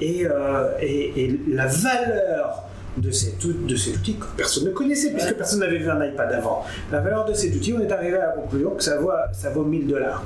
Et, 0.00 0.26
euh, 0.26 0.70
et, 0.80 1.24
et 1.24 1.40
la 1.48 1.66
valeur 1.66 2.62
de 2.96 3.10
cet, 3.10 3.46
de 3.46 3.76
cet 3.76 3.96
outil 3.98 4.14
que 4.14 4.24
personne 4.36 4.64
ne 4.64 4.70
connaissait, 4.70 5.10
puisque 5.12 5.34
personne 5.34 5.60
n'avait 5.60 5.78
vu 5.78 5.90
un 5.90 6.02
iPad 6.02 6.32
avant. 6.32 6.64
La 6.90 7.00
valeur 7.00 7.26
de 7.26 7.34
cet 7.34 7.54
outil, 7.54 7.74
on 7.74 7.80
est 7.80 7.92
arrivé 7.92 8.16
à 8.16 8.26
la 8.28 8.32
conclusion 8.32 8.70
que 8.70 8.82
ça 8.82 8.96
vaut, 8.98 9.10
ça 9.32 9.50
vaut 9.50 9.64
1000 9.64 9.86
dollars. 9.86 10.22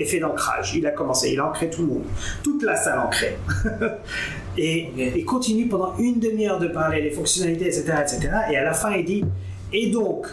Effet 0.00 0.18
d'ancrage. 0.18 0.74
Il 0.74 0.86
a 0.86 0.90
commencé, 0.90 1.30
il 1.32 1.40
a 1.40 1.46
ancré 1.46 1.68
tout 1.68 1.82
le 1.82 1.88
monde. 1.88 2.04
Toute 2.42 2.62
la 2.62 2.74
salle 2.74 2.98
ancrée. 2.98 3.36
et 4.58 4.88
il 5.16 5.24
continue 5.24 5.68
pendant 5.68 5.96
une 5.98 6.18
demi-heure 6.18 6.58
de 6.58 6.68
parler 6.68 7.02
des 7.02 7.10
fonctionnalités, 7.10 7.66
etc., 7.66 7.92
etc. 8.00 8.30
Et 8.50 8.56
à 8.56 8.64
la 8.64 8.72
fin, 8.72 8.92
il 8.92 9.04
dit 9.04 9.24
Et 9.72 9.90
donc, 9.90 10.26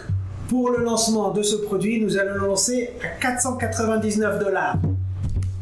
pour 0.48 0.70
le 0.70 0.82
lancement 0.82 1.30
de 1.30 1.42
ce 1.42 1.56
produit, 1.56 2.00
nous 2.00 2.16
allons 2.16 2.34
le 2.34 2.46
lancer 2.46 2.90
à 3.04 3.20
499 3.20 4.38
dollars. 4.38 4.76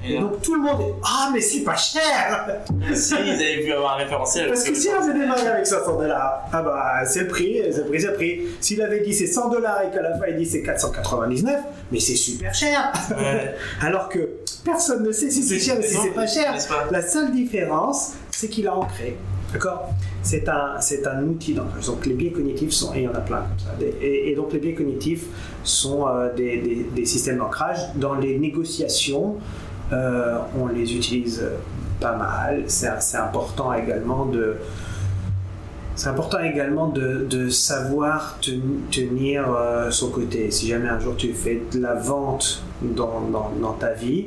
Et 0.09 0.19
donc 0.19 0.41
tout 0.43 0.55
le 0.55 0.61
monde 0.63 0.81
est 0.81 0.95
Ah, 1.05 1.31
mais 1.33 1.41
c'est 1.41 1.61
pas 1.63 1.77
cher 1.77 2.47
si 2.95 3.15
ils 3.15 3.33
avaient 3.35 3.63
pu 3.65 3.73
avoir 3.73 3.95
un 3.95 3.97
référentiel. 3.97 4.49
Parce 4.49 4.65
que 4.65 4.75
si 4.75 4.89
on 4.89 5.03
avait 5.03 5.19
démarré 5.19 5.47
avec 5.47 5.67
500 5.67 5.97
dollars, 5.99 6.43
ah 6.53 6.63
bah 6.63 7.05
c'est 7.07 7.21
le 7.23 7.29
prix, 7.29 7.61
c'est 7.71 7.79
le 7.79 7.85
prix, 7.87 8.01
c'est 8.01 8.07
le 8.09 8.15
prix. 8.15 8.41
S'il 8.61 8.83
avait 8.83 9.01
dit 9.01 9.13
c'est 9.15 9.27
100 9.27 9.49
dollars 9.51 9.83
et 9.83 9.91
qu'à 9.95 10.03
la 10.03 10.17
fin 10.19 10.27
il 10.29 10.37
dit 10.37 10.47
c'est 10.47 10.63
499, 10.63 11.57
mais 11.93 12.01
c'est 12.01 12.15
super 12.17 12.55
cher 12.55 12.93
Ouais. 13.11 13.55
Alors 13.81 14.09
que 14.09 14.31
personne 14.65 15.03
ne 15.05 15.13
sait 15.13 15.31
si 15.31 15.43
c'est 15.43 15.59
cher 15.59 15.79
ou 15.79 15.83
si 15.83 15.95
c'est 15.97 16.11
pas 16.11 16.27
cher. 16.27 16.55
Pas 16.69 16.87
La 16.91 17.03
seule 17.03 17.33
différence, 17.33 18.13
c'est 18.31 18.49
qu'il 18.49 18.67
a 18.69 18.75
ancré. 18.77 19.17
D'accord? 19.53 19.91
C'est 20.23 20.49
un, 20.49 20.81
c'est 20.81 21.07
un 21.07 21.23
outil 21.23 21.55
d'ancrage. 21.55 21.87
Donc 21.87 22.05
les 22.05 22.15
biais 22.15 22.33
cognitifs 22.33 22.73
sont, 22.73 22.93
et 22.95 22.99
il 22.99 23.03
y 23.05 23.09
en 23.09 23.15
a 23.15 23.21
plein 23.21 23.39
comme 23.43 23.59
ça. 23.59 23.71
Des- 23.79 23.95
Et, 24.05 24.31
et 24.31 24.35
donc 24.35 24.53
les 24.53 24.59
biais 24.59 24.75
cognitifs 24.75 25.23
sont 25.63 26.09
euh, 26.09 26.35
des, 26.35 26.59
des- 26.59 26.87
des 26.95 27.05
systèmes 27.07 27.39
d'ancrage. 27.39 27.79
Dans 27.95 28.15
les 28.15 28.37
négociations, 28.39 29.37
euh, 29.93 30.39
on 30.59 30.67
les 30.67 30.95
utilise 30.95 31.45
pas 32.01 32.17
mal. 32.17 32.65
C'est 32.67 33.17
important 33.17 33.73
également 33.73 34.27
de. 34.27 34.57
C'est 35.95 36.09
important 36.09 36.41
également 36.41 36.89
de, 36.89 37.49
savoir 37.49 38.37
ten- 38.43 38.81
tenir 38.91 39.51
euh, 39.51 39.91
son 39.91 40.11
côté. 40.11 40.51
Si 40.51 40.69
jamais 40.69 40.89
un 40.89 41.01
jour 41.01 41.17
tu 41.17 41.33
fais 41.33 41.63
de 41.73 41.81
la 41.81 41.95
vente 41.95 42.63
dans, 42.83 43.23
dans, 43.59 43.73
ta 43.73 43.93
vie, 43.93 44.27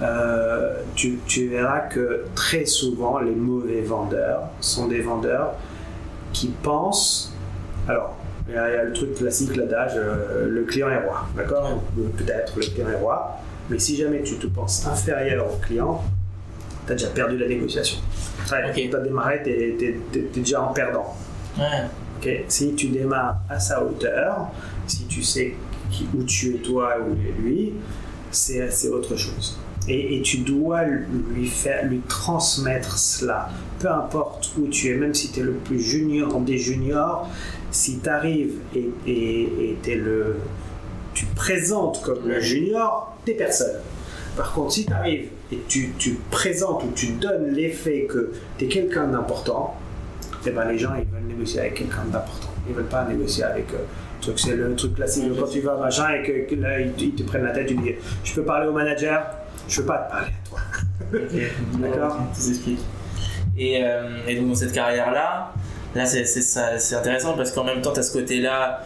euh, 0.00 0.80
tu, 0.94 1.18
verras 1.48 1.80
que 1.80 2.24
très 2.34 2.64
souvent 2.64 3.18
les 3.18 3.34
mauvais 3.34 3.82
vendeurs 3.82 4.44
sont 4.60 4.88
des 4.88 5.02
vendeurs 5.02 5.52
qui 6.32 6.48
pensent. 6.48 7.34
Alors, 7.88 8.16
Il 8.48 8.54
y, 8.54 8.58
a, 8.58 8.70
il 8.70 8.74
y 8.74 8.78
a 8.78 8.84
le 8.84 8.92
truc 8.92 9.14
classique, 9.16 9.54
l'adage, 9.54 9.96
le 9.96 10.62
client 10.62 10.88
est 10.88 11.04
roi, 11.04 11.26
d'accord? 11.36 11.82
Peut-être 12.16 12.56
le 12.56 12.62
client 12.62 12.88
est 12.88 13.00
roi, 13.00 13.38
mais 13.70 13.78
si 13.78 13.96
jamais 13.96 14.22
tu 14.22 14.34
te 14.36 14.46
penses 14.46 14.86
inférieur 14.86 15.46
au 15.52 15.56
client, 15.56 16.02
tu 16.86 16.92
as 16.92 16.94
déjà 16.96 17.08
perdu 17.08 17.36
la 17.38 17.48
négociation. 17.48 17.98
Ouais, 18.52 18.68
Ok. 18.70 18.74
Tu 18.90 18.96
as 18.96 19.00
démarré, 19.00 19.42
tu 19.44 19.50
es, 19.50 20.20
déjà 20.34 20.62
en 20.62 20.72
perdant. 20.72 21.14
Ouais. 21.58 22.44
Si 22.48 22.74
tu 22.74 22.88
démarres 22.88 23.38
à 23.48 23.58
sa 23.60 23.84
hauteur, 23.84 24.48
si 24.86 25.04
tu 25.06 25.22
sais 25.22 25.54
qui- 25.90 26.08
où 26.16 26.22
tu 26.24 26.54
es 26.54 26.58
toi 26.58 26.94
ou 27.00 27.14
lui, 27.42 27.72
c'est 28.30 28.88
autre 28.88 29.16
chose. 29.16 29.58
Et, 29.88 30.16
et 30.16 30.22
tu 30.22 30.38
dois 30.38 30.82
lui 30.84 31.46
faire, 31.46 31.84
lui 31.86 32.00
transmettre 32.08 32.98
cela. 32.98 33.50
Peu 33.78 33.88
importe 33.88 34.50
où 34.58 34.66
tu 34.66 34.90
es, 34.90 34.94
même 34.94 35.14
si 35.14 35.30
tu 35.30 35.40
es 35.40 35.42
le 35.44 35.52
plus 35.52 35.78
junior 35.80 36.40
des 36.40 36.58
juniors, 36.58 37.28
si 37.70 37.98
tu 38.00 38.08
arrives 38.08 38.54
et, 38.74 38.88
et, 39.06 39.76
et 39.86 39.94
le, 39.94 40.36
tu 41.14 41.26
présentes 41.26 42.02
comme 42.02 42.26
le 42.26 42.40
junior, 42.40 43.15
t'es 43.26 43.34
personne. 43.34 43.76
Par 44.36 44.52
contre, 44.52 44.72
si 44.72 44.86
tu 44.86 44.92
arrives 44.92 45.28
et 45.52 45.58
tu, 45.68 45.92
tu 45.98 46.18
présentes 46.30 46.82
ou 46.84 46.90
tu 46.94 47.08
donnes 47.12 47.52
l'effet 47.52 48.06
que 48.08 48.32
tu 48.58 48.64
es 48.64 48.68
quelqu'un 48.68 49.06
d'important, 49.08 49.74
eh 50.46 50.50
ben, 50.50 50.64
les 50.66 50.78
gens 50.78 50.94
ils 50.94 51.06
veulent 51.10 51.26
négocier 51.28 51.60
avec 51.60 51.74
quelqu'un 51.74 52.04
d'important. 52.10 52.48
Ils 52.68 52.74
veulent 52.74 52.84
pas 52.84 53.04
négocier 53.04 53.44
avec. 53.44 53.66
euh, 53.74 54.32
c'est 54.36 54.56
le 54.56 54.74
truc 54.74 54.94
classique 54.94 55.24
quand 55.38 55.46
tu 55.46 55.60
vas 55.60 55.76
machin 55.76 56.08
et 56.14 56.22
que, 56.22 56.50
que 56.54 56.60
là 56.60 56.80
ils 56.80 56.92
te, 56.92 57.04
ils 57.04 57.14
te 57.14 57.22
prennent 57.22 57.44
la 57.44 57.52
tête, 57.52 57.66
tu 57.66 57.74
dis 57.74 57.92
je 58.24 58.34
peux 58.34 58.42
parler 58.42 58.66
au 58.68 58.72
manager, 58.72 59.24
je 59.68 59.80
peux 59.80 59.86
pas 59.86 59.98
te 59.98 60.10
parler 60.10 60.28
à 60.28 60.48
toi. 60.48 60.58
D'accord? 61.78 62.16
Ok, 62.20 62.34
ça 62.34 62.40
s'explique. 62.42 62.80
Et, 63.58 63.80
euh, 63.84 64.18
et 64.26 64.34
donc 64.36 64.48
dans 64.48 64.54
cette 64.54 64.72
carrière-là, 64.72 65.52
là 65.94 66.06
ça- 66.06 66.78
c'est 66.78 66.94
intéressant 66.96 67.34
parce 67.36 67.52
qu'en 67.52 67.64
même 67.64 67.80
temps 67.82 67.92
tu 67.92 68.00
as 68.00 68.02
ce 68.02 68.12
côté-là, 68.12 68.82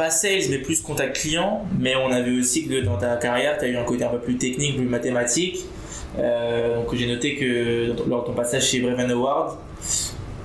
pas 0.00 0.08
sales 0.08 0.48
mais 0.48 0.56
plus 0.56 0.80
contact 0.80 1.20
client, 1.20 1.66
mais 1.78 1.94
on 1.94 2.10
a 2.10 2.22
vu 2.22 2.40
aussi 2.40 2.66
que 2.66 2.80
dans 2.80 2.96
ta 2.96 3.16
carrière 3.16 3.58
tu 3.58 3.66
as 3.66 3.68
eu 3.68 3.76
un 3.76 3.84
côté 3.84 4.02
un 4.02 4.08
peu 4.08 4.18
plus 4.18 4.36
technique, 4.36 4.76
plus 4.76 4.86
mathématique. 4.86 5.66
Euh, 6.18 6.76
donc 6.76 6.94
j'ai 6.94 7.06
noté 7.06 7.36
que 7.36 7.92
lors 8.08 8.22
de 8.22 8.26
ton 8.26 8.32
passage 8.32 8.64
chez 8.64 8.80
Breven 8.80 9.10
Award, 9.10 9.58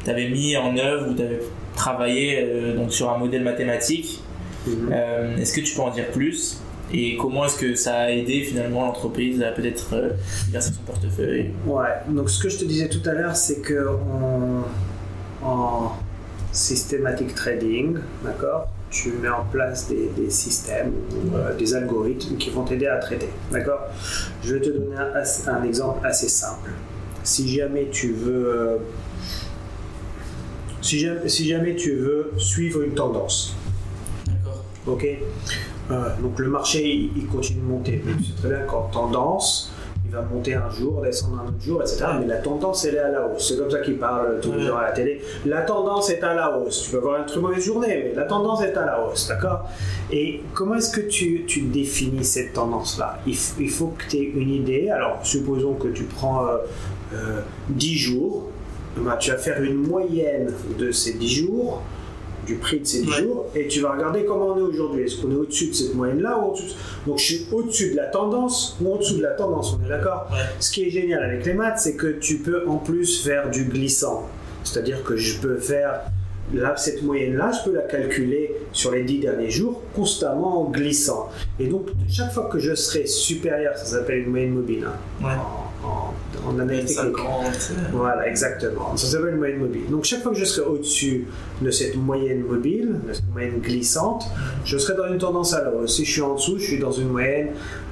tu 0.04 0.10
avais 0.10 0.28
mis 0.28 0.58
en 0.58 0.76
œuvre 0.78 1.10
ou 1.10 1.14
tu 1.14 1.22
avais 1.22 1.40
travaillé 1.74 2.42
euh, 2.42 2.76
donc 2.76 2.92
sur 2.92 3.10
un 3.10 3.18
modèle 3.18 3.44
mathématique. 3.44 4.22
Euh, 4.68 5.38
est-ce 5.38 5.54
que 5.54 5.62
tu 5.62 5.74
peux 5.74 5.84
en 5.84 5.90
dire 5.90 6.08
plus? 6.12 6.60
Et 6.94 7.16
comment 7.16 7.46
est-ce 7.46 7.58
que 7.58 7.76
ça 7.76 7.96
a 7.96 8.10
aidé 8.10 8.42
finalement 8.42 8.84
l'entreprise 8.84 9.42
à 9.42 9.52
peut-être 9.52 10.18
diversifier 10.48 10.80
son 10.80 10.92
portefeuille? 10.92 11.52
Ouais, 11.66 11.96
donc 12.10 12.30
ce 12.30 12.44
que 12.44 12.50
je 12.50 12.58
te 12.58 12.66
disais 12.66 12.90
tout 12.90 13.10
à 13.10 13.14
l'heure, 13.14 13.38
c'est 13.38 13.62
que 13.62 13.88
en 15.42 15.94
systematic 16.52 17.34
trading, 17.36 17.98
d'accord, 18.24 18.68
tu 18.96 19.12
mets 19.12 19.30
en 19.30 19.44
place 19.44 19.90
des, 19.90 20.10
des 20.16 20.30
systèmes 20.30 20.94
ou 21.12 21.36
euh, 21.36 21.54
des 21.58 21.76
algorithmes 21.76 22.38
qui 22.38 22.50
vont 22.50 22.64
t'aider 22.64 22.88
à 22.88 22.98
traiter, 22.98 23.30
d'accord? 23.52 23.82
Je 24.42 24.56
vais 24.56 24.62
te 24.62 24.70
donner 24.70 24.96
un, 24.96 25.64
exemple 25.64 26.06
assez 26.08 26.30
simple. 26.30 26.72
Si 27.22 27.54
jamais 27.54 27.90
tu 27.92 28.14
veux, 28.14 28.48
euh, 28.48 28.78
si 30.82 31.00
jamais, 31.00 31.28
si 31.28 31.46
jamais 31.46 31.76
tu 31.76 31.96
veux 31.96 32.32
suivre 32.38 32.84
une 32.84 32.94
tendance, 32.94 33.58
D'accord. 34.28 34.64
Ok? 34.88 35.06
Euh, 35.92 36.10
Donc 36.22 36.40
le 36.40 36.48
marché 36.48 36.88
il, 36.88 37.12
il 37.18 37.28
continue 37.28 37.60
de 37.60 37.66
monter. 37.66 38.02
Mais 38.06 38.14
tu 38.14 38.24
sais 38.24 38.34
très 38.38 38.50
bien 38.50 38.62
qu'en 38.62 38.84
tendance, 38.84 39.74
va 40.16 40.22
monter 40.22 40.56
un 40.56 40.70
jour, 40.70 41.02
descendre 41.02 41.42
un 41.44 41.50
autre 41.50 41.62
jour, 41.62 41.82
etc. 41.82 42.06
Mais 42.20 42.28
la 42.28 42.38
tendance 42.38 42.86
elle 42.86 42.96
est 42.96 43.00
à 43.00 43.10
la 43.10 43.28
hausse. 43.28 43.50
C'est 43.50 43.58
comme 43.58 43.72
ça 43.72 43.80
qu'ils 43.80 43.98
parlent 43.98 44.40
tous 44.42 44.54
les 44.54 44.66
jours 44.66 44.78
à 44.78 44.84
la 44.84 44.92
télé. 44.92 45.22
La 45.46 45.62
tendance 45.62 46.10
est 46.10 46.24
à 46.24 46.34
la 46.34 46.58
hausse. 46.58 46.84
Tu 46.84 46.92
peux 46.92 46.98
avoir 46.98 47.20
une 47.20 47.26
très 47.26 47.40
mauvaise 47.40 47.64
journée, 47.64 48.04
mais 48.06 48.14
la 48.16 48.24
tendance 48.24 48.62
est 48.64 48.76
à 48.76 48.86
la 48.86 49.06
hausse, 49.06 49.28
d'accord? 49.28 49.70
Et 50.12 50.42
comment 50.54 50.76
est-ce 50.76 50.92
que 50.92 51.02
tu, 51.02 51.46
tu 51.46 51.62
définis 51.62 52.24
cette 52.24 52.54
tendance-là? 52.54 53.20
Il, 53.28 53.36
faut 53.36 53.94
que 53.98 54.04
tu 54.10 54.18
aies 54.18 54.32
une 54.36 54.50
idée. 54.50 54.90
Alors 54.90 55.20
supposons 55.24 55.74
que 55.74 55.88
tu 55.90 56.04
prends 56.04 56.48
euh, 56.48 56.58
euh, 57.14 57.42
10 57.70 57.98
jours. 57.98 58.50
Ben, 58.98 59.18
tu 59.18 59.32
vas 59.32 59.38
faire 59.38 59.62
une 59.62 59.76
moyenne 59.76 60.54
de 60.80 60.92
ces 60.92 61.14
10 61.14 61.28
jours 61.28 61.82
du 62.46 62.56
prix 62.56 62.80
de 62.80 62.86
ces 62.86 63.02
10 63.02 63.10
Ouais. 63.10 63.18
jours 63.24 63.46
et 63.56 63.68
tu 63.68 63.82
vas 63.82 63.92
regarder 63.94 64.26
comment 64.26 64.48
on 64.50 64.58
est 64.58 64.62
aujourd'hui. 64.62 65.04
Est-ce 65.04 65.22
qu'on 65.22 65.32
est 65.32 65.36
au-dessus 65.36 65.68
de 65.70 65.74
cette 65.74 65.96
moyenne-là 65.96 66.38
ou 66.40 66.50
au-dessus 66.52 66.74
Donc 67.08 67.18
je 67.20 67.24
suis 67.24 67.46
au-dessus 67.52 67.92
de 67.92 67.96
la 67.98 68.06
tendance 68.06 68.78
ou 68.82 68.94
en 68.94 68.98
dessous 68.98 69.18
de 69.18 69.24
la 69.24 69.32
tendance, 69.32 69.76
on 69.80 69.86
est 69.86 69.90
d'accord 69.90 70.28
Ouais. 70.32 70.40
Ce 70.60 70.72
qui 70.72 70.84
est 70.84 70.90
génial 70.90 71.24
avec 71.24 71.46
les 71.46 71.54
maths, 71.54 71.80
c'est 71.80 71.96
que 71.96 72.08
tu 72.08 72.38
peux 72.38 72.68
en 72.68 72.78
plus 72.78 73.24
faire 73.24 73.50
du 73.50 73.66
glissant. 73.66 74.28
C'est-à-dire 74.64 75.04
que 75.04 75.16
je 75.18 75.40
peux 75.40 75.58
faire 75.58 76.02
là, 76.54 76.76
cette 76.78 77.02
moyenne-là, 77.02 77.52
je 77.52 77.70
peux 77.70 77.76
la 77.76 77.82
calculer 77.84 78.56
sur 78.72 78.92
les 78.92 79.04
10 79.04 79.20
derniers 79.20 79.50
jours 79.50 79.82
constamment 79.96 80.62
en 80.62 80.70
glissant. 80.70 81.30
Et 81.60 81.68
donc 81.68 81.88
chaque 82.10 82.32
fois 82.32 82.46
que 82.52 82.60
je 82.60 82.76
serai 82.76 83.08
supérieur, 83.08 83.76
ça 83.78 83.86
s'appelle 83.86 84.20
une 84.20 84.30
moyenne 84.30 84.54
mobile 84.54 84.86
hein, 84.88 85.26
Ouais. 85.26 85.34
En, 86.48 86.54
technique. 86.54 86.90
50. 86.90 87.72
Voilà, 87.92 88.28
exactement. 88.28 88.96
Ça 88.98 89.08
s'appelle 89.08 89.32
une 89.32 89.38
moyenne 89.38 89.60
mobile. 89.60 89.90
Donc 89.90 90.04
chaque 90.04 90.22
fois 90.22 90.32
que 90.32 90.38
je 90.38 90.46
serai 90.46 90.68
au-dessus 90.68 91.26
de 91.62 91.72
cette 91.72 91.96
moyenne 91.96 92.44
mobile, 92.44 92.96
de 93.08 93.14
cette 93.14 93.32
moyenne 93.32 93.60
glissante, 93.60 94.26
je 94.66 94.78
serai 94.78 94.96
dans 94.96 95.08
une 95.08 95.18
tendance 95.18 95.54
à 95.54 95.64
la 95.64 95.72
hausse. 95.72 95.96
Si 95.96 96.06
je 96.06 96.12
suis 96.12 96.22
en 96.22 96.36
dessous, 96.36 96.58
je 96.58 96.66
suis 96.66 96.80
dans 96.80 96.92
une 96.92 97.10
moyenne, 97.10 97.50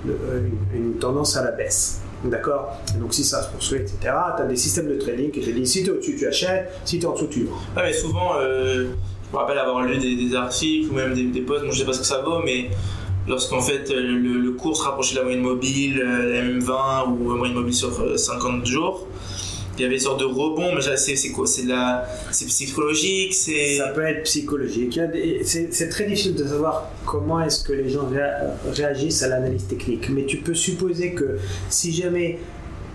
euh, 0.07 0.41
une, 0.73 0.93
tendance 0.95 1.37
à 1.37 1.43
la 1.43 1.51
baisse. 1.51 2.01
D'accord? 2.23 2.77
Donc 2.99 3.13
si 3.13 3.23
ça 3.23 3.43
se 3.43 3.49
poursuit, 3.49 3.77
etc., 3.77 3.97
tu 4.01 4.41
as 4.43 4.45
des 4.45 4.55
systèmes 4.55 4.87
de 4.87 4.95
trading 4.95 5.31
qui 5.31 5.41
te 5.41 5.49
disent 5.49 5.71
si 5.71 5.83
tu 5.83 5.89
es 5.89 5.91
au-dessus, 5.91 6.15
tu 6.17 6.27
achètes, 6.27 6.71
si 6.85 6.99
tu 6.99 7.05
es 7.05 7.07
en 7.07 7.13
dessous, 7.13 7.27
tu 7.27 7.43
vends. 7.43 7.57
Ouais, 7.75 7.83
mais 7.83 7.93
souvent, 7.93 8.37
euh, 8.37 8.85
je 9.27 9.35
me 9.35 9.37
rappelle 9.37 9.57
avoir 9.57 9.83
lu 9.83 9.97
des, 9.97 10.15
des 10.15 10.35
articles 10.35 10.89
ou 10.89 10.95
même 10.95 11.13
des, 11.13 11.23
des 11.23 11.41
posts, 11.41 11.65
bon, 11.65 11.71
je 11.71 11.79
sais 11.79 11.85
pas 11.85 11.93
ce 11.93 11.99
que 11.99 12.05
ça 12.05 12.21
vaut, 12.21 12.41
mais 12.43 12.69
lorsqu'en 13.27 13.61
fait 13.61 13.89
euh, 13.91 14.01
le, 14.01 14.51
cours 14.51 14.77
se 14.77 14.83
rapprochait 14.83 15.13
de 15.15 15.19
la 15.19 15.23
moyenne 15.25 15.41
mobile, 15.41 16.01
euh, 16.01 16.33
la 16.33 16.43
M20 16.43 17.09
ou 17.09 17.29
la 17.31 17.37
moyenne 17.37 17.55
mobile 17.55 17.73
sur 17.73 17.99
euh, 18.01 18.17
50 18.17 18.65
jours, 18.65 19.07
il 19.77 19.81
y 19.81 19.85
avait 19.85 19.95
une 19.95 20.01
sorte 20.01 20.19
de 20.19 20.25
rebond, 20.25 20.75
mais 20.75 20.81
c'est 20.95 21.31
quoi? 21.31 21.47
C'est 21.47 22.45
psychologique, 22.45 23.33
c'est. 23.33 23.77
Ça 23.77 23.87
peut 23.87 24.03
être 24.03 24.23
psychologique. 24.23 24.99
C'est 25.43 25.89
très 25.89 26.05
difficile 26.05 26.35
de 26.35 26.45
savoir 26.45 26.91
comment 27.05 27.41
est-ce 27.41 27.63
que 27.63 27.73
les 27.73 27.89
gens 27.89 28.07
réa- 28.07 28.51
réagissent 28.71 29.23
à 29.23 29.29
l'analyse 29.29 29.65
technique. 29.65 30.09
Mais 30.09 30.25
tu 30.25 30.37
peux 30.37 30.53
supposer 30.53 31.13
que 31.13 31.39
si 31.69 31.91
jamais 31.91 32.37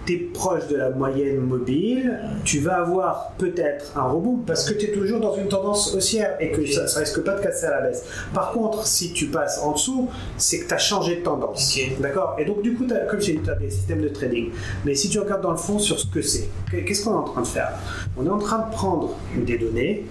tu 0.09 0.15
es 0.15 0.17
proche 0.33 0.67
de 0.69 0.77
la 0.77 0.91
moyenne 0.91 1.37
mobile, 1.41 2.19
tu 2.45 2.61
vas 2.61 2.77
avoir 2.79 3.33
peut-être 3.37 3.93
un 3.97 4.03
rebond 4.05 4.39
parce 4.47 4.65
que 4.69 4.73
tu 4.79 4.87
es 4.87 4.93
toujours 4.93 5.21
dans 5.21 5.35
une 5.37 5.49
tendance 5.49 5.95
haussière 5.95 6.37
et 6.41 6.51
que 6.51 6.65
ça 6.67 6.83
ne 6.85 7.05
risque 7.05 7.21
pas 7.23 7.35
de 7.37 7.43
casser 7.43 7.67
à 7.67 7.71
la 7.73 7.81
baisse. 7.83 8.05
Par 8.33 8.53
contre, 8.53 8.87
si 8.87 9.13
tu 9.13 9.27
passes 9.27 9.61
en 9.63 9.73
dessous, 9.73 10.09
c'est 10.39 10.61
que 10.61 10.69
tu 10.69 10.75
as 10.75 10.79
changé 10.79 11.17
de 11.17 11.23
tendance. 11.23 11.77
D'accord? 12.01 12.37
Et 12.39 12.45
donc, 12.47 12.63
du 12.63 12.75
coup, 12.75 12.85
t'as- 12.87 13.01
comme 13.01 13.21
je 13.21 13.27
t'ai 13.27 13.33
dit, 13.35 13.43
tu 13.45 13.51
as 13.51 13.55
des 13.57 13.71
systèmes 13.71 14.01
de 14.01 14.09
trading. 14.09 14.51
Mais 14.85 14.95
si 14.95 15.09
tu 15.11 15.19
regardes 15.19 15.43
dans 15.43 15.51
le 15.51 15.57
fond 15.59 15.79
sur 15.79 15.99
ce 16.01 16.07
que 16.07 16.23
c'est, 16.23 16.49
qu'est-ce 16.71 17.05
qu'on 17.05 17.13
est 17.13 17.17
en 17.17 17.23
train 17.25 17.43
de 17.43 17.47
faire? 17.47 17.73
On 18.17 18.25
est 18.25 18.31
en 18.31 18.39
train 18.39 18.61
de 18.67 18.71
prendre 18.73 19.15
des 19.37 19.59
données 19.59 20.07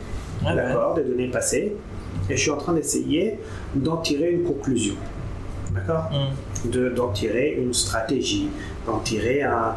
ouais. 0.46 0.56
d'accord, 0.56 0.94
des 0.94 1.04
données 1.04 1.30
passées, 1.30 1.74
et 2.30 2.36
je 2.38 2.42
suis 2.42 2.52
en 2.52 2.58
train 2.58 2.74
d'essayer 2.74 3.40
d'en 3.74 3.98
tirer 3.98 4.30
une 4.32 4.44
conclusion, 4.44 4.96
d'accord? 5.74 6.10
De- 6.66 6.90
d'en 6.90 7.10
tirer 7.10 7.58
une 7.60 7.74
stratégie, 7.74 8.50
d'en 8.88 9.00
tirer 9.00 9.44
un, 9.44 9.76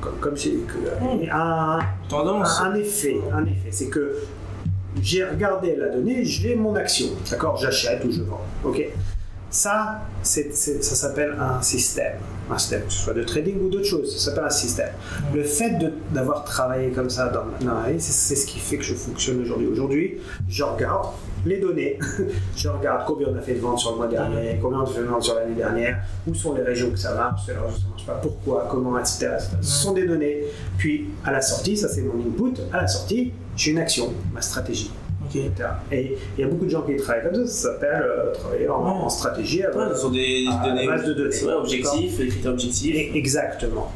comme, 0.00 0.34
que- 0.34 1.30
un, 1.30 1.78
Tendance. 2.08 2.60
un 2.64 2.74
effet, 2.76 3.16
un 3.34 3.44
effet, 3.44 3.70
c'est 3.70 3.88
que 3.88 4.16
j'ai 5.02 5.24
regardé 5.24 5.76
la 5.76 5.88
donnée, 5.88 6.24
j'ai 6.24 6.54
mon 6.54 6.74
action, 6.76 7.08
d'accord, 7.30 7.56
j'achète 7.58 8.04
ou 8.04 8.10
je 8.12 8.22
vends, 8.22 8.40
ok. 8.64 8.82
Ça, 9.50 10.00
ça 10.22 10.42
s'appelle 10.94 11.36
un 11.38 11.60
système, 11.62 12.14
un 12.50 12.58
système, 12.58 12.82
que 12.84 12.92
ce 12.92 13.00
soit 13.00 13.14
de 13.14 13.24
trading 13.24 13.60
ou 13.60 13.68
d'autres 13.68 13.86
choses, 13.86 14.12
ça 14.12 14.30
s'appelle 14.30 14.44
un 14.44 14.50
système. 14.50 14.90
Le 15.34 15.42
fait 15.42 15.78
d'avoir 16.12 16.44
travaillé 16.44 16.90
comme 16.90 17.10
ça 17.10 17.28
dans, 17.28 17.44
dans 17.64 17.74
ma 17.74 17.90
vie, 17.90 18.00
c'est 18.00 18.36
ce 18.36 18.46
qui 18.46 18.58
fait 18.58 18.76
que 18.76 18.84
je 18.84 18.94
fonctionne 18.94 19.40
aujourd'hui. 19.42 19.66
Aujourd'hui, 19.66 20.18
je 20.48 20.62
regarde 20.62 21.08
les 21.44 21.58
données, 21.58 21.98
je 22.56 22.68
regarde 22.68 23.04
combien 23.06 23.28
on 23.28 23.36
a 23.36 23.40
fait 23.40 23.54
de 23.54 23.60
ventes 23.60 23.78
sur 23.78 23.92
le 23.92 23.96
mois 23.98 24.08
dernier, 24.08 24.58
combien 24.60 24.80
on 24.80 24.82
a 24.82 24.86
fait 24.86 25.00
de 25.00 25.06
ventes 25.06 25.22
sur 25.22 25.34
l'année 25.34 25.54
dernière, 25.54 26.02
où 26.26 26.34
sont 26.34 26.54
les 26.54 26.62
régions 26.62 26.90
que 26.90 26.98
ça 26.98 27.14
marche, 27.14 27.46
que 27.46 27.52
ça 27.52 27.60
marche 27.60 28.06
pas, 28.06 28.18
pourquoi, 28.20 28.66
comment, 28.70 28.98
etc. 28.98 29.28
Ce 29.60 29.82
sont 29.82 29.92
des 29.92 30.06
données. 30.06 30.44
Puis 30.76 31.08
à 31.24 31.32
la 31.32 31.40
sortie, 31.40 31.76
ça 31.76 31.88
c'est 31.88 32.02
mon 32.02 32.20
input, 32.20 32.60
à 32.72 32.82
la 32.82 32.88
sortie, 32.88 33.32
j'ai 33.56 33.70
une 33.70 33.78
action, 33.78 34.12
ma 34.32 34.42
stratégie. 34.42 34.90
Et 35.92 36.16
il 36.36 36.40
y 36.40 36.44
a 36.44 36.48
beaucoup 36.48 36.64
de 36.66 36.70
gens 36.70 36.82
qui 36.82 36.96
travaillent 36.96 37.24
comme 37.24 37.34
ça, 37.34 37.46
ça 37.46 37.68
s'appelle 37.72 38.02
euh, 38.04 38.32
travailler 38.32 38.68
en, 38.68 38.74
en 38.84 39.08
stratégie. 39.08 39.60
Ouais, 39.60 39.66
avec- 39.82 39.96
ce 39.96 40.02
sont 40.02 40.10
des 40.10 40.46
à 40.50 40.86
base 40.86 41.04
de 41.06 41.12
données. 41.14 41.44
Ouais, 41.44 41.52
objectifs, 41.52 42.18
des 42.18 42.28
critères 42.28 42.52
objectifs. 42.52 43.10
Exactement. 43.14 43.92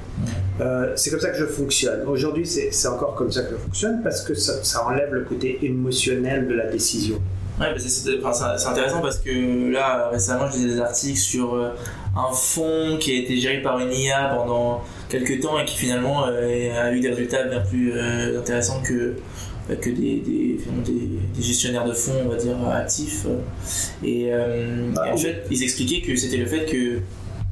Euh, 0.61 0.93
c'est 0.97 1.11
comme 1.11 1.21
ça 1.21 1.31
que 1.31 1.39
je 1.39 1.47
fonctionne. 1.47 2.03
Aujourd'hui, 2.07 2.47
c'est 2.47 2.89
encore 2.89 3.15
comme 3.15 3.33
ça 3.33 3.43
que 3.43 3.53
je 3.53 3.57
fonctionne 3.57 4.01
parce 4.03 4.23
que 4.23 4.35
ça, 4.35 4.63
ça 4.63 4.85
enlève 4.87 5.13
le 5.13 5.23
côté 5.25 5.59
émotionnel 5.63 6.47
de 6.47 6.55
la 6.55 6.67
décision. 6.67 7.17
Ouais, 7.59 7.73
bah, 7.73 7.79
c'est- 7.79 8.11
enfin, 8.25 8.55
intéressant 8.71 9.01
parce 9.01 9.19
que 9.19 9.71
là, 9.73 10.09
récemment, 10.13 10.47
je 10.51 10.57
lisais 10.57 10.75
des 10.75 10.81
articles 10.81 11.19
sur 11.19 11.55
euh, 11.55 11.71
un 12.17 12.33
fonds 12.33 12.97
qui 12.99 13.13
a 13.13 13.21
été 13.21 13.37
géré 13.37 13.61
par 13.63 13.79
une 13.79 13.93
IA 13.93 14.35
pendant 14.35 14.83
quelques 15.09 15.41
temps 15.41 15.59
et 15.61 15.65
qui 15.65 15.77
finalement 15.77 16.27
euh, 16.27 16.81
a 16.83 16.93
eu 16.93 17.01
des 17.01 17.09
résultats 17.11 17.45
bien 17.45 17.61
plus 17.61 17.93
intéressants 18.37 18.81
que 18.83 19.15
que 19.69 19.91
des, 19.91 20.21
des, 20.21 20.59
des, 20.85 21.43
gestionnaires 21.43 21.85
de 21.85 21.93
fonds, 21.93 22.13
on 22.25 22.29
va 22.29 22.37
dire, 22.37 22.57
actifs. 22.69 23.27
Et, 24.05 24.31
bah, 24.95 25.09
et 25.09 25.13
en 25.13 25.17
fait, 25.17 25.45
ils 25.51 25.63
expliquaient 25.63 26.01
que 26.01 26.17
c'était 26.17 26.39
le 26.39 26.47
fait 26.47 26.65
que 26.67 27.01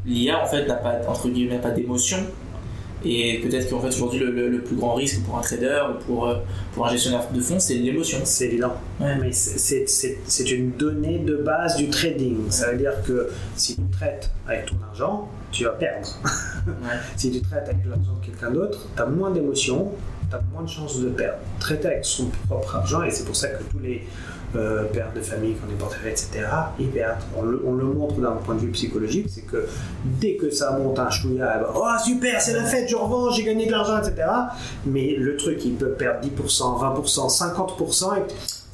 l'IA, 0.06 0.42
en 0.42 0.46
fait, 0.46 0.66
n'a 0.66 0.74
pas, 0.74 1.00
entre 1.08 1.28
guillemets, 1.28 1.58
pas 1.58 1.70
d'émotion 1.70 2.18
et 3.04 3.38
peut-être 3.38 3.70
qu'en 3.70 3.80
fait 3.80 3.88
aujourd'hui 3.88 4.20
le, 4.20 4.60
plus 4.60 4.76
grand 4.76 4.94
risque 4.94 5.22
pour 5.22 5.38
un 5.38 5.40
trader 5.40 5.82
ou 5.90 6.04
pour, 6.04 6.28
euh, 6.28 6.38
pour 6.72 6.86
un 6.86 6.90
gestionnaire 6.90 7.28
de 7.32 7.40
fonds, 7.40 7.60
c'est 7.60 7.74
l'émotion. 7.74 8.18
C'est 8.24 8.46
évident. 8.46 8.74
Mais 9.00 9.30
c'est 9.32 10.50
une 10.50 10.72
donnée 10.72 11.18
de 11.18 11.36
base 11.36 11.76
du 11.76 11.88
trading. 11.88 12.50
Ça 12.50 12.72
veut 12.72 12.78
dire 12.78 12.94
que 13.06 13.30
si 13.56 13.76
tu 13.76 13.82
traites 13.92 14.30
avec 14.46 14.66
ton 14.66 14.76
argent, 14.88 15.28
tu 15.52 15.64
vas 15.64 15.70
perdre. 15.70 16.08
si 17.16 17.30
tu 17.30 17.40
traites 17.40 17.68
avec 17.68 17.84
l'argent 17.86 18.14
de 18.20 18.26
quelqu'un 18.26 18.50
d'autre, 18.50 18.88
tu 18.94 19.02
as 19.02 19.06
moins 19.06 19.30
d'émotion, 19.30 19.92
tu 20.28 20.36
as 20.36 20.40
moins 20.52 20.62
de 20.62 20.68
chances 20.68 21.00
de 21.00 21.08
perdre. 21.08 21.38
Traiter 21.58 21.88
avec 21.88 22.04
son 22.04 22.26
propre 22.48 22.76
argent, 22.76 23.02
et 23.02 23.10
c'est 23.10 23.24
pour 23.24 23.36
ça 23.36 23.48
que 23.48 23.62
tous 23.64 23.78
les 23.78 24.06
euh, 24.56 24.84
père 24.84 25.12
de 25.14 25.20
famille 25.20 25.54
qu'on 25.54 25.70
est 25.70 25.76
portefeuille, 25.76 26.12
etc., 26.12 26.46
ils 26.78 26.88
perdent. 26.88 27.20
On 27.36 27.42
le, 27.42 27.84
montre 27.84 28.14
d'un 28.14 28.32
point 28.32 28.54
de 28.54 28.60
vue 28.60 28.70
psychologique, 28.70 29.26
c'est 29.28 29.42
que 29.42 29.66
dès 30.04 30.36
que 30.36 30.50
ça 30.50 30.78
monte 30.78 30.98
un 30.98 31.10
chouïa, 31.10 31.68
oh 31.74 31.84
super, 32.02 32.40
c'est 32.40 32.54
la 32.54 32.64
fête, 32.64 32.88
je 32.88 32.96
revends, 32.96 33.30
j'ai 33.30 33.44
gagné 33.44 33.66
de 33.66 33.72
l'argent, 33.72 33.98
etc. 33.98 34.26
Mais 34.86 35.16
le 35.18 35.36
truc, 35.36 35.62
il 35.64 35.74
peut 35.74 35.90
perdre 35.90 36.26
10%, 36.26 36.80
20%, 36.80 37.76
50%, 37.78 38.16
et 38.16 38.22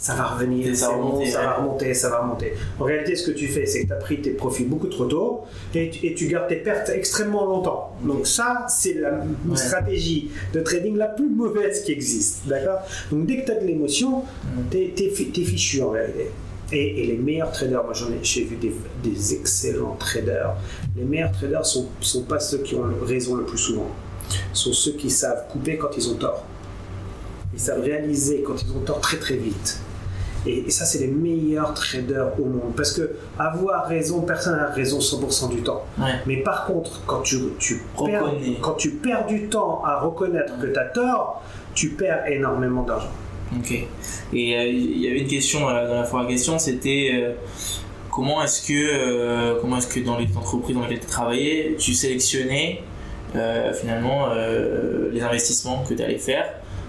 ça 0.05 0.15
va 0.15 0.25
revenir, 0.25 0.77
ça, 0.77 0.91
va 0.91 0.97
remonter, 0.97 1.31
ça 1.31 1.41
va 1.41 1.53
remonter, 1.55 1.95
ça 1.95 2.11
va 2.11 2.21
remonter. 2.21 2.53
En 2.79 2.85
réalité, 2.85 3.17
ce 3.17 3.27
que 3.27 3.31
tu 3.31 3.49
fais, 3.49 3.65
c'est 3.65 3.85
que 3.85 3.87
tu 3.87 3.93
as 3.95 3.97
pris 3.97 4.21
tes 4.21 4.33
profits 4.33 4.65
beaucoup 4.65 4.89
trop 4.89 5.07
tôt 5.07 5.45
et, 5.75 6.15
tu 6.15 6.27
gardes 6.27 6.47
tes 6.47 6.57
pertes 6.57 6.91
extrêmement 6.91 7.47
longtemps. 7.47 7.97
Donc 8.05 8.27
ça, 8.27 8.67
c'est 8.69 9.01
la 9.01 9.25
stratégie 9.55 10.31
de 10.53 10.61
trading 10.61 10.99
la 10.99 11.07
plus 11.07 11.31
mauvaise 11.31 11.85
qui 11.85 11.93
existe. 11.93 12.47
D'accord? 12.47 12.81
Donc 13.11 13.25
dès 13.25 13.39
que 13.41 13.47
tu 13.47 13.53
as 13.53 13.55
de 13.55 13.67
l'émotion, 13.67 14.25
tu 14.71 14.77
es, 14.77 15.11
fichu 15.11 15.81
en 15.81 15.93
réalité. 15.93 16.31
Et, 16.71 17.07
les 17.07 17.17
meilleurs 17.17 17.53
traders, 17.53 17.83
moi 17.83 17.95
j'en 17.95 18.11
ai, 18.11 18.19
j'ai 18.23 18.45
vu 18.45 18.59
des, 19.03 19.35
excellents 19.35 19.97
traders. 19.99 20.55
Les 20.99 21.05
meilleurs 21.05 21.33
traders 21.33 21.65
sont, 21.65 21.89
sont 22.03 22.25
pas 22.25 22.41
ceux 22.41 22.59
qui 22.59 22.75
ont 22.75 22.85
raison 23.07 23.37
le 23.37 23.45
plus 23.45 23.57
souvent, 23.57 23.89
sont 24.53 24.75
ceux 24.75 24.93
qui 24.93 25.09
savent 25.09 25.47
couper 25.51 25.79
quand 25.79 25.97
ils 25.97 26.11
ont 26.11 26.17
tort. 26.17 26.45
Ils 27.55 27.61
savent 27.61 27.81
réaliser 27.81 28.43
quand 28.43 28.63
ils 28.63 28.71
ont 28.71 28.81
tort 28.81 29.01
très 29.01 29.17
très 29.17 29.37
vite. 29.37 29.81
Et, 30.47 30.71
ça, 30.71 30.85
c'est 30.85 30.99
les 30.99 31.09
meilleurs 31.09 31.75
traders 31.75 32.39
au 32.39 32.45
monde. 32.45 32.75
Parce 32.77 32.93
que 32.93 33.13
avoir 33.39 33.87
raison, 33.87 34.23
personne 34.23 34.57
n'a 34.57 34.71
raison 34.71 34.99
100% 34.99 35.51
du 35.51 35.63
temps. 35.63 35.85
Mais 36.27 36.39
par 36.39 36.67
contre, 36.67 37.03
quand 37.07 37.23
tu, 37.23 37.39
tu 37.59 37.83
perds, 37.97 38.33
quand 38.61 38.75
tu 38.75 38.91
perds 38.91 39.27
du 39.27 39.49
temps 39.49 39.83
à 39.85 40.01
reconnaître 40.01 40.59
que 40.61 40.67
tu 40.67 40.79
as 40.79 40.85
tort, 40.85 41.43
tu 41.75 41.91
perds 41.91 42.27
énormément 42.27 42.83
d'argent. 42.83 43.11
Ok. 43.57 43.73
Et 44.33 44.57
euh, 44.57 44.65
il 44.65 44.99
y 44.99 45.09
avait 45.09 45.21
une 45.21 45.29
question 45.29 45.69
euh, 45.69 45.89
dans 45.89 45.95
la 45.97 46.05
fois 46.05 46.27
question, 46.27 46.59
c'était 46.59 47.11
euh, 47.15 47.33
comment 48.11 48.43
est-ce 48.43 48.67
que 48.67 49.61
comment 49.61 49.79
est-ce 49.79 49.89
que 49.89 50.01
dans 50.01 50.19
les 50.19 50.27
entreprises 50.37 50.75
dans 50.75 50.83
lesquelles 50.83 51.01
tu 51.01 51.07
travaillais, 51.07 51.77
tu 51.79 51.95
sélectionnais 51.95 52.83
finalement 53.81 54.29
les 55.13 55.21
investissements 55.21 55.83
que 55.83 55.95
tu 55.95 56.03
allais 56.05 56.19
faire 56.19 56.45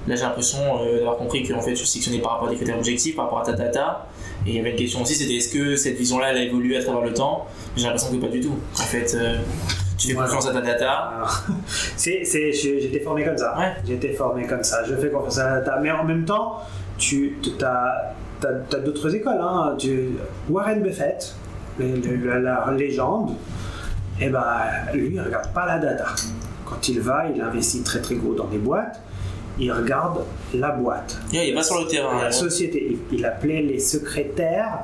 Là, 0.07 0.15
j'ai 0.15 0.21
l'impression 0.21 0.59
euh, 0.59 0.99
d'avoir 0.99 1.17
compris 1.17 1.47
qu'en 1.47 1.61
fait, 1.61 1.73
tu 1.73 1.85
sélectionnais 1.85 2.19
par 2.19 2.33
rapport 2.33 2.47
à 2.47 2.51
des 2.51 2.57
critères 2.57 2.77
objectifs, 2.77 3.15
par 3.15 3.25
rapport 3.25 3.39
à 3.39 3.45
ta 3.45 3.53
data. 3.53 4.07
Et 4.45 4.51
il 4.51 4.55
y 4.55 4.59
avait 4.59 4.71
une 4.71 4.75
question 4.75 5.01
aussi, 5.01 5.15
c'était 5.15 5.35
est-ce 5.35 5.51
que 5.51 5.75
cette 5.75 5.97
vision-là, 5.97 6.31
elle 6.31 6.37
a 6.37 6.43
évolué 6.43 6.77
à 6.77 6.83
travers 6.83 7.01
le 7.01 7.13
temps? 7.13 7.47
J'ai 7.75 7.85
l'impression 7.85 8.11
que 8.11 8.21
pas 8.21 8.31
du 8.31 8.41
tout. 8.41 8.55
En 8.75 8.83
fait, 8.83 9.15
euh, 9.15 9.37
tu 9.97 10.07
fais 10.09 10.13
confiance 10.13 10.47
à 10.47 10.53
ta 10.53 10.61
data. 10.61 11.23
j'étais 11.97 12.99
formé 12.99 13.25
comme 13.25 13.37
ça. 13.37 13.57
Ouais. 13.57 13.73
J'étais 13.87 14.13
formé 14.13 14.45
comme 14.45 14.63
ça. 14.63 14.83
Je 14.87 14.95
fais 14.95 15.09
confiance 15.09 15.39
à 15.39 15.49
la 15.49 15.59
data. 15.61 15.79
Mais 15.81 15.89
en 15.89 16.03
même 16.03 16.25
temps, 16.25 16.59
tu 16.99 17.37
as, 17.63 18.13
as, 18.43 18.79
d'autres 18.79 19.15
écoles. 19.15 19.39
Hein. 19.41 19.75
Warren 20.49 20.83
Buffett, 20.83 21.33
la, 21.79 22.71
légende, 22.77 23.31
eh 24.21 24.29
ben, 24.29 24.43
lui, 24.93 25.15
il 25.15 25.21
regarde 25.21 25.51
pas 25.51 25.65
la 25.65 25.79
data. 25.79 26.05
Quand 26.65 26.87
il 26.87 26.99
va, 26.99 27.25
il 27.33 27.41
investit 27.41 27.81
très 27.81 28.01
très 28.01 28.15
gros 28.15 28.35
dans 28.35 28.45
des 28.45 28.59
boîtes 28.59 28.99
il 29.59 29.71
regarde 29.71 30.23
la 30.53 30.71
boîte. 30.71 31.17
il 31.31 31.53
va 31.53 31.63
sur 31.63 31.79
le 31.79 31.87
terrain. 31.87 32.21
La 32.21 32.31
société. 32.31 32.97
Il, 33.11 33.25
appelait 33.25 33.61
les 33.61 33.79
secrétaires. 33.79 34.79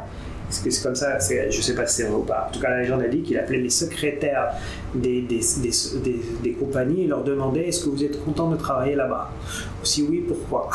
Est-ce 0.50 0.64
que 0.64 0.70
c'est 0.70 0.84
comme 0.84 0.96
ça? 0.96 1.18
Je 1.20 1.58
ne 1.58 1.62
sais 1.62 1.76
pas 1.76 1.86
si 1.88 1.98
c'est 1.98 2.04
vrai 2.04 2.16
ou 2.16 2.24
pas. 2.24 2.48
En 2.50 2.54
tout 2.54 2.60
cas, 2.60 2.70
la 2.70 2.82
légende 2.82 3.02
a 3.02 3.08
dit 3.08 3.22
qu'il 3.22 3.38
appelait 3.38 3.60
les 3.60 3.70
secrétaires 3.70 4.54
des, 4.94 5.22
des, 5.22 5.40
des, 5.62 6.22
des, 6.44 6.52
compagnies 6.54 7.04
et 7.04 7.08
leur 7.08 7.24
demandait 7.24 7.68
est-ce 7.70 7.86
que 7.86 7.90
vous 7.90 8.04
êtes 8.04 8.24
content 8.24 8.50
de 8.50 8.58
travailler 8.58 8.96
là-bas? 8.96 9.32
Si 9.84 10.04
oui, 10.04 10.26
pourquoi? 10.28 10.70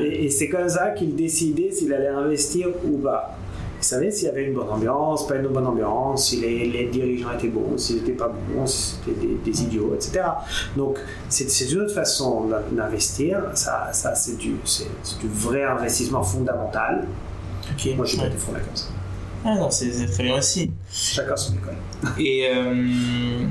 Et, 0.00 0.24
et 0.24 0.30
c'est 0.30 0.48
comme 0.48 0.68
ça 0.68 0.90
qu'il 0.90 1.14
décidait 1.14 1.70
s'il 1.70 1.92
allait 1.92 2.08
investir 2.08 2.68
ou 2.84 2.96
pas. 2.98 3.36
Il 3.80 3.84
savait 3.84 4.10
s'il 4.10 4.26
y 4.26 4.28
avait 4.28 4.44
une 4.44 4.52
bonne 4.52 4.68
ambiance, 4.68 5.26
pas 5.26 5.36
une 5.36 5.46
bonne 5.46 5.66
ambiance, 5.66 6.28
si 6.28 6.36
les, 6.36 6.90
dirigeants 6.92 7.32
étaient 7.32 7.48
bons, 7.48 7.78
s'ils 7.78 7.96
n'étaient 7.96 8.12
pas 8.12 8.28
bons, 8.28 8.66
si 8.66 8.96
c'était 9.06 9.26
des, 9.42 9.62
idiots, 9.62 9.94
etc. 9.94 10.20
Donc, 10.76 10.98
c'est 11.30 11.46
une 11.70 11.80
autre 11.80 11.94
façon 11.94 12.50
d'investir. 12.72 13.40
Ça, 13.54 13.88
ça 13.92 14.14
c'est 14.14 14.36
du, 14.36 14.50
du, 14.50 15.28
vrai 15.32 15.64
investissement 15.64 16.22
fondamental. 16.22 17.06
Moi, 17.96 18.04
je 18.04 18.16
n'ai 18.16 18.22
pas 18.22 18.28
été 18.28 18.36
formé 18.36 18.60
comme 18.60 18.76
ça. 18.76 18.86
Ah 19.46 19.54
non, 19.54 19.70
c'est 19.70 20.06
très 20.08 20.24
bien 20.24 20.36
aussi. 20.36 20.70
Chacun 20.92 21.34
son 21.34 21.54
école. 21.54 21.76
Et, 22.18 22.50
euh, 22.54 23.46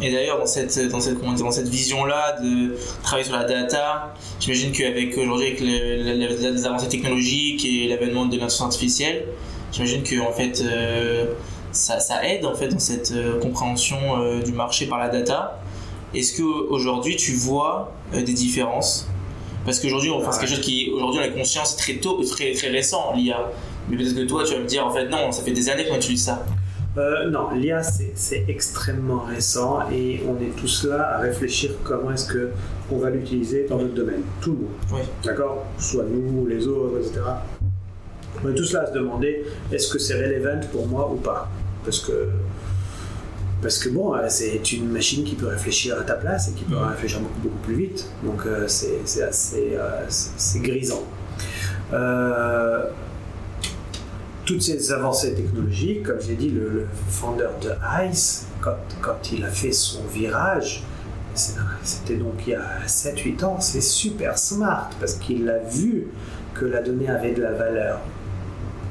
et 0.00 0.12
d'ailleurs, 0.12 0.38
dans 0.38 0.46
cette, 0.46 0.78
dans 0.90 1.00
cette, 1.00 1.20
dans 1.20 1.50
cette 1.50 1.68
vision-là 1.68 2.40
de 2.40 2.76
travailler 3.02 3.26
sur 3.26 3.36
la 3.36 3.44
data, 3.44 4.14
j'imagine 4.38 4.70
qu'avec 4.72 5.16
aujourd'hui, 5.16 5.46
avec 5.48 5.60
les 5.60 6.66
avancées 6.66 6.88
technologiques 6.88 7.64
et 7.64 7.88
l'avènement 7.88 8.26
de 8.26 8.32
l'intelligence 8.32 8.60
artificielle, 8.60 9.24
j'imagine 9.74 10.02
que 10.02 10.20
en 10.20 10.32
fait 10.32 10.62
euh, 10.62 11.26
ça, 11.72 11.98
ça, 11.98 12.24
aide 12.24 12.46
en 12.46 12.54
fait 12.54 12.68
dans 12.68 12.78
cette 12.78 13.12
euh, 13.12 13.40
compréhension 13.40 13.98
euh, 14.18 14.40
du 14.40 14.52
marché 14.52 14.86
par 14.86 14.98
la 14.98 15.08
data. 15.08 15.60
Est-ce 16.14 16.32
que 16.32 16.42
aujourd'hui 16.42 17.16
tu 17.16 17.32
vois 17.32 17.92
des 18.12 18.22
différences? 18.22 19.08
Parce 19.64 19.80
qu'aujourd'hui 19.80 20.10
on 20.10 20.20
fait 20.20 20.38
quelque 20.38 20.50
chose 20.50 20.60
qui 20.60 20.92
aujourd'hui 20.94 21.20
la 21.20 21.28
conscience 21.28 21.74
est 21.74 21.78
très 21.78 21.94
tôt, 21.94 22.22
très 22.22 22.52
très 22.52 22.68
récent 22.68 23.12
l'IA. 23.16 23.50
Mais 23.88 23.96
peut-être 23.96 24.14
que 24.14 24.24
toi 24.24 24.44
tu 24.44 24.54
vas 24.54 24.60
me 24.60 24.66
dire 24.66 24.86
en 24.86 24.92
fait 24.92 25.08
non, 25.08 25.32
ça 25.32 25.42
fait 25.42 25.50
des 25.50 25.68
années 25.68 25.86
qu'on 25.86 25.96
utilise 25.96 26.24
ça. 26.24 26.46
non, 26.96 27.50
l'IA 27.52 27.82
c'est 27.82 28.44
extrêmement 28.46 29.24
récent 29.28 29.80
et 29.90 30.22
on 30.28 30.40
est 30.40 30.54
tous 30.56 30.84
là 30.84 31.16
à 31.16 31.18
réfléchir 31.18 31.72
comment 31.82 32.12
est-ce 32.12 32.26
que 32.26 32.50
on 32.92 32.98
va 32.98 33.10
l'utiliser 33.10 33.66
dans 33.68 33.78
notre 33.78 33.94
domaine, 33.94 34.22
tout 34.40 34.52
le 34.52 34.58
monde. 34.58 34.70
Oui. 34.92 35.00
D'accord? 35.24 35.64
Soit 35.78 36.04
nous, 36.04 36.46
les 36.46 36.68
autres, 36.68 36.98
etc. 36.98 37.22
On 38.42 38.50
est 38.50 38.54
tous 38.54 38.72
là 38.72 38.82
à 38.82 38.86
se 38.86 38.92
demander 38.92 39.44
est-ce 39.72 39.92
que 39.92 39.98
c'est 39.98 40.14
relevant 40.14 40.60
pour 40.72 40.86
moi 40.86 41.10
ou 41.12 41.16
pas? 41.16 41.50
Parce 41.84 42.00
que, 42.00 42.28
parce 43.62 43.78
que 43.78 43.88
bon, 43.88 44.14
euh, 44.14 44.26
c'est 44.28 44.72
une 44.72 44.90
machine 44.90 45.24
qui 45.24 45.34
peut 45.34 45.46
réfléchir 45.48 45.98
à 45.98 46.02
ta 46.02 46.14
place 46.14 46.48
et 46.48 46.52
qui 46.52 46.64
peut 46.64 46.76
réfléchir 46.76 47.20
beaucoup, 47.20 47.40
beaucoup 47.40 47.58
plus 47.58 47.76
vite. 47.76 48.06
Donc 48.22 48.46
euh, 48.46 48.66
c'est 48.68 49.22
assez 49.22 49.76
euh, 49.76 50.04
c'est 50.08 50.60
grisant. 50.60 51.04
toutes 54.44 54.62
ces 54.62 54.92
avancées 54.92 55.34
technologiques, 55.34 56.02
comme 56.02 56.20
j'ai 56.20 56.34
dit, 56.34 56.50
le, 56.50 56.86
founder 57.08 57.48
de 57.62 57.70
ICE, 58.06 58.46
quand, 58.60 58.76
quand 59.00 59.32
il 59.32 59.42
a 59.42 59.48
fait 59.48 59.72
son 59.72 60.02
virage, 60.12 60.84
c'était 61.34 62.16
donc 62.16 62.34
il 62.46 62.50
y 62.50 62.54
a 62.54 62.86
7-8 62.86 63.44
ans, 63.44 63.60
c'est 63.60 63.80
super 63.80 64.38
smart 64.38 64.90
parce 65.00 65.14
qu'il 65.14 65.48
a 65.48 65.58
vu 65.58 66.08
que 66.54 66.64
la 66.64 66.82
donnée 66.82 67.08
avait 67.08 67.32
de 67.32 67.42
la 67.42 67.52
valeur 67.52 68.00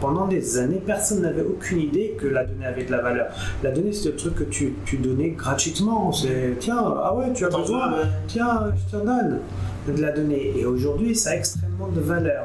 pendant 0.04 0.28
des 0.28 0.58
années, 0.58 0.82
personne 0.86 1.22
n'avait 1.22 1.44
aucune 1.44 1.80
idée 1.80 2.18
que 2.20 2.28
la 2.28 2.44
donnée 2.44 2.66
avait 2.66 2.84
de 2.84 2.92
la 2.92 3.02
valeur. 3.02 3.28
La 3.64 3.72
donnée, 3.72 3.94
c'est 3.94 4.10
le 4.10 4.16
truc 4.18 4.36
que 4.36 4.44
tu, 4.44 4.74
tu 4.86 4.98
donnais 4.98 5.30
gratuitement. 5.30 6.12
C'est 6.12 6.58
tiens, 6.60 6.84
ah 7.02 7.16
ouais, 7.16 7.32
tu 7.34 7.46
as 7.46 7.50
besoin, 7.50 7.94
tiens, 8.28 8.74
je 8.76 8.98
te 8.98 9.02
donne 9.02 9.40
de 9.88 10.02
la 10.02 10.12
donnée. 10.12 10.56
Et 10.58 10.66
aujourd'hui, 10.66 11.16
ça 11.16 11.30
a 11.30 11.36
extrêmement 11.36 11.88
de 11.88 12.02
valeur. 12.02 12.44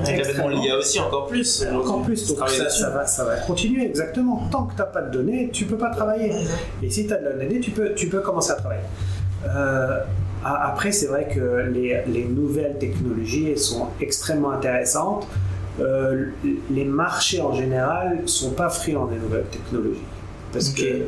Avec 0.00 0.16
l'avènement 0.16 0.48
a 0.48 0.78
aussi 0.78 0.98
encore 0.98 1.26
plus. 1.26 1.66
Encore 1.70 2.04
plus, 2.04 2.26
donc 2.26 2.48
ça, 2.48 2.70
ça, 2.70 2.88
va, 2.88 3.06
ça 3.06 3.24
va 3.24 3.36
continuer 3.36 3.84
exactement. 3.84 4.48
Tant 4.50 4.64
que 4.64 4.72
tu 4.72 4.78
n'as 4.78 4.86
pas 4.86 5.02
de 5.02 5.10
données, 5.10 5.50
tu 5.52 5.66
ne 5.66 5.68
peux 5.68 5.78
pas 5.78 5.90
travailler. 5.90 6.32
Et 6.82 6.88
si 6.88 7.06
tu 7.06 7.12
as 7.12 7.18
de 7.18 7.24
la 7.26 7.32
donnée, 7.32 7.60
tu 7.60 7.70
peux, 7.70 7.92
tu 7.92 8.08
peux 8.08 8.20
commencer 8.20 8.52
à 8.52 8.54
travailler. 8.54 8.80
Euh, 9.46 10.00
après, 10.42 10.90
c'est 10.90 11.08
vrai 11.08 11.28
que 11.28 11.70
les, 11.70 12.02
les, 12.06 12.24
nouvelles 12.24 12.78
technologies 12.78 13.58
sont 13.58 13.88
extrêmement 14.00 14.52
intéressantes. 14.52 15.26
Euh, 15.80 16.26
les 16.70 16.84
marchés 16.84 17.40
en 17.40 17.52
général 17.52 18.20
ne 18.22 18.26
sont 18.26 18.50
pas 18.50 18.68
friands 18.68 19.06
des 19.06 19.16
nouvelles 19.16 19.46
technologies. 19.50 20.02
Parce 20.52 20.68
que, 20.68 21.06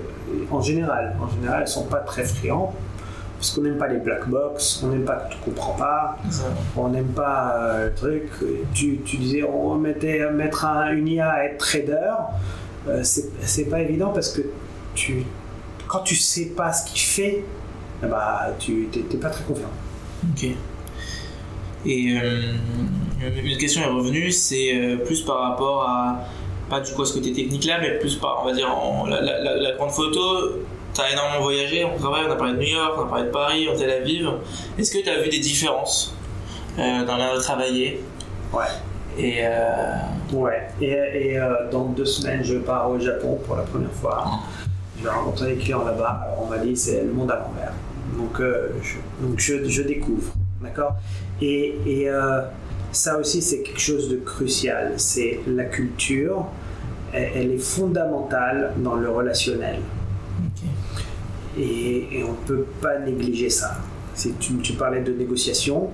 en 0.51 0.61
général, 0.61 1.15
en 1.21 1.29
général, 1.29 1.65
ils 1.67 1.71
sont 1.71 1.85
pas 1.87 1.99
très 1.99 2.25
friands. 2.25 2.75
Parce 3.39 3.51
qu'on 3.51 3.61
n'aime 3.63 3.77
pas 3.77 3.87
les 3.87 3.99
black 3.99 4.29
box, 4.29 4.81
on 4.83 4.89
n'aime 4.89 5.05
pas 5.05 5.17
que 5.17 5.35
tu 5.35 5.39
comprends 5.45 5.75
pas, 5.75 6.17
on 6.75 6.89
n'aime 6.89 7.09
pas 7.09 7.55
euh, 7.59 7.89
le 7.89 7.95
truc. 7.95 8.31
Tu, 8.73 8.99
tu, 9.05 9.19
disais, 9.19 9.45
on 9.45 9.75
mettait, 9.75 10.31
mettre 10.33 10.65
un, 10.65 10.91
une 10.93 11.07
IA 11.07 11.31
à 11.31 11.45
être 11.45 11.59
trader, 11.59 12.13
euh, 12.89 13.03
c'est 13.03 13.65
pas 13.65 13.81
évident 13.81 14.09
parce 14.09 14.31
que 14.31 14.41
tu, 14.95 15.25
quand 15.87 16.01
tu 16.01 16.17
sais 16.17 16.47
pas 16.47 16.73
ce 16.73 16.91
qu'il 16.91 17.01
fait, 17.01 17.45
bah, 18.03 18.55
tu 18.59 18.89
n'es 18.95 19.19
pas 19.19 19.31
très 19.31 19.45
confiant. 19.45 19.71
Ok. 20.31 20.47
Et 21.87 22.17
une 23.21 23.59
question 23.59 23.83
est 23.83 23.87
revenue, 23.87 24.33
c'est 24.33 24.99
plus 25.05 25.23
par 25.23 25.39
rapport 25.39 25.83
à 25.83 26.27
pas 26.69 26.81
du 26.81 26.93
coup 26.93 27.03
à 27.03 27.07
ce 27.07 27.15
côté 27.15 27.33
technique 27.33 27.65
là, 27.65 27.79
mais 27.81 27.99
plus 27.99 28.17
par, 28.17 28.41
on 28.43 28.47
va 28.47 28.53
dire, 28.53 28.69
la, 29.09 29.73
grande 29.73 29.91
photo. 29.91 30.63
Tu 30.95 31.01
as 31.01 31.13
énormément 31.13 31.43
voyagé, 31.43 31.85
on, 31.85 31.99
travaille, 31.99 32.25
on 32.27 32.33
a 32.33 32.37
parlé 32.37 32.55
de 32.55 32.59
New 32.59 32.69
York, 32.69 32.95
on 32.97 33.03
a 33.03 33.09
parlé 33.09 33.25
de 33.25 33.31
Paris, 33.31 33.69
on 33.71 33.77
Tel 33.77 33.91
Aviv. 33.91 34.31
Est-ce 34.79 34.91
que 34.91 35.03
tu 35.03 35.11
as 35.11 35.21
vu 35.21 35.29
des 35.29 35.41
différences 35.41 36.15
euh, 36.79 37.05
dans 37.05 37.19
la 37.19 37.35
de 37.35 37.41
travailler 37.41 38.01
Ouais. 38.53 38.65
Et 39.19 39.41
euh... 39.43 39.97
Ouais. 40.33 40.69
Et, 40.81 40.87
et 40.87 41.39
euh, 41.39 41.71
dans 41.71 41.85
deux 41.85 42.07
semaines, 42.07 42.43
je 42.43 42.57
pars 42.57 42.91
au 42.91 42.99
Japon 42.99 43.39
pour 43.47 43.57
la 43.57 43.63
première 43.63 43.93
fois. 43.93 44.25
Je 44.99 45.05
vais 45.05 45.11
rencontrer 45.11 45.55
des 45.55 45.63
clients 45.63 45.85
là-bas. 45.85 46.35
On 46.41 46.47
m'a 46.47 46.59
dit 46.59 46.75
c'est 46.75 47.03
le 47.03 47.13
monde 47.13 47.31
à 47.31 47.37
l'envers. 47.37 47.73
Donc, 48.17 48.41
euh, 48.41 48.71
je, 48.83 49.27
donc 49.27 49.39
je, 49.39 49.69
je, 49.69 49.83
découvre. 49.83 50.33
D'accord? 50.63 50.95
Et, 51.43 51.75
et 51.87 52.11
ça 52.93 53.19
aussi, 53.19 53.43
c'est 53.43 53.61
quelque 53.61 53.81
chose 53.81 54.09
de 54.09 54.17
crucial. 54.17 54.95
C'est 54.97 55.41
la 55.47 55.65
culture, 55.65 56.47
elle, 57.13 57.51
est 57.53 57.59
fondamentale 57.59 58.73
dans 58.79 58.95
le 58.95 59.11
relationnel. 59.11 59.81
Et, 61.59 62.23
on 62.27 62.33
ne 62.33 62.47
peut 62.47 62.67
pas 62.81 62.99
négliger 62.99 63.51
ça. 63.51 63.79
Si 64.15 64.33
tu, 64.35 64.73
parlais 64.75 65.03
de 65.03 65.13
négociation, 65.13 65.91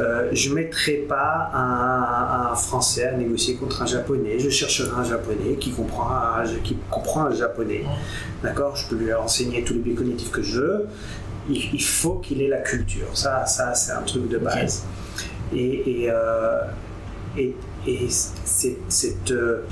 euh, 0.00 0.28
je 0.32 0.50
ne 0.50 0.54
mettrai 0.54 1.04
pas 1.08 1.50
un, 1.54 2.54
Français 2.54 3.08
à 3.08 3.16
négocier 3.16 3.56
contre 3.56 3.82
un 3.82 3.86
Japonais. 3.86 4.38
Je 4.38 4.50
chercherai 4.50 4.90
un 4.96 5.04
Japonais 5.04 5.56
qui 5.58 5.70
comprend 5.72 6.08
un, 6.10 6.44
qui 6.62 6.76
comprend 6.90 7.26
un 7.26 7.34
Japonais. 7.34 7.84
D'accord? 8.42 8.76
Je 8.76 8.88
peux 8.88 8.96
lui 8.96 9.12
enseigner 9.12 9.64
tous 9.64 9.74
les 9.74 9.80
biais 9.80 9.94
cognitifs 9.94 10.30
que 10.30 10.42
je 10.42 10.60
veux. 10.60 10.86
Il, 11.48 11.82
faut 11.82 12.16
qu'il 12.16 12.40
ait 12.40 12.48
la 12.48 12.60
culture. 12.60 13.08
Ça, 13.14 13.46
ça 13.46 13.74
c'est 13.74 13.92
un 13.92 14.02
truc 14.02 14.28
de 14.28 14.38
base. 14.38 14.84
Et, 15.52 16.04
et, 16.04 16.10
euh, 16.10 16.60
et, 17.36 17.54
et 17.86 18.08
c'est 18.08 18.76
euh, 19.30 19.62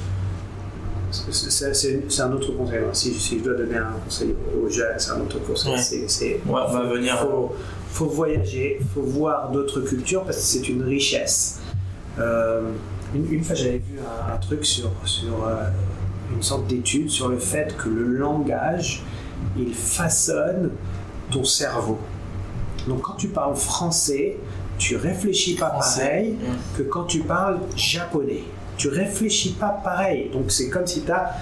c'est 1.10 2.22
un 2.22 2.32
autre 2.32 2.52
conseil. 2.52 2.80
Si, 2.92 3.14
si, 3.14 3.38
je 3.38 3.44
dois 3.44 3.54
donner 3.54 3.76
un 3.76 3.94
conseil 4.04 4.34
aux 4.60 4.68
jeunes, 4.68 4.94
c'est 4.98 5.10
un 5.10 5.20
autre 5.20 5.38
conseil. 5.40 6.04
C'est, 6.08 6.40
on 6.48 6.52
va 6.52 6.82
venir. 6.82 7.18
Faut, 7.18 7.54
faut 7.88 8.06
voyager, 8.06 8.78
il 8.80 8.86
faut 8.86 9.02
voir 9.02 9.50
d'autres 9.50 9.80
cultures 9.80 10.24
parce 10.24 10.36
que 10.36 10.42
c'est 10.42 10.68
une 10.68 10.82
richesse. 10.82 11.60
Euh, 12.18 12.62
une, 13.14 13.42
fois, 13.42 13.56
j'avais 13.56 13.78
vu 13.78 13.98
un, 14.32 14.36
truc 14.38 14.64
sur, 14.64 14.90
sur 15.04 15.48
une 16.32 16.42
sorte 16.42 16.66
d'étude 16.66 17.10
sur 17.10 17.28
le 17.28 17.38
fait 17.38 17.76
que 17.76 17.88
le 17.88 18.04
langage, 18.04 19.02
il 19.56 19.74
façonne 19.74 20.70
ton 21.31 21.45
cerveau. 21.45 21.99
Donc, 22.87 23.03
quand 23.03 23.14
tu 23.14 23.28
parles 23.28 23.57
français, 23.57 24.37
tu 24.81 24.97
réfléchis 24.97 25.55
pas 25.55 25.70
pareil 25.70 26.37
que 26.76 26.83
quand 26.83 27.05
tu 27.05 27.20
parles 27.20 27.61
japonais. 27.76 28.43
Tu 28.78 28.89
réfléchis 28.89 29.51
pas 29.51 29.68
pareil. 29.68 30.31
Donc 30.33 30.51
c'est 30.51 30.70
comme 30.70 30.87
si 30.87 31.03
tu 31.03 31.12
as 31.12 31.35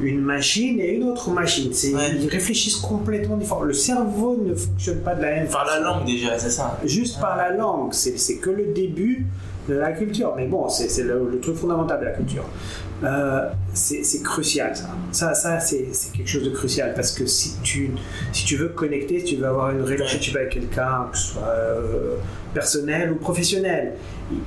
une 0.00 0.18
machine 0.20 0.80
et 0.80 0.94
une 0.94 1.04
autre 1.04 1.30
machine. 1.30 1.70
Ils 1.84 2.28
réfléchissent 2.28 2.76
complètement 2.76 3.36
différemment. 3.36 3.66
Le 3.66 3.74
cerveau 3.74 4.42
ne 4.42 4.54
fonctionne 4.54 5.00
pas 5.00 5.14
de 5.14 5.20
la 5.20 5.30
même 5.32 5.46
façon. 5.46 5.58
Par 5.58 5.66
la 5.66 5.80
langue 5.80 6.06
déjà, 6.06 6.38
c'est 6.38 6.48
ça. 6.48 6.80
Juste 6.84 7.20
par 7.20 7.36
la 7.36 7.50
langue. 7.50 7.92
C'est 7.92 8.38
que 8.38 8.48
le 8.48 8.72
début 8.72 9.26
de 9.68 9.74
la 9.74 9.92
culture. 9.92 10.34
Mais 10.36 10.46
bon, 10.46 10.68
c'est 10.68 11.02
le, 11.02 11.38
truc 11.40 11.56
fondamental 11.56 12.00
de 12.00 12.04
la 12.04 12.12
culture. 12.12 12.44
Euh, 13.04 13.50
c'est 13.74 14.22
crucial 14.22 14.74
ça. 15.12 15.34
Ça, 15.34 15.60
c'est 15.60 15.88
quelque 16.14 16.28
chose 16.28 16.44
de 16.44 16.50
crucial 16.50 16.94
parce 16.94 17.12
que 17.12 17.26
si 17.26 17.56
tu, 17.62 17.90
si 18.32 18.44
tu 18.44 18.56
veux 18.56 18.68
connecter, 18.68 19.20
si 19.20 19.26
tu 19.26 19.36
veux 19.36 19.46
avoir 19.46 19.70
une 19.70 19.82
relation 19.82 20.34
avec 20.34 20.50
quelqu'un, 20.50 21.08
que 21.12 21.18
ce 21.18 21.32
soit 21.34 21.48
euh, 21.48 22.16
personnel 22.54 23.12
ou 23.12 23.16
professionnel, 23.16 23.94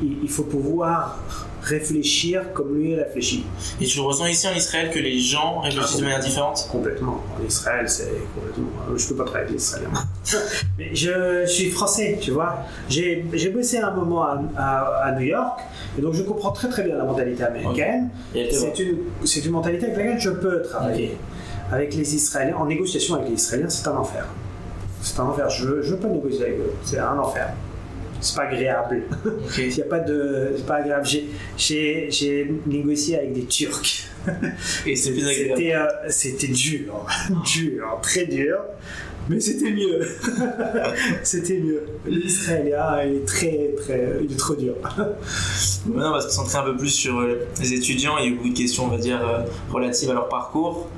il, 0.01 0.29
faut 0.29 0.43
pouvoir 0.43 1.19
réfléchir 1.61 2.53
comme 2.53 2.75
lui 2.75 2.95
réfléchit. 2.95 3.45
Et 3.81 3.85
tu 3.85 3.99
ressens 3.99 4.27
ici 4.27 4.47
en 4.47 4.53
Israël 4.53 4.89
que 4.91 4.99
les 4.99 5.19
gens 5.19 5.59
réfléchissent 5.59 5.97
de 5.97 6.03
manière 6.03 6.19
différente? 6.19 6.67
Complètement. 6.71 7.23
En 7.37 7.45
Israël, 7.45 7.89
c'est 7.89 8.11
complètement. 8.35 8.69
Je 8.95 9.07
peux 9.07 9.15
pas 9.15 9.23
travailler 9.25 9.45
avec 9.45 9.57
les 9.57 9.63
Israéliens. 9.63 9.89
Mais 10.77 10.95
je, 10.95 11.45
suis 11.45 11.69
français, 11.69 12.17
tu 12.21 12.31
vois. 12.31 12.57
J'ai 12.89 13.49
bossé 13.53 13.77
un 13.77 13.91
moment 13.91 14.23
à, 14.23 14.39
à, 15.03 15.11
New 15.13 15.25
York, 15.25 15.59
et 15.97 16.01
donc 16.01 16.13
je 16.13 16.23
comprends 16.23 16.51
très 16.51 16.69
très 16.69 16.83
bien 16.83 16.95
la 16.95 17.05
mentalité 17.05 17.43
américaine. 17.43 18.09
C'est 18.33 18.79
une, 18.79 18.97
une, 19.45 19.51
mentalité 19.51 19.85
avec 19.85 19.97
laquelle 19.97 20.19
je 20.19 20.29
peux 20.29 20.61
travailler. 20.61 21.17
Avec 21.71 21.93
les 21.93 22.15
Israéliens, 22.15 22.55
en 22.57 22.65
négociation 22.65 23.15
avec 23.15 23.27
les 23.29 23.35
Israéliens, 23.35 23.69
c'est 23.69 23.87
un 23.87 23.95
enfer. 23.95 24.25
C'est 25.01 25.19
un 25.19 25.25
enfer. 25.25 25.49
Je 25.49 25.81
je 25.81 25.93
veux 25.93 25.99
pas 25.99 26.07
négocier 26.07 26.41
avec 26.41 26.57
eux. 26.57 26.73
C'est 26.83 26.99
un 26.99 27.17
enfer 27.17 27.53
c'est 28.21 28.35
pas 28.35 28.43
agréable. 28.43 29.03
Il 29.57 29.75
y 29.75 29.81
a 29.81 29.85
pas 29.85 29.99
de, 29.99 30.53
c'est 30.55 30.65
pas 30.65 30.75
agréable. 30.75 31.07
J'ai, 31.57 32.07
j'ai, 32.09 32.51
négocié 32.65 33.17
avec 33.17 33.33
des 33.33 33.45
Turcs. 33.45 34.07
Et 34.85 34.95
c'était 34.95 35.73
euh, 35.73 35.85
C'était, 36.09 36.47
dur, 36.47 37.05
dur, 37.45 37.99
très 38.01 38.25
dur. 38.25 38.57
Mais 39.29 39.39
c'était 39.39 39.71
mieux. 39.71 40.07
c'était 41.23 41.59
mieux. 41.59 41.85
L'Israélien, 42.05 43.03
il 43.05 43.17
est 43.17 43.27
très, 43.27 43.75
très, 43.77 44.17
il 44.23 44.31
est 44.31 44.39
trop 44.39 44.55
dur. 44.55 44.73
Maintenant, 45.85 46.09
on 46.09 46.13
va 46.13 46.21
se 46.21 46.27
concentrer 46.27 46.57
un 46.57 46.63
peu 46.63 46.77
plus 46.77 46.89
sur 46.89 47.19
euh, 47.19 47.47
les 47.59 47.73
étudiants. 47.73 48.17
Il 48.17 48.29
y 48.29 48.33
a 48.33 48.35
beaucoup 48.35 48.49
de 48.49 48.57
questions, 48.57 48.85
on 48.85 48.89
va 48.89 48.97
dire, 48.97 49.21
euh, 49.25 49.43
relatives 49.71 50.09
à 50.09 50.13
leur 50.13 50.29
parcours. 50.29 50.89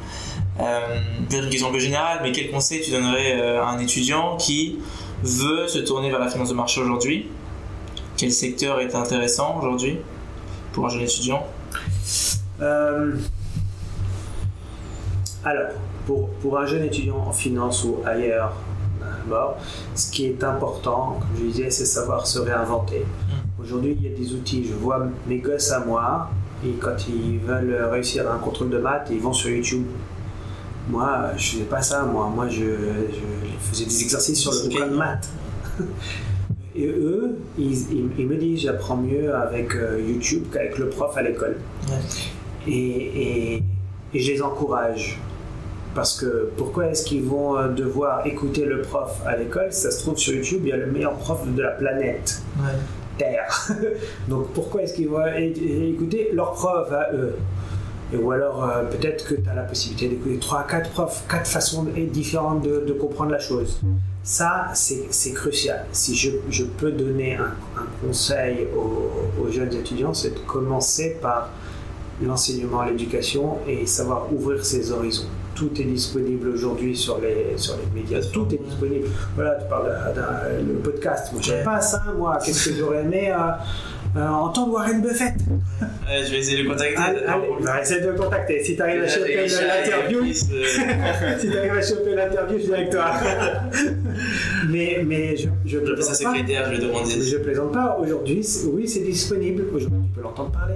peut-être 0.57 1.43
une 1.43 1.49
question 1.49 1.69
un 1.69 1.73
peu 1.73 1.79
générale, 1.79 2.19
mais 2.23 2.31
quel 2.31 2.49
conseil 2.51 2.81
tu 2.81 2.91
donnerais 2.91 3.33
à 3.57 3.67
un 3.67 3.79
étudiant 3.79 4.37
qui 4.37 4.79
veut 5.23 5.67
se 5.67 5.79
tourner 5.79 6.09
vers 6.09 6.19
la 6.19 6.29
finance 6.29 6.49
de 6.49 6.55
marché 6.55 6.81
aujourd'hui? 6.81 7.29
Quel 8.17 8.31
secteur 8.31 8.79
est 8.79 8.95
intéressant 8.95 9.57
aujourd'hui 9.59 9.97
pour 10.73 10.85
un 10.85 10.89
jeune 10.89 11.01
étudiant? 11.01 11.45
Euh, 12.61 13.13
Alors, 15.43 15.71
pour, 16.05 16.29
pour, 16.29 16.59
un 16.59 16.65
jeune 16.65 16.83
étudiant 16.83 17.17
en 17.17 17.31
finance 17.31 17.83
ou 17.83 17.97
ailleurs, 18.05 18.53
ce 19.95 20.11
qui 20.11 20.27
est 20.27 20.43
important, 20.43 21.19
comme 21.19 21.37
je 21.39 21.45
disais, 21.45 21.71
c'est 21.71 21.85
savoir 21.85 22.27
se 22.27 22.39
réinventer. 22.39 22.99
Mmh. 22.99 23.61
Aujourd'hui, 23.63 23.97
il 23.99 24.07
y 24.07 24.13
a 24.13 24.15
des 24.15 24.33
outils. 24.33 24.65
Je 24.65 24.73
vois 24.73 25.07
mes 25.27 25.37
gosses 25.37 25.71
à 25.71 25.79
moi, 25.79 26.29
et 26.65 26.73
quand 26.73 27.07
ils 27.07 27.39
veulent 27.39 27.87
réussir 27.91 28.29
un 28.31 28.37
contrôle 28.37 28.69
de 28.69 28.77
maths, 28.77 29.07
ils 29.11 29.19
vont 29.19 29.33
sur 29.33 29.49
YouTube. 29.49 29.85
Moi, 30.89 31.31
je 31.37 31.51
faisais 31.51 31.63
pas 31.63 31.81
ça. 31.81 32.03
Moi, 32.03 32.31
moi 32.33 32.47
je, 32.49 32.63
faisais 33.59 33.85
des 33.85 34.01
exercices 34.01 34.39
sur 34.39 34.51
le 34.51 34.89
de 34.89 34.95
maths. 34.95 35.29
Et 36.75 36.87
eux, 36.87 37.37
ils, 37.57 38.27
me 38.27 38.35
disent 38.37 38.61
j'apprends 38.61 38.95
mieux 38.95 39.35
avec 39.35 39.75
euh, 39.75 39.99
YouTube 39.99 40.45
qu'avec 40.53 40.77
le 40.77 40.87
prof 40.89 41.15
à 41.17 41.21
l'école. 41.21 41.57
Et, 42.65 43.57
et, 43.57 43.63
je 44.13 44.31
les 44.31 44.41
encourage. 44.41 45.19
Parce 45.93 46.17
que 46.17 46.49
pourquoi 46.55 46.87
est-ce 46.87 47.03
qu'ils 47.03 47.23
vont 47.23 47.57
euh, 47.57 47.67
devoir 47.67 48.25
écouter 48.25 48.63
le 48.63 48.81
prof 48.81 49.19
à 49.25 49.35
l'école? 49.35 49.73
Ça 49.73 49.91
se 49.91 49.99
trouve 49.99 50.17
sur 50.17 50.33
YouTube, 50.33 50.61
il 50.63 50.69
y 50.69 50.71
a 50.71 50.77
le 50.77 50.85
meilleur 50.85 51.15
prof 51.15 51.45
de 51.45 51.61
la 51.61 51.71
planète. 51.71 52.41
Terre. 53.17 53.69
Donc 54.29 54.53
pourquoi 54.53 54.83
est-ce 54.83 54.93
qu'ils 54.93 55.09
vont 55.09 55.25
écouter 55.27 56.29
leur 56.31 56.53
prof 56.53 56.89
à 56.93 57.13
eux? 57.13 57.35
Ou 58.17 58.31
alors 58.31 58.63
euh, 58.63 58.83
peut-être 58.83 59.27
que 59.27 59.35
tu 59.35 59.49
as 59.49 59.53
la 59.53 59.63
possibilité 59.63 60.07
d'écouter 60.07 60.37
3 60.37 60.67
4 60.67 60.89
profs, 60.89 61.23
4 61.29 61.47
façons 61.47 61.85
différentes 62.11 62.63
de, 62.63 62.91
comprendre 62.93 63.31
la 63.31 63.39
chose. 63.39 63.79
Ça, 64.23 64.67
c'est 64.73 65.33
crucial. 65.33 65.85
Si 65.91 66.15
je, 66.15 66.31
je, 66.49 66.63
peux 66.63 66.91
donner 66.91 67.35
un, 67.35 67.53
conseil 68.05 68.67
aux, 68.75 69.41
aux, 69.41 69.51
jeunes 69.51 69.73
étudiants, 69.73 70.13
c'est 70.13 70.35
de 70.35 70.39
commencer 70.39 71.17
par 71.21 71.49
l'enseignement, 72.21 72.83
l'éducation 72.83 73.57
et 73.67 73.85
savoir 73.85 74.31
ouvrir 74.31 74.63
ses 74.63 74.91
horizons. 74.91 75.27
Tout 75.55 75.71
est 75.79 75.85
disponible 75.85 76.49
aujourd'hui 76.49 76.95
sur 76.95 77.19
les, 77.19 77.57
sur 77.57 77.75
les 77.77 78.01
médias, 78.01 78.21
tout 78.31 78.47
est 78.53 78.63
disponible. 78.63 79.07
Voilà, 79.35 79.55
tu 79.55 79.67
parles 79.67 79.91
d'un 80.15 80.81
podcast. 80.83 81.31
Moi, 81.33 81.41
je 81.41 81.63
pas 81.63 81.81
ça, 81.81 82.03
moi. 82.17 82.39
Qu'est-ce 82.43 82.69
que 82.69 82.75
j'aurais 82.75 83.01
aimé 83.01 83.31
euh, 83.31 83.51
euh, 84.15 84.27
entendre 84.27 84.73
Warren 84.73 85.01
Buffett. 85.01 85.33
je 86.07 86.31
vais 86.31 86.39
essayer 86.39 86.57
de 86.57 86.63
le 86.63 86.69
contacter. 86.69 86.95
Allez, 86.97 87.19
allez 87.19 87.47
bah, 87.63 87.81
essaie 87.81 88.01
de 88.01 88.09
le 88.09 88.15
contacter. 88.15 88.63
Si 88.63 88.75
tu 88.75 88.81
arrives 88.81 89.03
à 89.03 89.07
choper 89.07 89.35
l'interview, 89.35 90.25
si 90.33 91.49
tu 91.49 91.57
arrives 91.57 91.71
à 91.71 91.81
choper 91.81 92.15
l'interview, 92.15 92.57
je 92.57 92.63
suis 92.63 92.73
avec 92.73 92.89
toi. 92.89 93.05
mais 94.69 95.03
mais 95.05 95.37
je, 95.37 95.47
je 95.65 95.79
plaisante 95.79 96.07
pas. 96.09 96.13
secrétaire, 96.13 96.65
je 96.65 96.71
vais 96.71 96.87
demander. 96.87 97.21
Je 97.21 97.37
plaisante 97.37 97.71
pas. 97.71 97.97
Aujourd'hui, 98.01 98.45
oui, 98.73 98.87
c'est 98.87 99.03
disponible. 99.03 99.65
Aujourd'hui, 99.73 100.01
tu 100.07 100.11
peux 100.15 100.21
l'entendre 100.21 100.51
parler. 100.51 100.75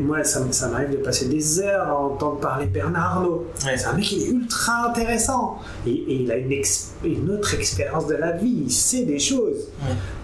Moi, 0.00 0.24
ça, 0.24 0.40
ça 0.52 0.68
m'arrive 0.68 0.90
de 0.90 0.96
passer 0.96 1.28
des 1.28 1.60
heures 1.60 1.88
à 1.88 1.94
entendre 1.94 2.38
parler 2.40 2.66
Bernard 2.66 3.18
Arnault. 3.18 3.46
C'est 3.54 3.84
un 3.84 3.92
mec 3.92 4.04
qui 4.04 4.24
est 4.24 4.28
ultra 4.30 4.88
intéressant. 4.88 5.58
Et, 5.86 6.22
il 6.22 6.32
a 6.32 6.36
une, 6.36 6.62
une, 7.04 7.30
autre 7.30 7.54
expérience 7.54 8.06
de 8.06 8.14
la 8.14 8.32
vie. 8.32 8.62
Il 8.66 8.70
sait 8.70 9.04
des 9.04 9.18
choses. 9.18 9.68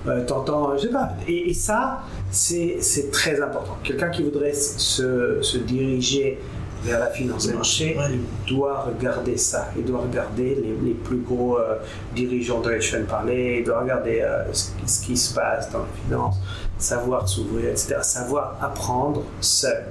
Euh, 0.07 0.25
T'entends, 0.25 0.77
je 0.77 0.83
sais 0.83 0.93
pas. 0.93 1.11
Et, 1.29 1.53
ça, 1.53 2.03
c'est 2.31 3.11
très 3.13 3.41
important. 3.41 3.79
Quelqu'un 3.83 4.11
qui 4.11 4.23
voudrait 4.23 4.53
se, 4.53 5.41
se, 5.43 5.59
diriger 5.59 6.39
vers 6.85 7.01
la 7.01 7.07
finance 7.07 7.49
de 7.49 7.55
marché, 7.55 7.97
il 8.11 8.55
doit 8.55 8.83
regarder 8.83 9.37
ça. 9.37 9.71
Il 9.77 9.85
doit 9.85 10.01
regarder 10.01 10.55
les, 10.55 10.89
les 10.89 10.95
plus 10.95 11.19
gros 11.19 11.59
euh, 11.59 11.77
dirigeants 12.15 12.61
de 12.61 12.79
je 12.79 12.91
viens 12.91 13.01
de 13.01 13.05
parler, 13.05 13.59
il 13.61 13.65
doit 13.65 13.81
regarder 13.81 14.21
euh, 14.21 14.53
ce, 14.53 14.71
ce, 14.87 15.05
qui 15.05 15.17
se 15.17 15.35
passe 15.35 15.71
dans 15.73 15.81
la 15.81 15.89
finance, 16.05 16.37
savoir 16.79 17.29
s'ouvrir, 17.29 17.71
etc. 17.71 17.97
Savoir 18.03 18.59
apprendre 18.61 19.25
seul. 19.41 19.85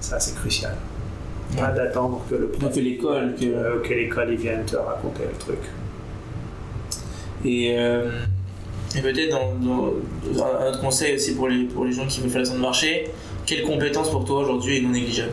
Ça, 0.00 0.18
c'est 0.18 0.34
crucial. 0.34 0.74
Pas 1.56 1.72
d'attendre 1.72 2.24
que 2.30 2.36
le 2.36 2.48
prof, 2.48 2.72
que 2.72 2.80
l'école 2.80 3.34
que, 3.34 3.44
euh, 3.44 3.80
que 3.80 3.92
l'école 3.92 4.34
vienne 4.34 4.64
te 4.64 4.76
raconter 4.76 5.24
le 5.24 5.38
truc. 5.38 5.58
Et, 7.44 7.74
euh, 7.76 8.10
et 8.96 9.00
peut-être 9.00 9.30
dans, 9.30 9.54
dans, 9.54 10.44
un 10.44 10.68
autre 10.68 10.80
conseil 10.80 11.14
aussi 11.14 11.34
pour 11.34 11.48
les, 11.48 11.64
pour 11.64 11.84
les 11.84 11.92
gens 11.92 12.06
qui 12.06 12.20
veulent 12.20 12.30
faire 12.30 12.42
la 12.42 12.48
de 12.48 12.60
marché, 12.60 13.10
quelle 13.46 13.62
compétence 13.62 14.10
pour 14.10 14.24
toi 14.24 14.40
aujourd'hui 14.40 14.78
est 14.78 14.80
non 14.80 14.90
négligeable? 14.90 15.32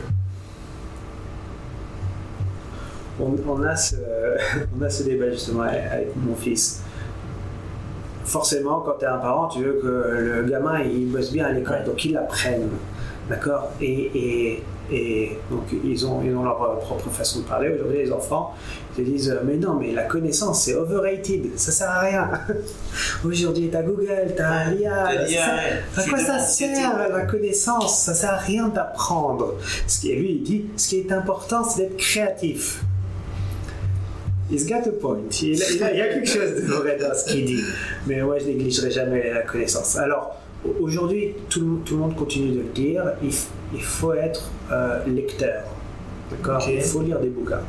On, 3.20 3.36
on, 3.48 3.64
a 3.64 3.76
ce, 3.76 3.96
on 4.80 4.84
a 4.84 4.90
ce 4.90 5.04
débat 5.04 5.32
justement 5.32 5.64
avec 5.64 6.16
mon 6.16 6.36
fils. 6.36 6.84
Forcément, 8.26 8.82
quand 8.82 8.96
tu 9.00 9.06
es 9.06 9.08
un 9.08 9.18
parent, 9.18 9.48
tu 9.48 9.64
veux 9.64 9.80
que 9.82 9.88
le 9.88 10.50
gamin 10.50 10.82
il 10.82 11.12
bosse 11.12 11.32
bien 11.32 11.46
à 11.46 11.52
l'école, 11.52 11.84
donc 11.86 12.04
il 12.06 12.14
l'apprenne. 12.14 12.70
D'accord? 13.30 13.72
Et, 13.82 14.12
et, 14.14 14.64
et, 14.92 15.38
donc 15.50 15.64
ils 15.84 16.06
ont, 16.06 16.22
ils 16.24 16.36
ont 16.36 16.44
leur 16.44 16.80
propre 16.80 17.10
façon 17.10 17.40
de 17.40 17.46
parler. 17.46 17.70
Aujourd'hui, 17.74 17.98
les 17.98 18.12
enfants 18.12 18.54
te 18.96 19.02
disent 19.02 19.38
Mais 19.46 19.58
non, 19.58 19.74
mais 19.76 19.92
la 19.92 20.04
connaissance 20.04 20.64
c'est 20.64 20.76
overrated, 20.76 21.58
ça 21.58 21.72
sert 21.72 21.90
à 21.90 22.00
rien. 22.00 22.32
Aujourd'hui, 23.26 23.70
tu 23.70 23.76
as 23.76 23.84
Google, 23.84 24.34
tu 24.36 24.42
as 24.42 24.72
l'IA. 24.72 25.06
À 25.96 26.04
quoi 26.04 26.18
ça 26.18 26.40
sert 26.40 27.10
la 27.10 27.26
connaissance? 27.26 28.04
Ça 28.04 28.14
sert 28.14 28.32
à 28.32 28.38
rien 28.38 28.70
d'apprendre. 28.70 29.56
Qui, 29.88 30.14
lui, 30.14 30.32
il 30.32 30.44
dit 30.44 30.66
Ce 30.78 30.90
qui 30.90 31.00
est 31.00 31.12
important, 31.12 31.64
c'est 31.64 31.84
d'être 31.84 31.98
créatif. 31.98 32.84
He's 34.50 34.66
got 34.66 34.88
a 34.88 34.92
point. 34.92 35.20
Il, 35.42 35.56
il, 35.56 35.84
a, 35.84 35.92
il 35.92 35.98
y 35.98 36.02
a 36.02 36.08
quelque 36.08 36.30
chose 36.30 36.56
de 36.56 36.74
vrai 36.74 36.98
dans 36.98 37.14
ce 37.14 37.26
qu'il 37.26 37.46
dit. 37.46 37.64
Mais 38.06 38.22
moi, 38.22 38.38
je 38.40 38.46
négligerai 38.46 38.92
jamais 38.92 39.34
la 39.34 39.42
connaissance. 39.42 39.98
Alors, 39.98 40.38
aujourd'hui, 40.80 41.36
tout, 41.50 41.82
tout, 41.86 41.96
le 41.96 42.02
monde 42.02 42.16
continue 42.16 42.52
de 42.52 42.60
le 42.60 42.70
dire. 42.74 43.04
Il, 43.24 43.32
il 43.74 43.84
faut 43.84 44.14
être 44.14 44.52
euh, 44.72 45.06
lecteur. 45.06 45.64
D'accord? 46.32 46.62
Okay. 46.62 46.76
Il 46.76 46.82
faut 46.82 47.02
lire 47.02 47.20
des 47.20 47.30
bouquins. 47.30 47.62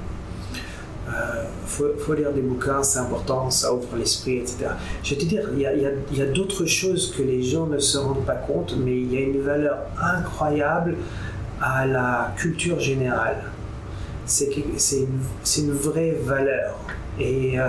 Il 1.06 1.14
euh, 1.14 1.44
faut, 1.64 1.86
faut, 1.98 2.12
lire 2.12 2.32
des 2.32 2.42
bouquins, 2.42 2.82
c'est 2.82 2.98
important, 2.98 3.48
ça 3.50 3.72
ouvre 3.72 3.96
l'esprit, 3.96 4.38
etc. 4.38 4.66
Je 5.02 5.14
vais 5.14 5.20
te 5.20 5.24
dire, 5.24 5.48
il 5.54 5.60
y 5.60 6.22
a, 6.22 6.26
d'autres 6.26 6.66
choses 6.66 7.14
que 7.16 7.22
les 7.22 7.42
gens 7.42 7.66
ne 7.66 7.78
se 7.78 7.96
rendent 7.96 8.26
pas 8.26 8.34
compte, 8.34 8.76
mais 8.78 8.94
il 8.94 9.12
y 9.12 9.16
a 9.16 9.20
une 9.20 9.40
valeur 9.40 9.78
incroyable 9.98 10.96
à 11.62 11.86
la 11.86 12.34
culture 12.36 12.78
générale 12.78 13.42
c'est 14.28 14.50
une, 14.56 15.64
une 15.64 15.72
vraie 15.72 16.16
valeur. 16.22 16.78
Et, 17.20 17.58
euh, 17.58 17.64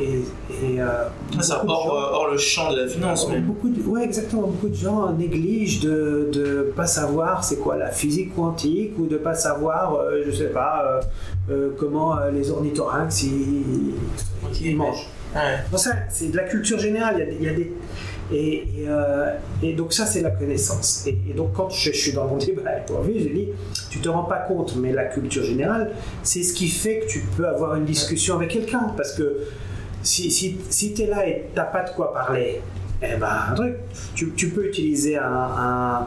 et, 0.00 0.20
et 0.64 0.80
euh, 0.80 1.08
ah, 1.36 1.42
ça 1.42 1.64
hors, 1.66 1.84
gens, 1.84 1.90
hors, 1.90 2.28
le 2.30 2.38
champ 2.38 2.72
de 2.72 2.82
la 2.82 2.88
finance. 2.88 3.28
Mais... 3.28 3.40
Beaucoup 3.40 3.68
de, 3.68 3.82
ouais, 3.82 4.04
exactement. 4.04 4.42
Beaucoup 4.42 4.68
de 4.68 4.74
gens 4.74 5.12
négligent 5.12 5.80
de 5.80 6.30
ne 6.34 6.62
pas 6.70 6.86
savoir 6.86 7.42
c'est 7.42 7.58
quoi 7.58 7.76
la 7.76 7.90
physique 7.90 8.34
quantique 8.34 8.92
ou 8.98 9.06
de 9.06 9.14
ne 9.14 9.18
pas 9.18 9.34
savoir, 9.34 9.96
euh, 9.96 10.22
je 10.24 10.30
sais 10.30 10.50
pas, 10.50 11.00
euh, 11.50 11.70
comment 11.78 12.16
les 12.32 12.50
ornithorynques 12.50 13.22
ils, 13.22 13.94
ils 14.62 14.76
mangent. 14.76 15.08
Ouais. 15.34 15.58
Bon, 15.70 15.78
ça, 15.78 15.90
c'est 16.10 16.30
de 16.30 16.36
la 16.36 16.44
culture 16.44 16.78
générale. 16.78 17.16
Il 17.18 17.20
y 17.20 17.22
a, 17.22 17.32
il 17.40 17.42
y 17.42 17.48
a 17.48 17.54
des, 17.54 17.72
et, 18.32 18.54
et, 18.54 18.88
euh, 18.88 19.34
et, 19.62 19.74
donc 19.74 19.92
ça, 19.92 20.06
c'est 20.06 20.22
la 20.22 20.30
connaissance. 20.30 21.06
Et, 21.06 21.18
et, 21.28 21.34
donc 21.34 21.52
quand 21.52 21.68
je, 21.68 21.92
je, 21.92 21.96
suis 21.96 22.12
dans 22.12 22.26
mon 22.26 22.36
débat 22.38 22.70
avec 22.70 22.90
lui, 23.04 23.20
je 23.20 23.28
dis, 23.28 23.48
tu 23.90 23.98
te 23.98 24.08
rends 24.08 24.24
pas 24.24 24.38
compte, 24.38 24.74
mais 24.76 24.92
la 24.92 25.04
culture 25.04 25.44
générale, 25.44 25.92
c'est 26.22 26.42
ce 26.42 26.54
qui 26.54 26.68
fait 26.68 27.00
que 27.00 27.06
tu 27.06 27.20
peux 27.36 27.46
avoir 27.46 27.76
une 27.76 27.84
discussion 27.84 28.36
avec 28.36 28.50
quelqu'un. 28.50 28.92
Parce 28.96 29.12
que 29.12 29.40
si, 30.02 30.30
si, 30.30 30.56
si 30.70 30.94
tu 30.94 31.02
es 31.02 31.06
là 31.06 31.26
et 31.26 31.46
tu 31.52 31.56
n'as 31.56 31.64
pas 31.64 31.82
de 31.82 31.90
quoi 31.90 32.12
parler, 32.12 32.60
eh 33.02 33.16
ben, 33.16 33.28
un 33.50 33.54
truc, 33.54 33.76
tu, 34.14 34.30
tu 34.32 34.48
peux 34.48 34.66
utiliser 34.66 35.18
un, 35.18 35.24
un 35.24 36.06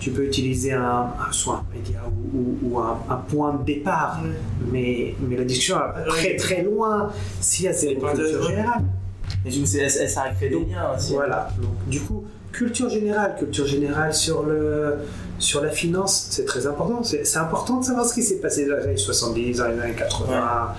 tu 0.00 0.10
peux 0.10 0.24
utiliser 0.24 0.72
un, 0.72 1.12
un 1.28 1.32
soit 1.32 1.64
un 1.64 1.74
média 1.74 2.00
ou, 2.06 2.38
ou, 2.38 2.58
ou 2.62 2.78
un, 2.78 2.98
un, 3.08 3.16
point 3.16 3.54
de 3.54 3.64
départ, 3.64 4.20
mmh. 4.22 4.70
mais, 4.70 5.14
mais 5.20 5.36
la 5.36 5.44
discussion 5.44 5.76
va 5.76 5.94
très 6.06 6.36
très 6.36 6.62
loin 6.62 7.10
s'il 7.40 7.64
y 7.64 7.68
a 7.68 7.72
cette 7.72 7.98
culture 7.98 8.42
générale. 8.42 8.82
Et 9.44 9.50
du 9.50 9.60
coup, 9.60 9.66
ça, 9.66 9.88
ça 10.08 10.22
a 10.22 10.30
créé 10.30 10.48
des 10.48 10.64
liens 10.64 10.90
aussi. 10.96 11.12
Voilà. 11.12 11.50
Donc, 11.60 11.88
du 11.88 12.00
coup, 12.00 12.24
culture 12.52 12.88
générale, 12.88 13.34
culture 13.38 13.66
générale 13.66 14.14
sur, 14.14 14.44
le, 14.44 14.96
sur 15.38 15.62
la 15.62 15.70
finance, 15.70 16.28
c'est 16.30 16.44
très 16.44 16.66
important. 16.66 17.02
C'est 17.02 17.36
important 17.36 17.80
de 17.80 17.84
savoir 17.84 18.06
ce 18.06 18.14
qui 18.14 18.22
s'est 18.22 18.38
passé 18.38 18.66
dans 18.66 18.76
les 18.76 18.84
années 18.84 18.96
70, 18.96 19.58
dans 19.58 19.68
les 19.68 19.80
années 19.80 19.94
80, 19.94 20.26
ouais. 20.28 20.74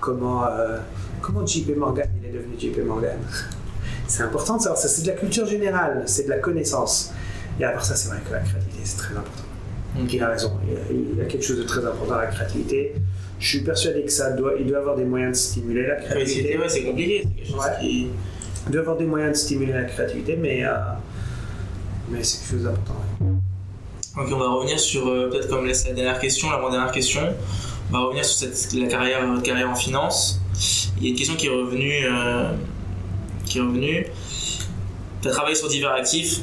comment, 0.00 0.44
euh, 0.44 0.78
comment 1.22 1.46
JP 1.46 1.76
Morgan 1.76 2.08
il 2.20 2.28
est 2.28 2.32
devenu 2.32 2.58
JP 2.58 2.86
Morgan. 2.86 3.18
C'est 4.06 4.24
important 4.24 4.56
de 4.56 4.62
savoir 4.62 4.76
ça. 4.76 4.88
C'est 4.88 5.02
de 5.02 5.06
la 5.06 5.12
culture 5.14 5.46
générale, 5.46 6.02
c'est 6.06 6.24
de 6.24 6.30
la 6.30 6.38
connaissance. 6.38 7.12
Et 7.60 7.64
après 7.64 7.84
ça, 7.84 7.94
c'est 7.94 8.08
vrai 8.08 8.18
que 8.28 8.32
la 8.32 8.40
créativité, 8.40 8.80
c'est 8.82 8.96
très 8.96 9.12
important. 9.14 9.44
Il 9.96 10.20
a 10.20 10.28
raison. 10.28 10.52
Il 10.90 11.16
y 11.16 11.20
a, 11.20 11.22
a 11.22 11.26
quelque 11.28 11.44
chose 11.44 11.58
de 11.58 11.62
très 11.62 11.78
important 11.78 12.14
dans 12.14 12.16
la 12.16 12.26
créativité 12.26 12.96
je 13.40 13.48
suis 13.48 13.60
persuadé 13.60 14.02
que 14.02 14.12
ça 14.12 14.32
doit, 14.32 14.52
il 14.60 14.66
doit 14.66 14.78
avoir 14.78 14.96
des 14.96 15.04
moyens 15.04 15.32
de 15.32 15.36
stimuler 15.36 15.86
la 15.86 15.96
créativité. 15.96 16.58
Ouais, 16.58 16.68
c'est 16.68 16.84
compliqué. 16.84 17.26
Ouais. 17.52 17.64
Qui... 17.80 18.08
Il 18.66 18.72
doit 18.72 18.82
avoir 18.82 18.96
des 18.98 19.06
moyens 19.06 19.32
de 19.32 19.36
stimuler 19.36 19.72
la 19.72 19.84
créativité, 19.84 20.36
mais, 20.36 20.62
euh, 20.62 20.74
mais 22.10 22.22
c'est 22.22 22.38
quelque 22.38 22.50
chose 22.50 22.64
d'important. 22.64 23.00
Ok, 24.18 24.28
on 24.32 24.38
va 24.38 24.48
revenir 24.50 24.78
sur, 24.78 25.08
euh, 25.08 25.30
peut-être 25.30 25.48
comme 25.48 25.66
la 25.66 25.72
dernière 25.72 26.20
question, 26.20 26.50
la 26.50 26.58
dernière 26.70 26.92
question, 26.92 27.22
on 27.88 27.92
va 27.92 28.04
revenir 28.04 28.24
sur 28.24 28.46
cette, 28.46 28.74
la 28.74 28.86
carrière, 28.86 29.20
carrière 29.42 29.70
en 29.70 29.74
finance. 29.74 30.40
Il 30.98 31.04
y 31.04 31.06
a 31.06 31.10
une 31.10 31.16
question 31.16 31.36
qui 31.36 31.46
est 31.46 31.50
revenue. 31.50 32.04
Euh, 32.04 32.52
qui 33.46 33.58
est 33.58 33.62
revenue. 33.62 34.06
Tu 35.22 35.28
as 35.28 35.30
travaillé 35.30 35.54
sur 35.54 35.68
divers 35.68 35.92
actifs. 35.92 36.40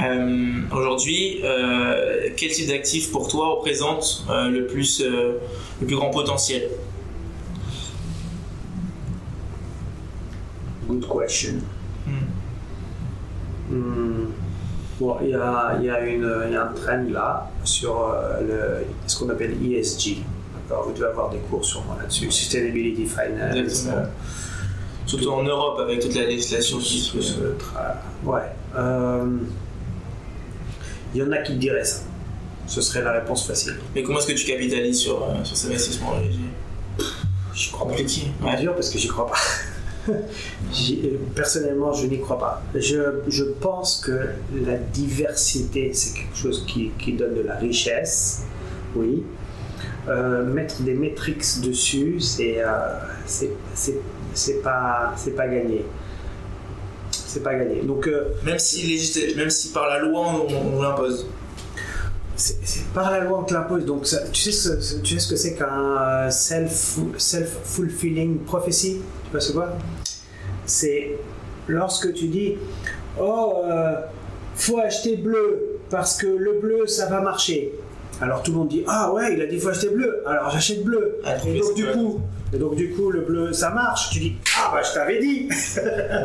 Euh, 0.00 0.60
Aujourd'hui, 0.72 1.40
euh, 1.44 2.28
quel 2.36 2.50
type 2.50 2.68
d'actif 2.68 3.10
pour 3.10 3.28
toi 3.28 3.56
représente 3.56 4.24
euh, 4.30 4.48
le, 4.48 4.66
plus, 4.66 5.02
euh, 5.02 5.38
le 5.80 5.86
plus 5.86 5.96
grand 5.96 6.10
potentiel 6.10 6.68
Good 10.88 11.06
question. 11.06 11.60
Mm. 12.06 13.74
Mm. 13.74 14.26
Bon, 14.98 15.16
il 15.22 15.28
y 15.30 15.34
a, 15.34 15.78
y, 15.80 15.88
a 15.88 16.04
y 16.04 16.56
a 16.56 16.64
un 16.64 16.72
trend 16.72 17.04
là 17.10 17.50
sur 17.62 18.12
le, 18.40 18.84
ce 19.06 19.18
qu'on 19.18 19.28
appelle 19.30 19.52
ESG. 19.52 20.18
Vous 20.68 20.92
devez 20.92 21.06
avoir 21.06 21.30
des 21.30 21.38
cours 21.38 21.64
sûrement 21.64 21.96
là-dessus. 21.96 22.30
Sustainability 22.30 23.06
Finance. 23.06 23.88
Surtout 25.06 25.30
en 25.30 25.42
Europe 25.42 25.78
avec 25.80 26.00
toute 26.00 26.14
la 26.14 26.24
législation 26.24 26.78
qui 26.78 27.00
se. 27.00 27.18
Ouais. 28.24 28.42
Il 31.14 31.20
y 31.20 31.22
en 31.22 31.32
a 31.32 31.38
qui 31.38 31.54
diraient 31.54 31.84
ça. 31.84 32.02
Ce 32.70 32.80
serait 32.80 33.02
la 33.02 33.12
réponse 33.12 33.46
facile. 33.46 33.74
Mais 33.94 34.02
comment 34.04 34.20
est-ce 34.20 34.28
que 34.28 34.32
tu 34.32 34.46
capitalises 34.46 35.00
sur, 35.00 35.22
euh, 35.24 35.42
sur 35.42 35.56
ces 35.56 35.66
investissements 35.66 36.12
J'y 37.52 37.72
crois 37.72 37.88
pas. 37.88 37.94
Compliqué. 37.94 38.28
Ouais. 38.42 38.56
dur 38.60 38.74
parce 38.74 38.90
que 38.90 38.98
j'y 38.98 39.08
crois 39.08 39.26
pas. 39.26 40.12
personnellement, 41.34 41.92
je 41.92 42.06
n'y 42.06 42.20
crois 42.20 42.38
pas. 42.38 42.62
Je, 42.74 43.22
je, 43.26 43.42
pense 43.42 44.00
que 44.06 44.28
la 44.64 44.76
diversité, 44.76 45.92
c'est 45.92 46.16
quelque 46.16 46.36
chose 46.36 46.64
qui, 46.66 46.92
qui, 46.96 47.14
donne 47.14 47.34
de 47.34 47.42
la 47.42 47.56
richesse, 47.56 48.44
oui. 48.94 49.24
Euh, 50.08 50.44
mettre 50.44 50.80
des 50.82 50.94
métriques 50.94 51.44
dessus, 51.62 52.20
c'est 52.20 52.62
euh, 52.64 53.00
c'est 53.26 54.62
pas, 54.62 55.14
pas 55.36 55.48
gagné 55.48 55.84
c'est 57.30 57.42
pas 57.42 57.54
gagné. 57.54 57.82
Donc, 57.82 58.08
euh, 58.08 58.34
même, 58.44 58.58
si 58.58 59.34
même 59.36 59.50
si 59.50 59.72
par 59.72 59.88
la 59.88 60.00
loi 60.00 60.20
on, 60.20 60.78
on 60.78 60.82
l'impose. 60.82 61.26
C'est 62.40 62.86
par 62.94 63.10
la 63.10 63.20
loi 63.20 63.40
on 63.40 63.44
te 63.44 63.52
l'impose. 63.52 63.84
Donc, 63.84 64.06
ça, 64.06 64.20
tu, 64.32 64.40
sais 64.40 64.52
ce, 64.52 65.00
tu 65.00 65.14
sais 65.14 65.20
ce 65.20 65.28
que 65.28 65.36
c'est 65.36 65.54
qu'un 65.54 66.30
self-fulfilling 66.30 68.38
self 68.38 68.46
prophecy? 68.46 69.02
Tu 69.24 69.30
vois 69.30 69.40
ce 69.40 69.52
quoi? 69.52 69.76
C'est 70.64 71.18
lorsque 71.68 72.14
tu 72.14 72.28
dis 72.28 72.54
Oh, 73.20 73.62
euh, 73.64 73.96
faut 74.54 74.78
acheter 74.78 75.16
bleu 75.16 75.80
parce 75.90 76.16
que 76.16 76.26
le 76.26 76.60
bleu 76.60 76.86
ça 76.86 77.06
va 77.06 77.20
marcher. 77.20 77.72
Alors 78.20 78.42
tout 78.42 78.52
le 78.52 78.58
monde 78.58 78.68
dit 78.68 78.84
Ah 78.86 79.12
ouais, 79.12 79.34
il 79.34 79.42
a 79.42 79.46
dit 79.46 79.58
faut 79.58 79.68
acheter 79.68 79.90
bleu, 79.90 80.22
alors 80.26 80.50
j'achète 80.50 80.84
bleu. 80.84 81.20
Ah, 81.24 81.36
et 81.46 81.58
donc 81.58 81.74
du 81.74 81.86
coup, 81.86 82.20
et 82.52 82.58
donc 82.58 82.74
du 82.74 82.90
coup, 82.90 83.10
le 83.10 83.20
bleu, 83.20 83.52
ça 83.52 83.70
marche. 83.70 84.10
Tu 84.10 84.18
dis, 84.18 84.36
ah 84.58 84.70
bah 84.72 84.82
je 84.82 84.92
t'avais 84.92 85.20
dit. 85.20 85.48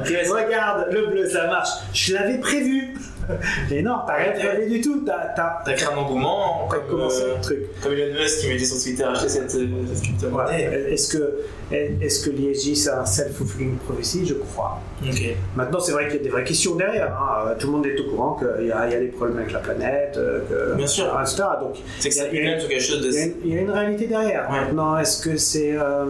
Okay, 0.01 0.27
Regarde, 0.27 0.87
le 0.91 1.07
bleu, 1.07 1.29
ça 1.29 1.47
marche. 1.47 1.69
Je 1.93 2.13
l'avais 2.13 2.39
prévu. 2.39 2.95
Et 3.71 3.81
non, 3.81 3.95
t'as 4.05 4.15
rien 4.15 4.33
fait 4.33 4.49
rien 4.49 4.67
du 4.69 4.81
tout. 4.81 5.03
T'as, 5.05 5.27
t'as, 5.35 5.57
T'as 5.65 5.73
créé 5.73 5.87
un 5.93 5.97
engouement, 5.97 6.67
comme, 6.69 6.85
commencé 6.87 7.23
euh, 7.23 7.35
le 7.35 7.41
truc. 7.41 7.59
comme 7.81 7.93
Elon 7.93 8.13
Musk 8.21 8.39
qui 8.41 8.47
mettait 8.47 8.65
sur 8.65 8.81
Twitter 8.81 9.03
acheter 9.03 9.29
cette, 9.29 9.55
euh, 9.55 9.67
cette. 9.93 10.31
Ouais. 10.31 10.91
Est-ce 10.93 11.17
que, 11.17 11.39
est-ce 11.71 12.25
que 12.25 12.29
l'ISJ 12.31 12.75
c'est 12.75 12.89
un 12.91 13.05
self-fulfilling 13.05 13.77
prophecy? 13.77 14.25
Je 14.25 14.33
crois. 14.35 14.79
Ok. 15.05 15.21
Maintenant, 15.55 15.79
c'est 15.79 15.91
vrai 15.91 16.07
qu'il 16.07 16.17
y 16.17 16.19
a 16.19 16.23
des 16.23 16.29
vraies 16.29 16.43
questions 16.43 16.75
derrière. 16.75 17.13
hein. 17.13 17.53
Tout 17.59 17.67
le 17.67 17.73
monde 17.73 17.85
est 17.85 17.99
au 17.99 18.09
courant 18.09 18.33
qu'il 18.39 18.67
y 18.67 18.71
a, 18.71 18.87
il 18.87 18.93
y 18.93 18.95
a 18.95 18.99
des 18.99 19.07
problèmes 19.07 19.37
avec 19.39 19.51
la 19.51 19.59
planète, 19.59 20.15
euh, 20.17 20.39
que, 20.71 20.75
Bien 20.77 20.87
sûr. 20.87 21.05
etc. 21.21 21.43
Donc, 21.61 21.75
C'est 21.99 22.09
que 22.09 22.15
ça 22.15 22.23
Il 22.31 22.35
y 22.43 22.47
a- 22.47 22.57
quelque 22.59 22.79
chose 22.81 23.01
de. 23.01 23.07
il 23.09 23.13
y, 23.13 23.17
a 23.17 23.25
une, 23.25 23.33
il 23.45 23.53
y 23.53 23.57
a 23.57 23.61
une 23.61 23.71
réalité 23.71 24.07
derrière. 24.07 24.49
Ouais. 24.51 24.61
Maintenant, 24.61 24.97
est-ce 24.97 25.21
que 25.21 25.37
c'est 25.37 25.73
euh, 25.77 26.05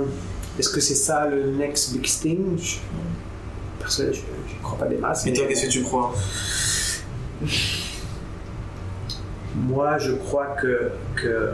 est-ce 0.60 0.70
que 0.70 0.80
c'est 0.82 0.96
ça 0.96 1.28
le 1.28 1.52
next 1.52 1.94
big 1.94 2.04
thing? 2.04 2.58
Je- 2.58 2.76
Personnellement, 3.80 4.18
je 4.50 4.56
ne 4.58 4.64
crois 4.64 4.78
pas 4.80 4.86
des 4.88 4.96
masses. 4.98 5.26
Mais 5.26 5.34
toi, 5.34 5.44
mais- 5.48 5.54
qu'est-ce 5.54 5.68
que 5.68 5.72
tu 5.72 5.84
crois? 5.84 6.12
Moi, 9.56 9.98
je 10.00 10.12
crois 10.14 10.56
que, 10.62 10.92
que 11.16 11.54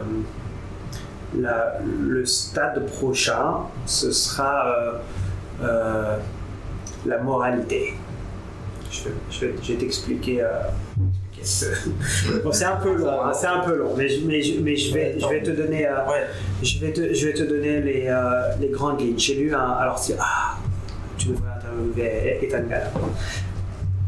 la- 1.38 1.78
le 1.84 2.26
stade 2.26 2.86
prochain, 2.88 3.58
ce 3.86 4.12
sera 4.12 4.68
euh, 4.68 4.94
euh, 5.64 6.18
la 7.06 7.18
moralité. 7.20 7.94
Je 8.92 9.04
vais, 9.06 9.14
je 9.30 9.46
je 9.64 9.74
vais 9.74 9.78
t'expliquer. 9.80 10.42
euh, 10.42 10.50
Bon, 12.44 12.52
c'est 12.52 12.66
un 12.66 12.76
peu 12.76 12.94
long, 12.96 13.24
hein, 13.24 13.34
c'est 13.34 13.48
un 13.48 13.62
peu 13.62 13.76
long, 13.76 13.96
mais 13.98 14.08
je, 14.10 14.26
mais 14.28 14.42
mais 14.62 14.76
je 14.76 14.94
vais, 14.94 15.16
je 15.20 15.26
vais 15.28 15.42
te 15.42 15.50
donner. 15.52 15.88
euh, 15.88 16.06
Ouais. 16.08 16.28
je 16.62 16.80
vais 16.80 16.94
te, 16.94 17.14
je 17.14 17.28
vais 17.28 17.34
te 17.34 17.42
donner 17.44 17.82
les, 17.82 18.06
euh, 18.10 18.56
les 18.60 18.68
grandes 18.70 19.00
lignes. 19.02 19.18
J'ai 19.18 19.36
lu 19.36 19.56
un. 19.56 19.72
Alors, 19.72 19.98
si, 19.98 20.14
ah, 20.20 20.58
tu 21.18 21.30
devrais 21.30 21.50
interviewer 21.58 22.40
Ethan 22.44 22.64
Gallagher. 22.70 22.90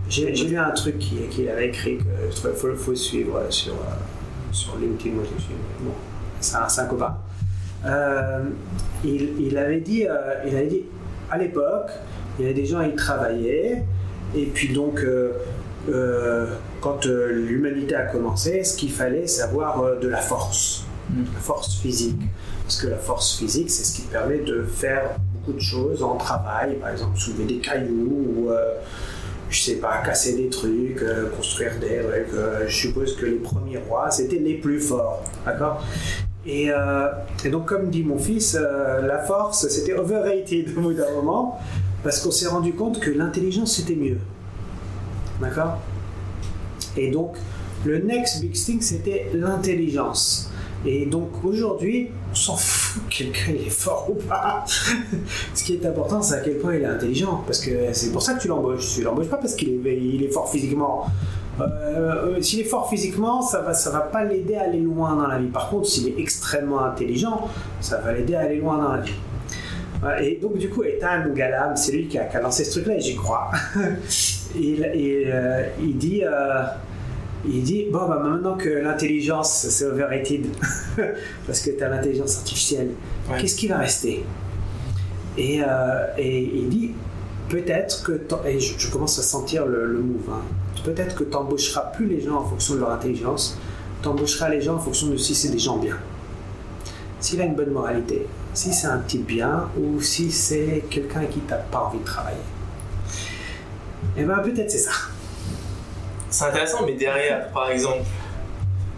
J'ai 0.09 0.31
lu 0.31 0.57
un 0.57 0.71
truc 0.71 0.99
qu'il 0.99 1.27
qu'il 1.29 1.49
avait 1.49 1.69
écrit 1.69 1.99
trouvais 2.35 2.53
faut, 2.53 2.75
faut 2.75 2.91
le 2.91 2.97
suivre 2.97 3.41
sur, 3.49 3.73
euh, 3.73 3.77
sur 4.51 4.77
LinkedIn. 4.77 5.15
Moi, 5.15 5.23
je 5.29 5.33
le 5.35 5.39
suis. 5.39 5.53
mais 5.53 5.85
Bon, 5.85 5.93
c'est 6.39 6.55
un, 6.55 6.67
un 6.83 6.87
copain. 6.87 7.17
Euh, 7.85 8.43
il, 9.03 9.33
il 9.39 9.57
avait 9.57 9.81
dit, 9.81 10.05
euh, 10.07 10.35
il 10.45 10.55
avait 10.55 10.67
dit, 10.67 10.83
à 11.31 11.37
l'époque, 11.37 11.89
il 12.37 12.43
y 12.43 12.45
avait 12.45 12.53
des 12.53 12.65
gens 12.65 12.87
qui 12.87 12.95
travaillaient, 12.95 13.83
et 14.35 14.45
puis 14.45 14.73
donc, 14.73 14.99
euh, 14.99 15.33
euh, 15.89 16.47
quand 16.79 17.05
euh, 17.05 17.31
l'humanité 17.31 17.95
a 17.95 18.03
commencé, 18.03 18.63
ce 18.63 18.77
qu'il 18.77 18.91
fallait, 18.91 19.27
c'est 19.27 19.41
avoir 19.41 19.81
euh, 19.81 19.99
de 19.99 20.07
la 20.07 20.17
force, 20.19 20.85
Mm. 21.09 21.23
la 21.33 21.39
force 21.41 21.75
physique. 21.75 22.21
Parce 22.63 22.77
que 22.81 22.87
la 22.87 22.97
force 22.97 23.37
physique, 23.37 23.69
c'est 23.69 23.83
ce 23.83 23.93
qui 23.97 24.03
permet 24.03 24.37
de 24.37 24.63
faire 24.63 25.01
beaucoup 25.33 25.51
de 25.51 25.61
choses 25.61 26.01
en 26.01 26.15
travail, 26.15 26.75
par 26.79 26.89
exemple 26.89 27.17
soulever 27.17 27.43
des 27.43 27.57
cailloux, 27.57 28.25
ou 28.37 28.49
euh, 28.49 28.75
je 29.53 29.61
sais 29.61 29.75
pas, 29.75 30.01
casser 30.03 30.35
des 30.35 30.49
trucs, 30.49 31.01
euh, 31.01 31.29
construire 31.29 31.79
des 31.79 31.99
trucs. 31.99 32.33
euh, 32.33 32.65
je 32.67 32.75
suppose 32.75 33.15
que 33.15 33.25
les 33.25 33.37
premiers 33.37 33.77
rois, 33.77 34.09
c'était 34.09 34.39
les 34.39 34.55
plus 34.55 34.79
forts, 34.79 35.23
d'accord? 35.45 35.83
Et, 36.45 36.71
euh, 36.71 37.07
et 37.45 37.49
donc, 37.49 37.67
comme 37.67 37.89
dit 37.89 38.03
mon 38.03 38.17
fils, 38.17 38.55
la 38.55 39.19
force, 39.19 39.67
c'était 39.69 39.93
overrated 39.93 40.75
au 40.75 40.81
bout 40.81 40.93
d'un 40.93 41.11
moment, 41.11 41.59
parce 42.03 42.19
qu'on 42.19 42.31
s'est 42.31 42.47
rendu 42.47 42.73
compte 42.73 42.99
que 42.99 43.11
l'intelligence, 43.11 43.77
c'était 43.77 43.95
mieux. 43.95 44.17
D'accord? 45.39 45.77
Et 46.97 47.11
donc, 47.11 47.37
le 47.85 47.99
next 47.99 48.41
big 48.41 48.53
thing, 48.53 48.81
c'était 48.81 49.29
l'intelligence. 49.33 50.49
Et 50.85 51.05
donc, 51.05 51.29
aujourd'hui, 51.43 52.09
on 52.31 52.35
s'en 52.35 52.57
fout 52.57 53.03
que 53.09 53.17
quelqu'un 53.17 53.51
il 53.51 53.67
est 53.67 53.69
fort 53.69 54.07
ou 54.09 54.15
pas. 54.15 54.65
Ce 55.53 55.63
qui 55.63 55.75
est 55.75 55.85
important, 55.85 56.21
c'est 56.21 56.35
à 56.35 56.39
quel 56.39 56.57
point 56.57 56.75
il 56.75 56.81
est 56.81 56.85
intelligent. 56.85 57.43
Parce 57.45 57.59
que 57.59 57.71
c'est 57.93 58.11
pour 58.11 58.21
ça 58.21 58.33
que 58.33 58.41
tu 58.41 58.47
l'embauches. 58.47 58.95
Tu 58.95 59.01
l'embauches 59.01 59.29
pas 59.29 59.37
parce 59.37 59.55
qu'il 59.55 59.85
est, 59.87 60.31
fort 60.31 60.49
physiquement. 60.49 61.05
Euh, 61.61 61.63
euh, 61.65 62.41
s'il 62.41 62.59
est 62.61 62.65
fort 62.65 62.89
physiquement, 62.89 63.41
ça 63.41 63.61
va, 63.61 63.73
ça 63.73 63.91
va 63.91 64.01
pas 64.01 64.23
l'aider 64.23 64.55
à 64.55 64.63
aller 64.63 64.79
loin 64.79 65.15
dans 65.15 65.27
la 65.27 65.37
vie. 65.37 65.47
Par 65.47 65.69
contre, 65.69 65.87
s'il 65.87 66.07
est 66.07 66.19
extrêmement 66.19 66.83
intelligent, 66.83 67.47
ça 67.79 67.99
va 67.99 68.11
l'aider 68.11 68.35
à 68.35 68.41
aller 68.41 68.57
loin 68.57 68.77
dans 68.77 68.91
la 68.91 69.01
vie. 69.01 69.13
Ouais, 70.03 70.31
Et 70.31 70.35
donc, 70.35 70.57
du 70.57 70.69
coup, 70.69 70.83
Ethan 70.83 71.29
Galam, 71.33 71.77
c'est 71.77 71.93
lui 71.93 72.07
qui 72.07 72.17
a, 72.17 72.25
qui 72.25 72.37
lancé 72.37 72.65
ce 72.65 72.71
truc-là, 72.71 72.95
et 72.97 72.99
j'y 72.99 73.15
crois. 73.15 73.51
il, 74.55 74.91
il, 74.95 75.31
euh, 75.31 75.63
dit, 75.79 76.23
euh, 76.23 76.63
il 77.45 77.63
dit 77.63 77.85
Bon, 77.91 78.07
bah, 78.07 78.19
maintenant 78.23 78.55
que 78.55 78.69
l'intelligence, 78.69 79.67
c'est 79.69 79.85
overrated, 79.85 80.47
parce 81.47 81.59
que 81.61 81.71
tu 81.71 81.83
as 81.83 81.89
l'intelligence 81.89 82.37
artificielle, 82.37 82.91
Ouais. 83.29 83.37
qu'est-ce 83.39 83.55
qui 83.55 83.67
va 83.67 83.77
rester? 83.77 84.25
Et, 85.37 85.61
euh, 85.61 86.05
et 86.17 86.41
il 86.55 86.69
dit 86.69 86.91
Peut-être 87.49 88.03
que. 88.03 88.21
Et 88.47 88.59
je, 88.59 88.73
je 88.77 88.89
commence 88.91 89.19
à 89.19 89.23
sentir 89.23 89.65
le, 89.65 89.85
le 89.85 89.99
move. 89.99 90.29
hein. 90.31 90.41
Peut-être 90.83 91.15
que 91.15 91.23
tu 91.23 91.31
n'embaucheras 91.31 91.91
plus 91.95 92.07
les 92.07 92.21
gens 92.21 92.35
en 92.37 92.45
fonction 92.45 92.75
de 92.75 92.79
leur 92.79 92.91
intelligence, 92.91 93.57
tu 94.01 94.07
embaucheras 94.09 94.49
les 94.49 94.61
gens 94.61 94.75
en 94.75 94.79
fonction 94.79 95.07
de 95.07 95.17
si 95.17 95.33
c'est 95.35 95.49
des 95.49 95.59
gens 95.59 95.77
bien. 95.77 95.97
S'il 97.19 97.39
a 97.41 97.45
une 97.45 97.55
bonne 97.55 97.69
moralité, 97.71 98.27
si 98.53 98.73
c'est 98.73 98.87
un 98.87 98.99
type 98.99 99.25
bien, 99.25 99.69
ou 99.79 100.01
si 100.01 100.29
c'est 100.31 100.83
quelqu'un 100.89 101.23
qui 101.25 101.39
n'as 101.49 101.55
pas 101.57 101.85
envie 101.85 101.99
de 101.99 102.03
travailler. 102.03 102.37
Et 104.17 104.23
ben 104.25 104.39
peut-être 104.39 104.69
c'est 104.69 104.77
ça. 104.79 104.91
C'est 106.33 106.45
intéressant, 106.45 106.79
mais 106.85 106.93
derrière, 106.93 107.49
par 107.49 107.69
exemple, 107.69 108.01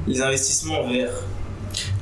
les 0.08 0.22
investissements 0.22 0.88
verts. 0.88 1.12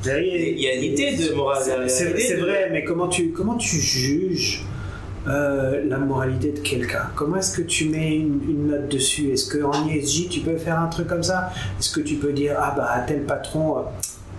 Il 0.06 0.60
y 0.60 0.68
a 0.68 0.76
une 0.76 0.84
idée 0.84 1.16
de 1.18 1.34
morale 1.34 1.64
derrière. 1.66 1.90
C'est 1.90 2.36
de- 2.38 2.42
vrai, 2.46 2.70
mais 2.72 2.84
comment 2.84 3.08
tu, 3.08 3.30
comment 3.32 3.56
tu 3.56 3.78
juges 3.78 4.64
euh, 5.28 5.84
la 5.88 5.98
moralité 5.98 6.52
de 6.52 6.60
quelqu'un? 6.60 7.08
Comment 7.16 7.38
est-ce 7.38 7.58
que 7.58 7.64
tu 7.64 7.86
mets 7.90 8.16
une, 8.16 8.42
une 8.48 8.68
note 8.68 8.90
dessus? 8.90 9.32
Est-ce 9.32 9.58
qu'en 9.58 9.88
ESG, 9.88 10.30
tu 10.30 10.42
peux 10.42 10.58
faire 10.58 10.80
un 10.80 10.88
truc 10.88 11.08
comme 11.08 11.24
ça? 11.24 11.50
Est-ce 11.80 11.92
que 11.92 12.02
tu 12.02 12.16
peux 12.18 12.32
dire, 12.34 12.56
ah 12.60 12.74
bah 12.78 13.04
tel 13.08 13.24
patron, 13.24 13.80
euh, 13.80 13.82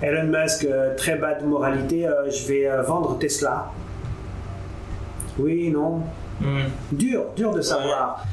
Elon 0.06 0.28
Musk, 0.28 0.64
euh, 0.64 0.94
très 0.96 1.16
bas 1.16 1.34
de 1.34 1.44
moralité, 1.44 2.06
je 2.30 2.46
vais 2.46 2.68
vendre 2.86 3.18
Tesla 3.18 3.72
Oui, 5.38 5.70
non 5.70 6.02
Hmm. 6.40 6.64
Dur, 6.90 7.26
dur 7.36 7.54
de 7.54 7.60
savoir. 7.62 8.24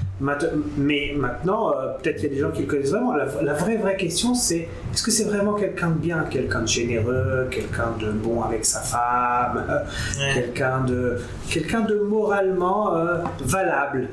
Mais 0.78 1.14
maintenant, 1.18 1.72
euh, 1.72 1.94
peut-être 2.02 2.18
qu'il 2.18 2.26
y 2.30 2.32
a 2.32 2.36
des 2.36 2.40
gens 2.42 2.52
qui 2.52 2.62
le 2.62 2.68
connaissent 2.68 2.92
vraiment. 2.92 3.16
La, 3.16 3.26
la 3.42 3.54
vraie, 3.54 3.78
vraie 3.78 3.98
question, 3.98 4.36
c'est 4.36 4.68
est-ce 4.94 5.02
que 5.04 5.10
c'est 5.12 5.24
vraiment 5.24 5.54
quelqu'un 5.54 5.90
de 5.90 5.98
bien, 6.00 6.24
quelqu'un 6.30 6.62
de 6.62 6.68
généreux, 6.68 7.48
quelqu'un 7.50 7.92
de 8.00 8.12
bon 8.12 8.42
avec 8.44 8.64
sa 8.66 8.80
femme, 8.82 9.64
euh, 9.70 9.80
Ouais. 10.20 10.34
quelqu'un 10.36 10.82
de, 10.82 11.18
quelqu'un 11.50 11.82
de 11.82 11.96
moralement 12.00 12.96
euh, 12.98 13.18
valable? 13.44 14.10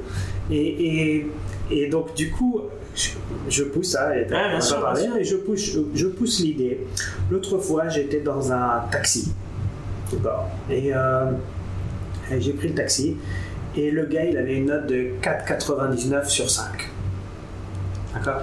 Et, 0.51 1.17
et, 1.19 1.27
et 1.71 1.89
donc, 1.89 2.15
du 2.15 2.31
coup, 2.31 2.63
je, 2.95 3.11
je 3.51 3.65
pousse 3.65 3.93
ça, 3.93 4.17
et 4.17 4.23
Ouais, 4.31 4.37
on 4.57 4.61
sûr, 4.61 4.81
parler, 4.81 5.23
je 5.23 5.37
pousse, 5.37 5.77
je 5.95 6.07
pousse 6.07 6.41
l'idée. 6.41 6.87
L'autre 7.31 7.59
fois, 7.59 7.89
j'étais 7.89 8.21
dans 8.21 8.51
un 8.51 8.81
taxi. 8.91 9.33
D'accord. 10.11 10.49
Et, 10.71 10.89
et 10.89 12.41
j'ai 12.41 12.53
pris 12.55 12.69
le 12.69 12.75
taxi. 12.75 13.17
Et 13.79 13.93
le 13.93 14.07
gars, 14.07 14.25
il 14.25 14.37
avait 14.37 14.57
une 14.57 14.67
note 14.67 14.89
de 14.89 15.13
4,99 15.23 16.29
sur 16.29 16.51
5. 16.51 16.67
D'accord? 18.13 18.43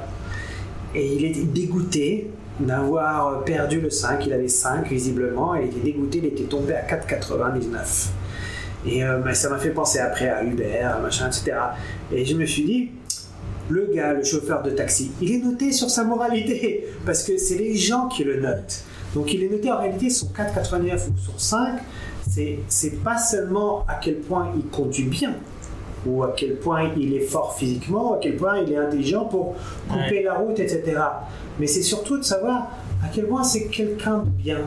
Et 0.95 1.13
il 1.13 1.25
était 1.25 1.43
dégoûté 1.43 2.31
d'avoir 2.57 3.43
perdu 3.43 3.81
le 3.81 3.89
5. 3.89 4.25
Il 4.25 4.31
avait 4.31 4.47
5 4.47 4.87
visiblement. 4.87 5.53
Et 5.53 5.63
il 5.63 5.67
était 5.67 5.81
dégoûté, 5.81 6.19
il 6.19 6.25
était 6.25 6.45
tombé 6.45 6.73
à 6.73 6.83
4,99. 6.83 8.11
Et 8.87 9.03
euh, 9.03 9.17
bah, 9.17 9.33
ça 9.33 9.49
m'a 9.49 9.57
fait 9.57 9.71
penser 9.71 9.99
après 9.99 10.29
à 10.29 10.41
Uber, 10.41 10.87
machin, 11.01 11.27
etc. 11.27 11.51
Et 12.13 12.23
je 12.23 12.33
me 12.33 12.45
suis 12.45 12.63
dit, 12.63 12.91
le 13.67 13.91
gars, 13.93 14.13
le 14.13 14.23
chauffeur 14.23 14.63
de 14.63 14.69
taxi, 14.69 15.11
il 15.19 15.33
est 15.33 15.43
noté 15.43 15.73
sur 15.73 15.89
sa 15.89 16.05
moralité. 16.05 16.87
Parce 17.05 17.23
que 17.23 17.37
c'est 17.37 17.57
les 17.57 17.75
gens 17.75 18.07
qui 18.07 18.23
le 18.23 18.39
notent. 18.39 18.85
Donc 19.13 19.33
il 19.33 19.43
est 19.43 19.49
noté 19.49 19.69
en 19.69 19.79
réalité 19.79 20.09
sur 20.09 20.27
4,99 20.27 21.09
ou 21.09 21.17
sur 21.17 21.41
5. 21.41 21.79
C'est, 22.29 22.59
c'est 22.67 23.03
pas 23.03 23.17
seulement 23.17 23.85
à 23.87 23.95
quel 23.95 24.15
point 24.15 24.51
il 24.55 24.65
conduit 24.67 25.05
bien, 25.05 25.33
ou 26.05 26.23
à 26.23 26.33
quel 26.35 26.55
point 26.57 26.89
il 26.97 27.13
est 27.15 27.19
fort 27.21 27.55
physiquement, 27.55 28.11
ou 28.11 28.13
à 28.15 28.17
quel 28.19 28.35
point 28.35 28.59
il 28.59 28.71
est 28.73 28.77
intelligent 28.77 29.25
pour 29.25 29.55
couper 29.89 30.23
la 30.23 30.33
route, 30.35 30.59
etc. 30.59 30.83
Mais 31.59 31.67
c'est 31.67 31.81
surtout 31.83 32.17
de 32.17 32.23
savoir 32.23 32.69
à 33.03 33.07
quel 33.13 33.27
point 33.27 33.43
c'est 33.43 33.67
quelqu'un 33.67 34.17
de 34.19 34.29
bien. 34.29 34.59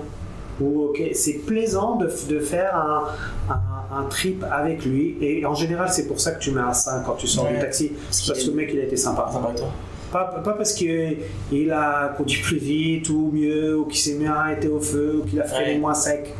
Ou 0.61 0.85
ok, 0.87 1.01
c'est 1.15 1.35
plaisant 1.47 1.97
de, 1.97 2.11
de 2.29 2.41
faire 2.41 2.75
un, 2.75 3.05
un- 3.53 3.99
un 4.01 4.05
trip 4.05 4.45
avec 4.51 4.85
lui. 4.85 5.17
Et 5.21 5.47
en 5.47 5.55
général, 5.55 5.89
c'est 5.91 6.07
pour 6.09 6.19
ça 6.21 6.33
que 6.33 6.41
tu 6.41 6.51
mets 6.51 6.61
un 6.61 6.73
5 6.73 7.05
quand 7.07 7.15
tu 7.15 7.27
sors 7.29 7.45
Ouais. 7.45 7.55
du 7.55 7.61
taxi. 7.61 7.93
Parce 8.07 8.27
Parce 8.27 8.43
que 8.45 8.51
le 8.51 8.57
mec, 8.57 8.71
il 8.75 8.81
a 8.81 8.83
été 8.85 8.97
sympa. 8.97 9.31
Ça 9.33 9.39
va 9.39 9.53
toi 9.55 9.69
Pas, 10.11 10.25
pas 10.45 10.53
parce 10.55 10.73
qu'il 10.73 11.71
a 11.73 12.09
conduit 12.17 12.43
plus 12.43 12.59
vite 12.59 13.09
ou 13.09 13.31
mieux, 13.33 13.79
ou 13.79 13.85
qu'il 13.85 14.01
s'est 14.01 14.15
mis 14.15 14.27
arrêté 14.27 14.67
au 14.69 14.81
feu, 14.81 15.21
ou 15.23 15.27
qu'il 15.29 15.41
a 15.41 15.45
freiné 15.45 15.75
Ouais. 15.75 15.79
moins 15.79 15.95
sec. 15.95 16.35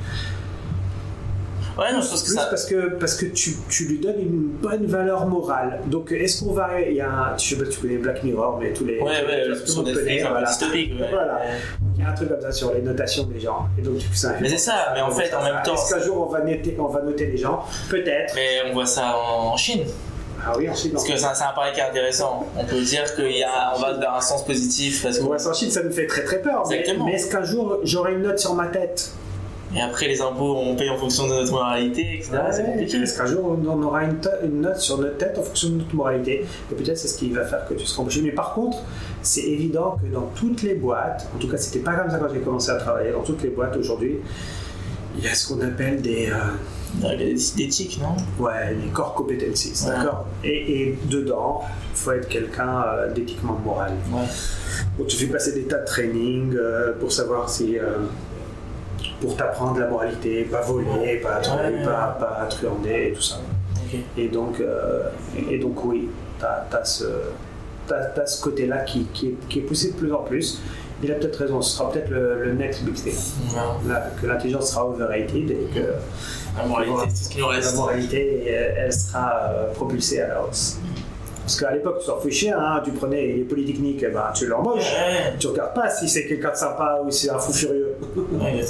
Ouais, 1.79 1.93
non, 1.93 2.01
je 2.03 2.09
pense 2.09 2.23
que 2.23 2.27
Plus 2.29 2.35
ça. 2.37 2.47
parce 2.51 2.67
que, 2.67 2.89
parce 2.99 3.15
que 3.15 3.27
tu, 3.27 3.53
tu 3.69 3.85
lui 3.85 3.99
donnes 3.99 4.19
une 4.21 4.49
bonne 4.61 4.87
valeur 4.87 5.27
morale. 5.27 5.79
Donc, 5.87 6.11
est-ce 6.11 6.43
qu'on 6.45 6.53
va. 6.53 6.81
Il 6.81 6.95
y 6.97 7.01
a 7.01 7.09
un, 7.09 7.39
je 7.39 7.51
sais 7.51 7.57
pas 7.57 7.71
tu 7.71 7.79
connais 7.79 7.99
Black 7.99 8.23
Mirror, 8.25 8.59
mais 8.61 8.73
tous 8.73 8.85
les. 8.85 8.99
Ouais, 8.99 9.05
ouais, 9.05 9.45
tout 9.65 9.71
le 9.71 9.75
monde 9.85 9.95
connaît, 9.95 10.21
voilà. 10.23 10.51
ouais. 10.51 10.91
Voilà. 11.11 11.41
Il 11.97 12.03
y 12.03 12.07
a 12.07 12.11
un 12.11 12.15
truc 12.15 12.29
comme 12.31 12.41
ça 12.41 12.51
sur 12.53 12.75
les 12.75 12.83
notations 12.83 13.25
des 13.25 13.39
gens. 13.41 13.69
Et 13.79 13.83
donc, 13.83 13.95
ça 14.13 14.35
Mais 14.41 14.49
c'est 14.49 14.59
ça, 14.59 14.93
mais 14.95 15.01
en 15.03 15.11
fait, 15.13 15.33
en 15.35 15.43
même 15.43 15.63
temps- 15.65 15.75
Est-ce 15.75 15.95
qu'un 15.95 16.01
jour 16.01 16.27
on 16.29 16.33
va, 16.33 16.41
noter, 16.41 16.77
on 16.81 16.87
va 16.87 17.03
noter 17.03 17.27
les 17.27 17.37
gens 17.37 17.65
Peut-être. 17.89 18.35
Mais 18.35 18.69
on 18.71 18.75
voit 18.75 18.87
ça 18.87 19.15
en 19.17 19.53
en 19.53 19.57
Chine. 19.57 19.85
Ah 20.45 20.55
oui, 20.57 20.69
ensuite. 20.69 20.93
Parce 20.93 21.05
que 21.05 21.17
c'est 21.17 21.25
un, 21.27 21.31
un 21.31 21.53
pari 21.55 21.73
qui 21.75 21.81
est 21.81 21.85
intéressant. 21.85 22.47
On 22.57 22.65
peut 22.65 22.81
dire 22.81 23.05
qu'on 23.15 23.81
va 23.81 23.95
dans 23.95 24.13
un 24.17 24.21
sens 24.21 24.45
positif. 24.45 25.03
Parce 25.03 25.19
que... 25.19 25.25
Ouais, 25.25 25.47
en 25.47 25.53
Chine, 25.53 25.71
ça 25.71 25.83
nous 25.83 25.91
fait 25.93 26.07
très 26.07 26.23
très 26.25 26.41
peur. 26.41 26.65
Mais, 26.69 26.79
Exactement. 26.81 27.07
mais 27.07 27.13
est-ce 27.15 27.31
qu'un 27.31 27.43
jour 27.45 27.79
j'aurai 27.83 28.13
une 28.15 28.23
note 28.23 28.39
sur 28.39 28.55
ma 28.55 28.67
tête 28.67 29.11
Et 29.77 29.81
après, 29.83 30.09
les 30.09 30.23
impôts, 30.23 30.57
on 30.57 30.77
paye 30.77 30.89
en 30.89 30.97
fonction 30.97 31.29
de 31.29 31.35
notre 31.35 31.53
moralité, 31.53 32.15
etc. 32.15 32.31
c'est 32.53 32.63
Ouais, 32.63 32.71
compliqué. 32.71 32.97
Est-ce 32.97 33.19
qu'un 33.19 33.27
jour 33.27 33.59
on 33.67 33.83
aura 33.83 34.05
une, 34.05 34.17
une 34.45 34.61
note 34.63 34.79
sur 34.79 34.97
notre 34.99 35.19
tête 35.19 35.37
en 35.39 35.43
fonction 35.43 35.69
de 35.69 35.75
notre 35.75 35.95
moralité 35.95 36.47
Et 36.73 36.75
peut-être 36.75 36.97
c'est 36.97 37.09
ce 37.09 37.19
qui 37.19 37.29
va 37.31 37.45
faire 37.45 37.67
que 37.69 37.75
tu 37.75 37.85
seras 37.85 38.01
embauché. 38.01 38.23
Mais 38.23 38.33
par 38.33 38.55
contre, 38.55 38.79
c'est 39.21 39.43
évident 39.43 39.99
que 40.03 40.11
dans 40.13 40.31
toutes 40.35 40.63
les 40.63 40.75
boîtes, 40.75 41.29
en 41.35 41.39
tout 41.39 41.49
cas 41.49 41.59
c'était 41.59 41.81
pas 41.81 41.95
comme 41.97 42.11
ça 42.11 42.19
quand 42.19 42.33
j'ai 42.33 42.41
commencé 42.41 42.71
à 42.71 42.77
travailler, 42.77 43.13
dans 43.13 43.23
toutes 43.23 43.43
les 43.43 43.51
boîtes 43.51 43.77
aujourd'hui, 43.77 44.17
il 45.19 45.25
y 45.25 45.29
a 45.29 45.35
ce 45.35 45.53
qu'on 45.53 45.61
appelle 45.61 46.01
des, 46.01 46.31
euh, 47.03 47.17
des 47.19 47.35
d'éthique, 47.57 48.01
non? 48.01 48.17
Ouais, 48.43 48.73
les 48.73 48.89
core 48.91 49.13
competencies, 49.15 49.75
Ouais. 49.87 49.95
d'accord? 49.97 50.27
Et, 50.45 50.81
et 50.83 50.99
dedans, 51.11 51.61
il 51.93 51.97
faut 51.99 52.13
être 52.13 52.29
quelqu'un 52.29 52.85
euh, 52.87 53.13
d'éthiquement 53.13 53.59
moral. 53.63 53.93
Ouais. 54.13 54.21
Donc 54.97 55.09
tu 55.09 55.17
fais 55.19 55.27
passer 55.27 55.53
des 55.53 55.65
tas 55.65 55.79
de 55.81 55.87
training 55.87 56.55
euh, 56.57 56.93
pour 56.99 57.13
savoir 57.13 57.51
si. 57.51 57.77
Euh, 59.19 59.27
pour 59.27 59.37
t'apprendre 59.37 59.79
la 59.81 59.87
moralité, 59.89 60.45
pas 60.45 60.61
voler, 60.63 61.17
pas, 61.23 61.41
Ouais, 61.41 61.85
pas, 61.85 62.17
pas 62.19 62.47
truander 62.49 63.09
et 63.11 63.13
tout 63.13 63.23
ça. 63.23 63.37
Et 64.17 64.29
donc, 64.29 64.61
euh, 64.61 65.05
et 65.51 65.59
donc 65.59 65.85
oui, 65.85 66.09
tu 66.39 66.45
as, 66.45 66.85
ce, 66.85 67.05
t'as- 67.87 68.05
t'as 68.15 68.27
ce 68.27 68.43
côté-là 68.43 68.79
qui, 68.81 69.05
qui, 69.15 69.29
est, 69.29 69.35
qui 69.49 69.59
est 69.61 69.63
poussé 69.63 69.93
de 69.93 69.97
plus 69.97 70.13
en 70.13 70.19
plus. 70.23 70.61
Il 71.03 71.11
a 71.13 71.15
peut-être 71.15 71.37
raison, 71.37 71.63
ce 71.63 71.77
sera 71.77 71.91
peut-être 71.93 72.11
le, 72.11 72.45
le 72.45 72.53
next 72.55 72.83
big 72.83 72.95
thing. 72.95 73.15
Là, 73.89 74.09
que 74.21 74.27
l'intelligence 74.27 74.71
sera 74.73 74.85
overrated 74.89 75.51
et 75.51 75.69
que 75.73 75.87
La 76.57 76.67
moralité, 76.67 76.93
tout 77.09 77.15
ce 77.15 77.29
qui 77.31 77.39
nous 77.39 77.45
la 77.49 77.57
reste. 77.57 77.77
moralité, 77.77 78.45
elle, 78.49 78.75
elle 78.79 78.93
sera 78.93 79.43
euh, 79.53 79.73
propulsée 79.75 80.21
à 80.23 80.29
la 80.29 80.43
hausse. 80.43 80.77
Parce 81.43 81.57
qu'à 81.61 81.71
l'époque, 81.73 82.01
tu 82.01 82.07
t'en 82.07 82.19
fais 82.19 82.31
chier, 82.33 82.53
hein, 82.53 82.83
tu 82.85 82.91
prenais 82.91 83.27
les 83.29 83.45
polytechniques, 83.45 84.05
ben, 84.13 84.25
tu 84.35 84.49
l'embauches. 84.49 84.93
Ouais, 84.93 85.35
Tu 85.39 85.47
regardes 85.47 85.73
pas 85.75 85.89
si 85.89 86.07
c'est 86.09 86.27
quelqu'un 86.27 86.51
de 86.51 86.57
sympa 86.57 86.99
ou 87.03 87.11
si 87.11 87.27
c'est 87.27 87.33
un 87.33 87.39
fou 87.39 87.53
furieux. 87.53 87.95
ouais. 88.33 88.61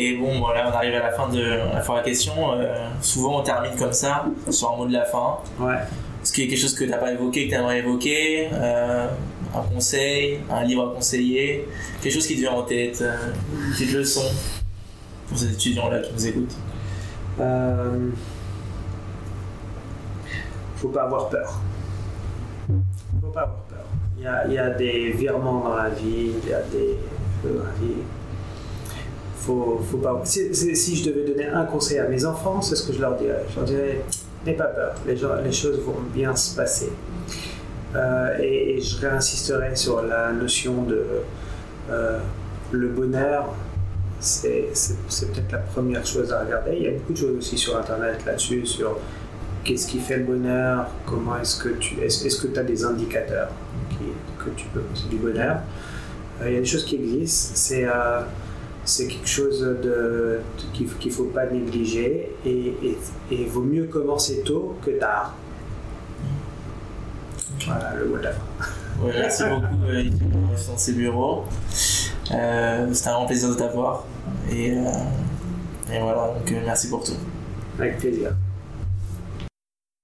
Et 0.00 0.16
bon, 0.16 0.38
voilà, 0.38 0.70
on 0.70 0.76
arrive 0.76 0.94
à 0.94 1.00
la 1.00 1.10
fin 1.10 1.28
de 1.28 1.42
la 1.42 1.80
fin 1.80 1.94
de 1.94 1.98
la 1.98 2.04
question. 2.04 2.52
Euh, 2.52 2.88
souvent, 3.00 3.40
on 3.40 3.42
termine 3.42 3.76
comme 3.76 3.92
ça, 3.92 4.26
sur 4.48 4.72
un 4.72 4.76
mot 4.76 4.86
de 4.86 4.92
la 4.92 5.04
fin. 5.04 5.38
Ouais. 5.58 5.74
Est-ce 6.22 6.32
qu'il 6.32 6.44
y 6.44 6.46
a 6.46 6.50
quelque 6.50 6.60
chose 6.60 6.74
que 6.74 6.84
tu 6.84 6.90
n'as 6.90 6.98
pas 6.98 7.10
évoqué, 7.10 7.46
que 7.46 7.50
tu 7.50 7.56
aimerais 7.56 7.78
évoquer 7.80 8.48
euh, 8.52 9.08
Un 9.52 9.62
conseil, 9.74 10.38
un 10.48 10.62
livre 10.62 10.88
à 10.88 10.94
conseiller 10.94 11.66
Quelque 12.00 12.12
chose 12.12 12.28
qui 12.28 12.36
te 12.36 12.40
vient 12.40 12.52
en 12.52 12.62
tête 12.62 13.00
euh, 13.02 13.16
Une 13.52 13.72
petite 13.72 13.92
leçon 13.92 14.22
pour 15.28 15.36
ces 15.36 15.52
étudiants-là 15.52 15.98
qui 16.00 16.12
nous 16.12 16.26
écoutent 16.28 16.56
Euh, 17.40 18.10
faut 20.76 20.90
pas 20.90 21.02
avoir 21.02 21.28
peur. 21.28 21.60
Faut 23.20 23.26
pas 23.28 23.40
avoir 23.40 23.62
peur. 23.62 23.84
Il 24.16 24.22
y 24.22 24.26
a, 24.28 24.46
il 24.46 24.52
y 24.52 24.58
a 24.58 24.70
des 24.70 25.10
virements 25.10 25.60
dans 25.60 25.74
la 25.76 25.88
vie, 25.88 26.30
il 26.40 26.48
y 26.48 26.52
a 26.52 26.62
des 26.62 26.98
feux 27.42 27.54
dans 27.58 27.64
la 27.64 27.70
vie. 27.80 28.02
Faut, 29.48 29.98
pas. 30.02 30.20
Si, 30.24 30.96
je 30.96 31.10
devais 31.10 31.24
donner 31.24 31.46
un 31.46 31.64
conseil 31.64 31.98
à 31.98 32.06
mes 32.06 32.22
enfants, 32.26 32.60
c'est 32.60 32.76
ce 32.76 32.86
que 32.86 32.92
je 32.92 33.00
leur 33.00 33.16
dirais. 33.16 33.44
Je 33.50 33.56
leur 33.56 33.64
dirais 33.64 34.00
n'aie 34.44 34.52
pas 34.52 34.64
peur. 34.64 34.94
Les, 35.06 35.16
gens, 35.16 35.36
les 35.42 35.52
choses 35.52 35.80
vont 35.80 35.96
bien 36.12 36.36
se 36.36 36.54
passer. 36.54 36.92
Euh, 37.96 38.36
et, 38.38 38.78
je 38.78 39.00
réinsisterai 39.00 39.74
sur 39.74 40.02
la 40.02 40.32
notion 40.32 40.82
de 40.82 41.02
euh, 41.90 42.18
le 42.72 42.88
bonheur 42.88 43.54
c'est 44.20 44.66
peut-être 45.32 45.52
la 45.52 45.58
première 45.58 46.04
chose 46.04 46.32
à 46.32 46.40
regarder. 46.40 46.72
Il 46.76 46.82
y 46.82 46.88
a 46.88 46.90
beaucoup 46.90 47.12
de 47.12 47.18
choses 47.18 47.38
aussi 47.38 47.56
sur 47.56 47.78
Internet 47.78 48.24
là-dessus, 48.26 48.66
sur 48.66 48.98
qu'est-ce 49.62 49.86
qui 49.86 50.00
fait 50.00 50.16
le 50.16 50.24
bonheur, 50.24 50.88
comment 51.06 51.38
est-ce 51.38 51.62
que 51.62 51.68
tu 51.68 52.00
est-ce 52.00 52.40
que 52.40 52.48
tu 52.48 52.58
as 52.58 52.64
des 52.64 52.84
indicateurs 52.84 53.48
qui- 53.90 54.44
que 54.44 54.50
tu 54.56 54.66
peux 54.74 54.82
c'est 54.92 55.08
du 55.08 55.18
bonheur. 55.18 55.58
Euh, 56.42 56.48
il 56.48 56.54
y 56.54 56.56
a 56.56 56.60
des 56.60 56.66
choses 56.66 56.84
qui 56.84 56.96
existent, 56.96 57.52
c'est 57.54 57.86
c'est 58.88 59.06
quelque 59.06 59.28
chose 59.28 59.60
de, 59.60 59.74
de- 59.82 60.40
qu'il 60.72 60.88
qu'il 60.88 61.12
faut 61.12 61.24
pas 61.24 61.46
négliger 61.46 62.32
et, 62.44 62.74
et, 62.82 62.98
et 63.30 63.44
vaut 63.44 63.62
mieux 63.62 63.84
commencer 63.84 64.42
tôt 64.44 64.76
que 64.84 64.90
tard. 64.92 65.34
Voilà 67.66 67.94
le 67.98 68.06
mot 68.06 68.16
de 68.16 68.22
la 68.22 68.32
fin. 68.32 68.42
Ouais, 69.02 69.12
Merci 69.18 69.42
beaucoup 69.44 69.84
euh, 69.88 70.04
dans 70.68 70.76
ces 70.78 70.92
bureaux. 70.92 71.44
Euh, 72.32 72.92
C'était 72.92 73.08
un 73.08 73.12
grand 73.14 73.26
plaisir 73.26 73.48
de 73.50 73.54
t'avoir. 73.54 74.04
Et, 74.50 74.72
euh, 74.72 74.84
et 75.92 76.00
voilà, 76.00 76.34
donc 76.38 76.50
euh, 76.52 76.60
merci 76.64 76.88
pour 76.88 77.04
tout. 77.04 77.12
Avec 77.78 77.98
plaisir. 77.98 78.32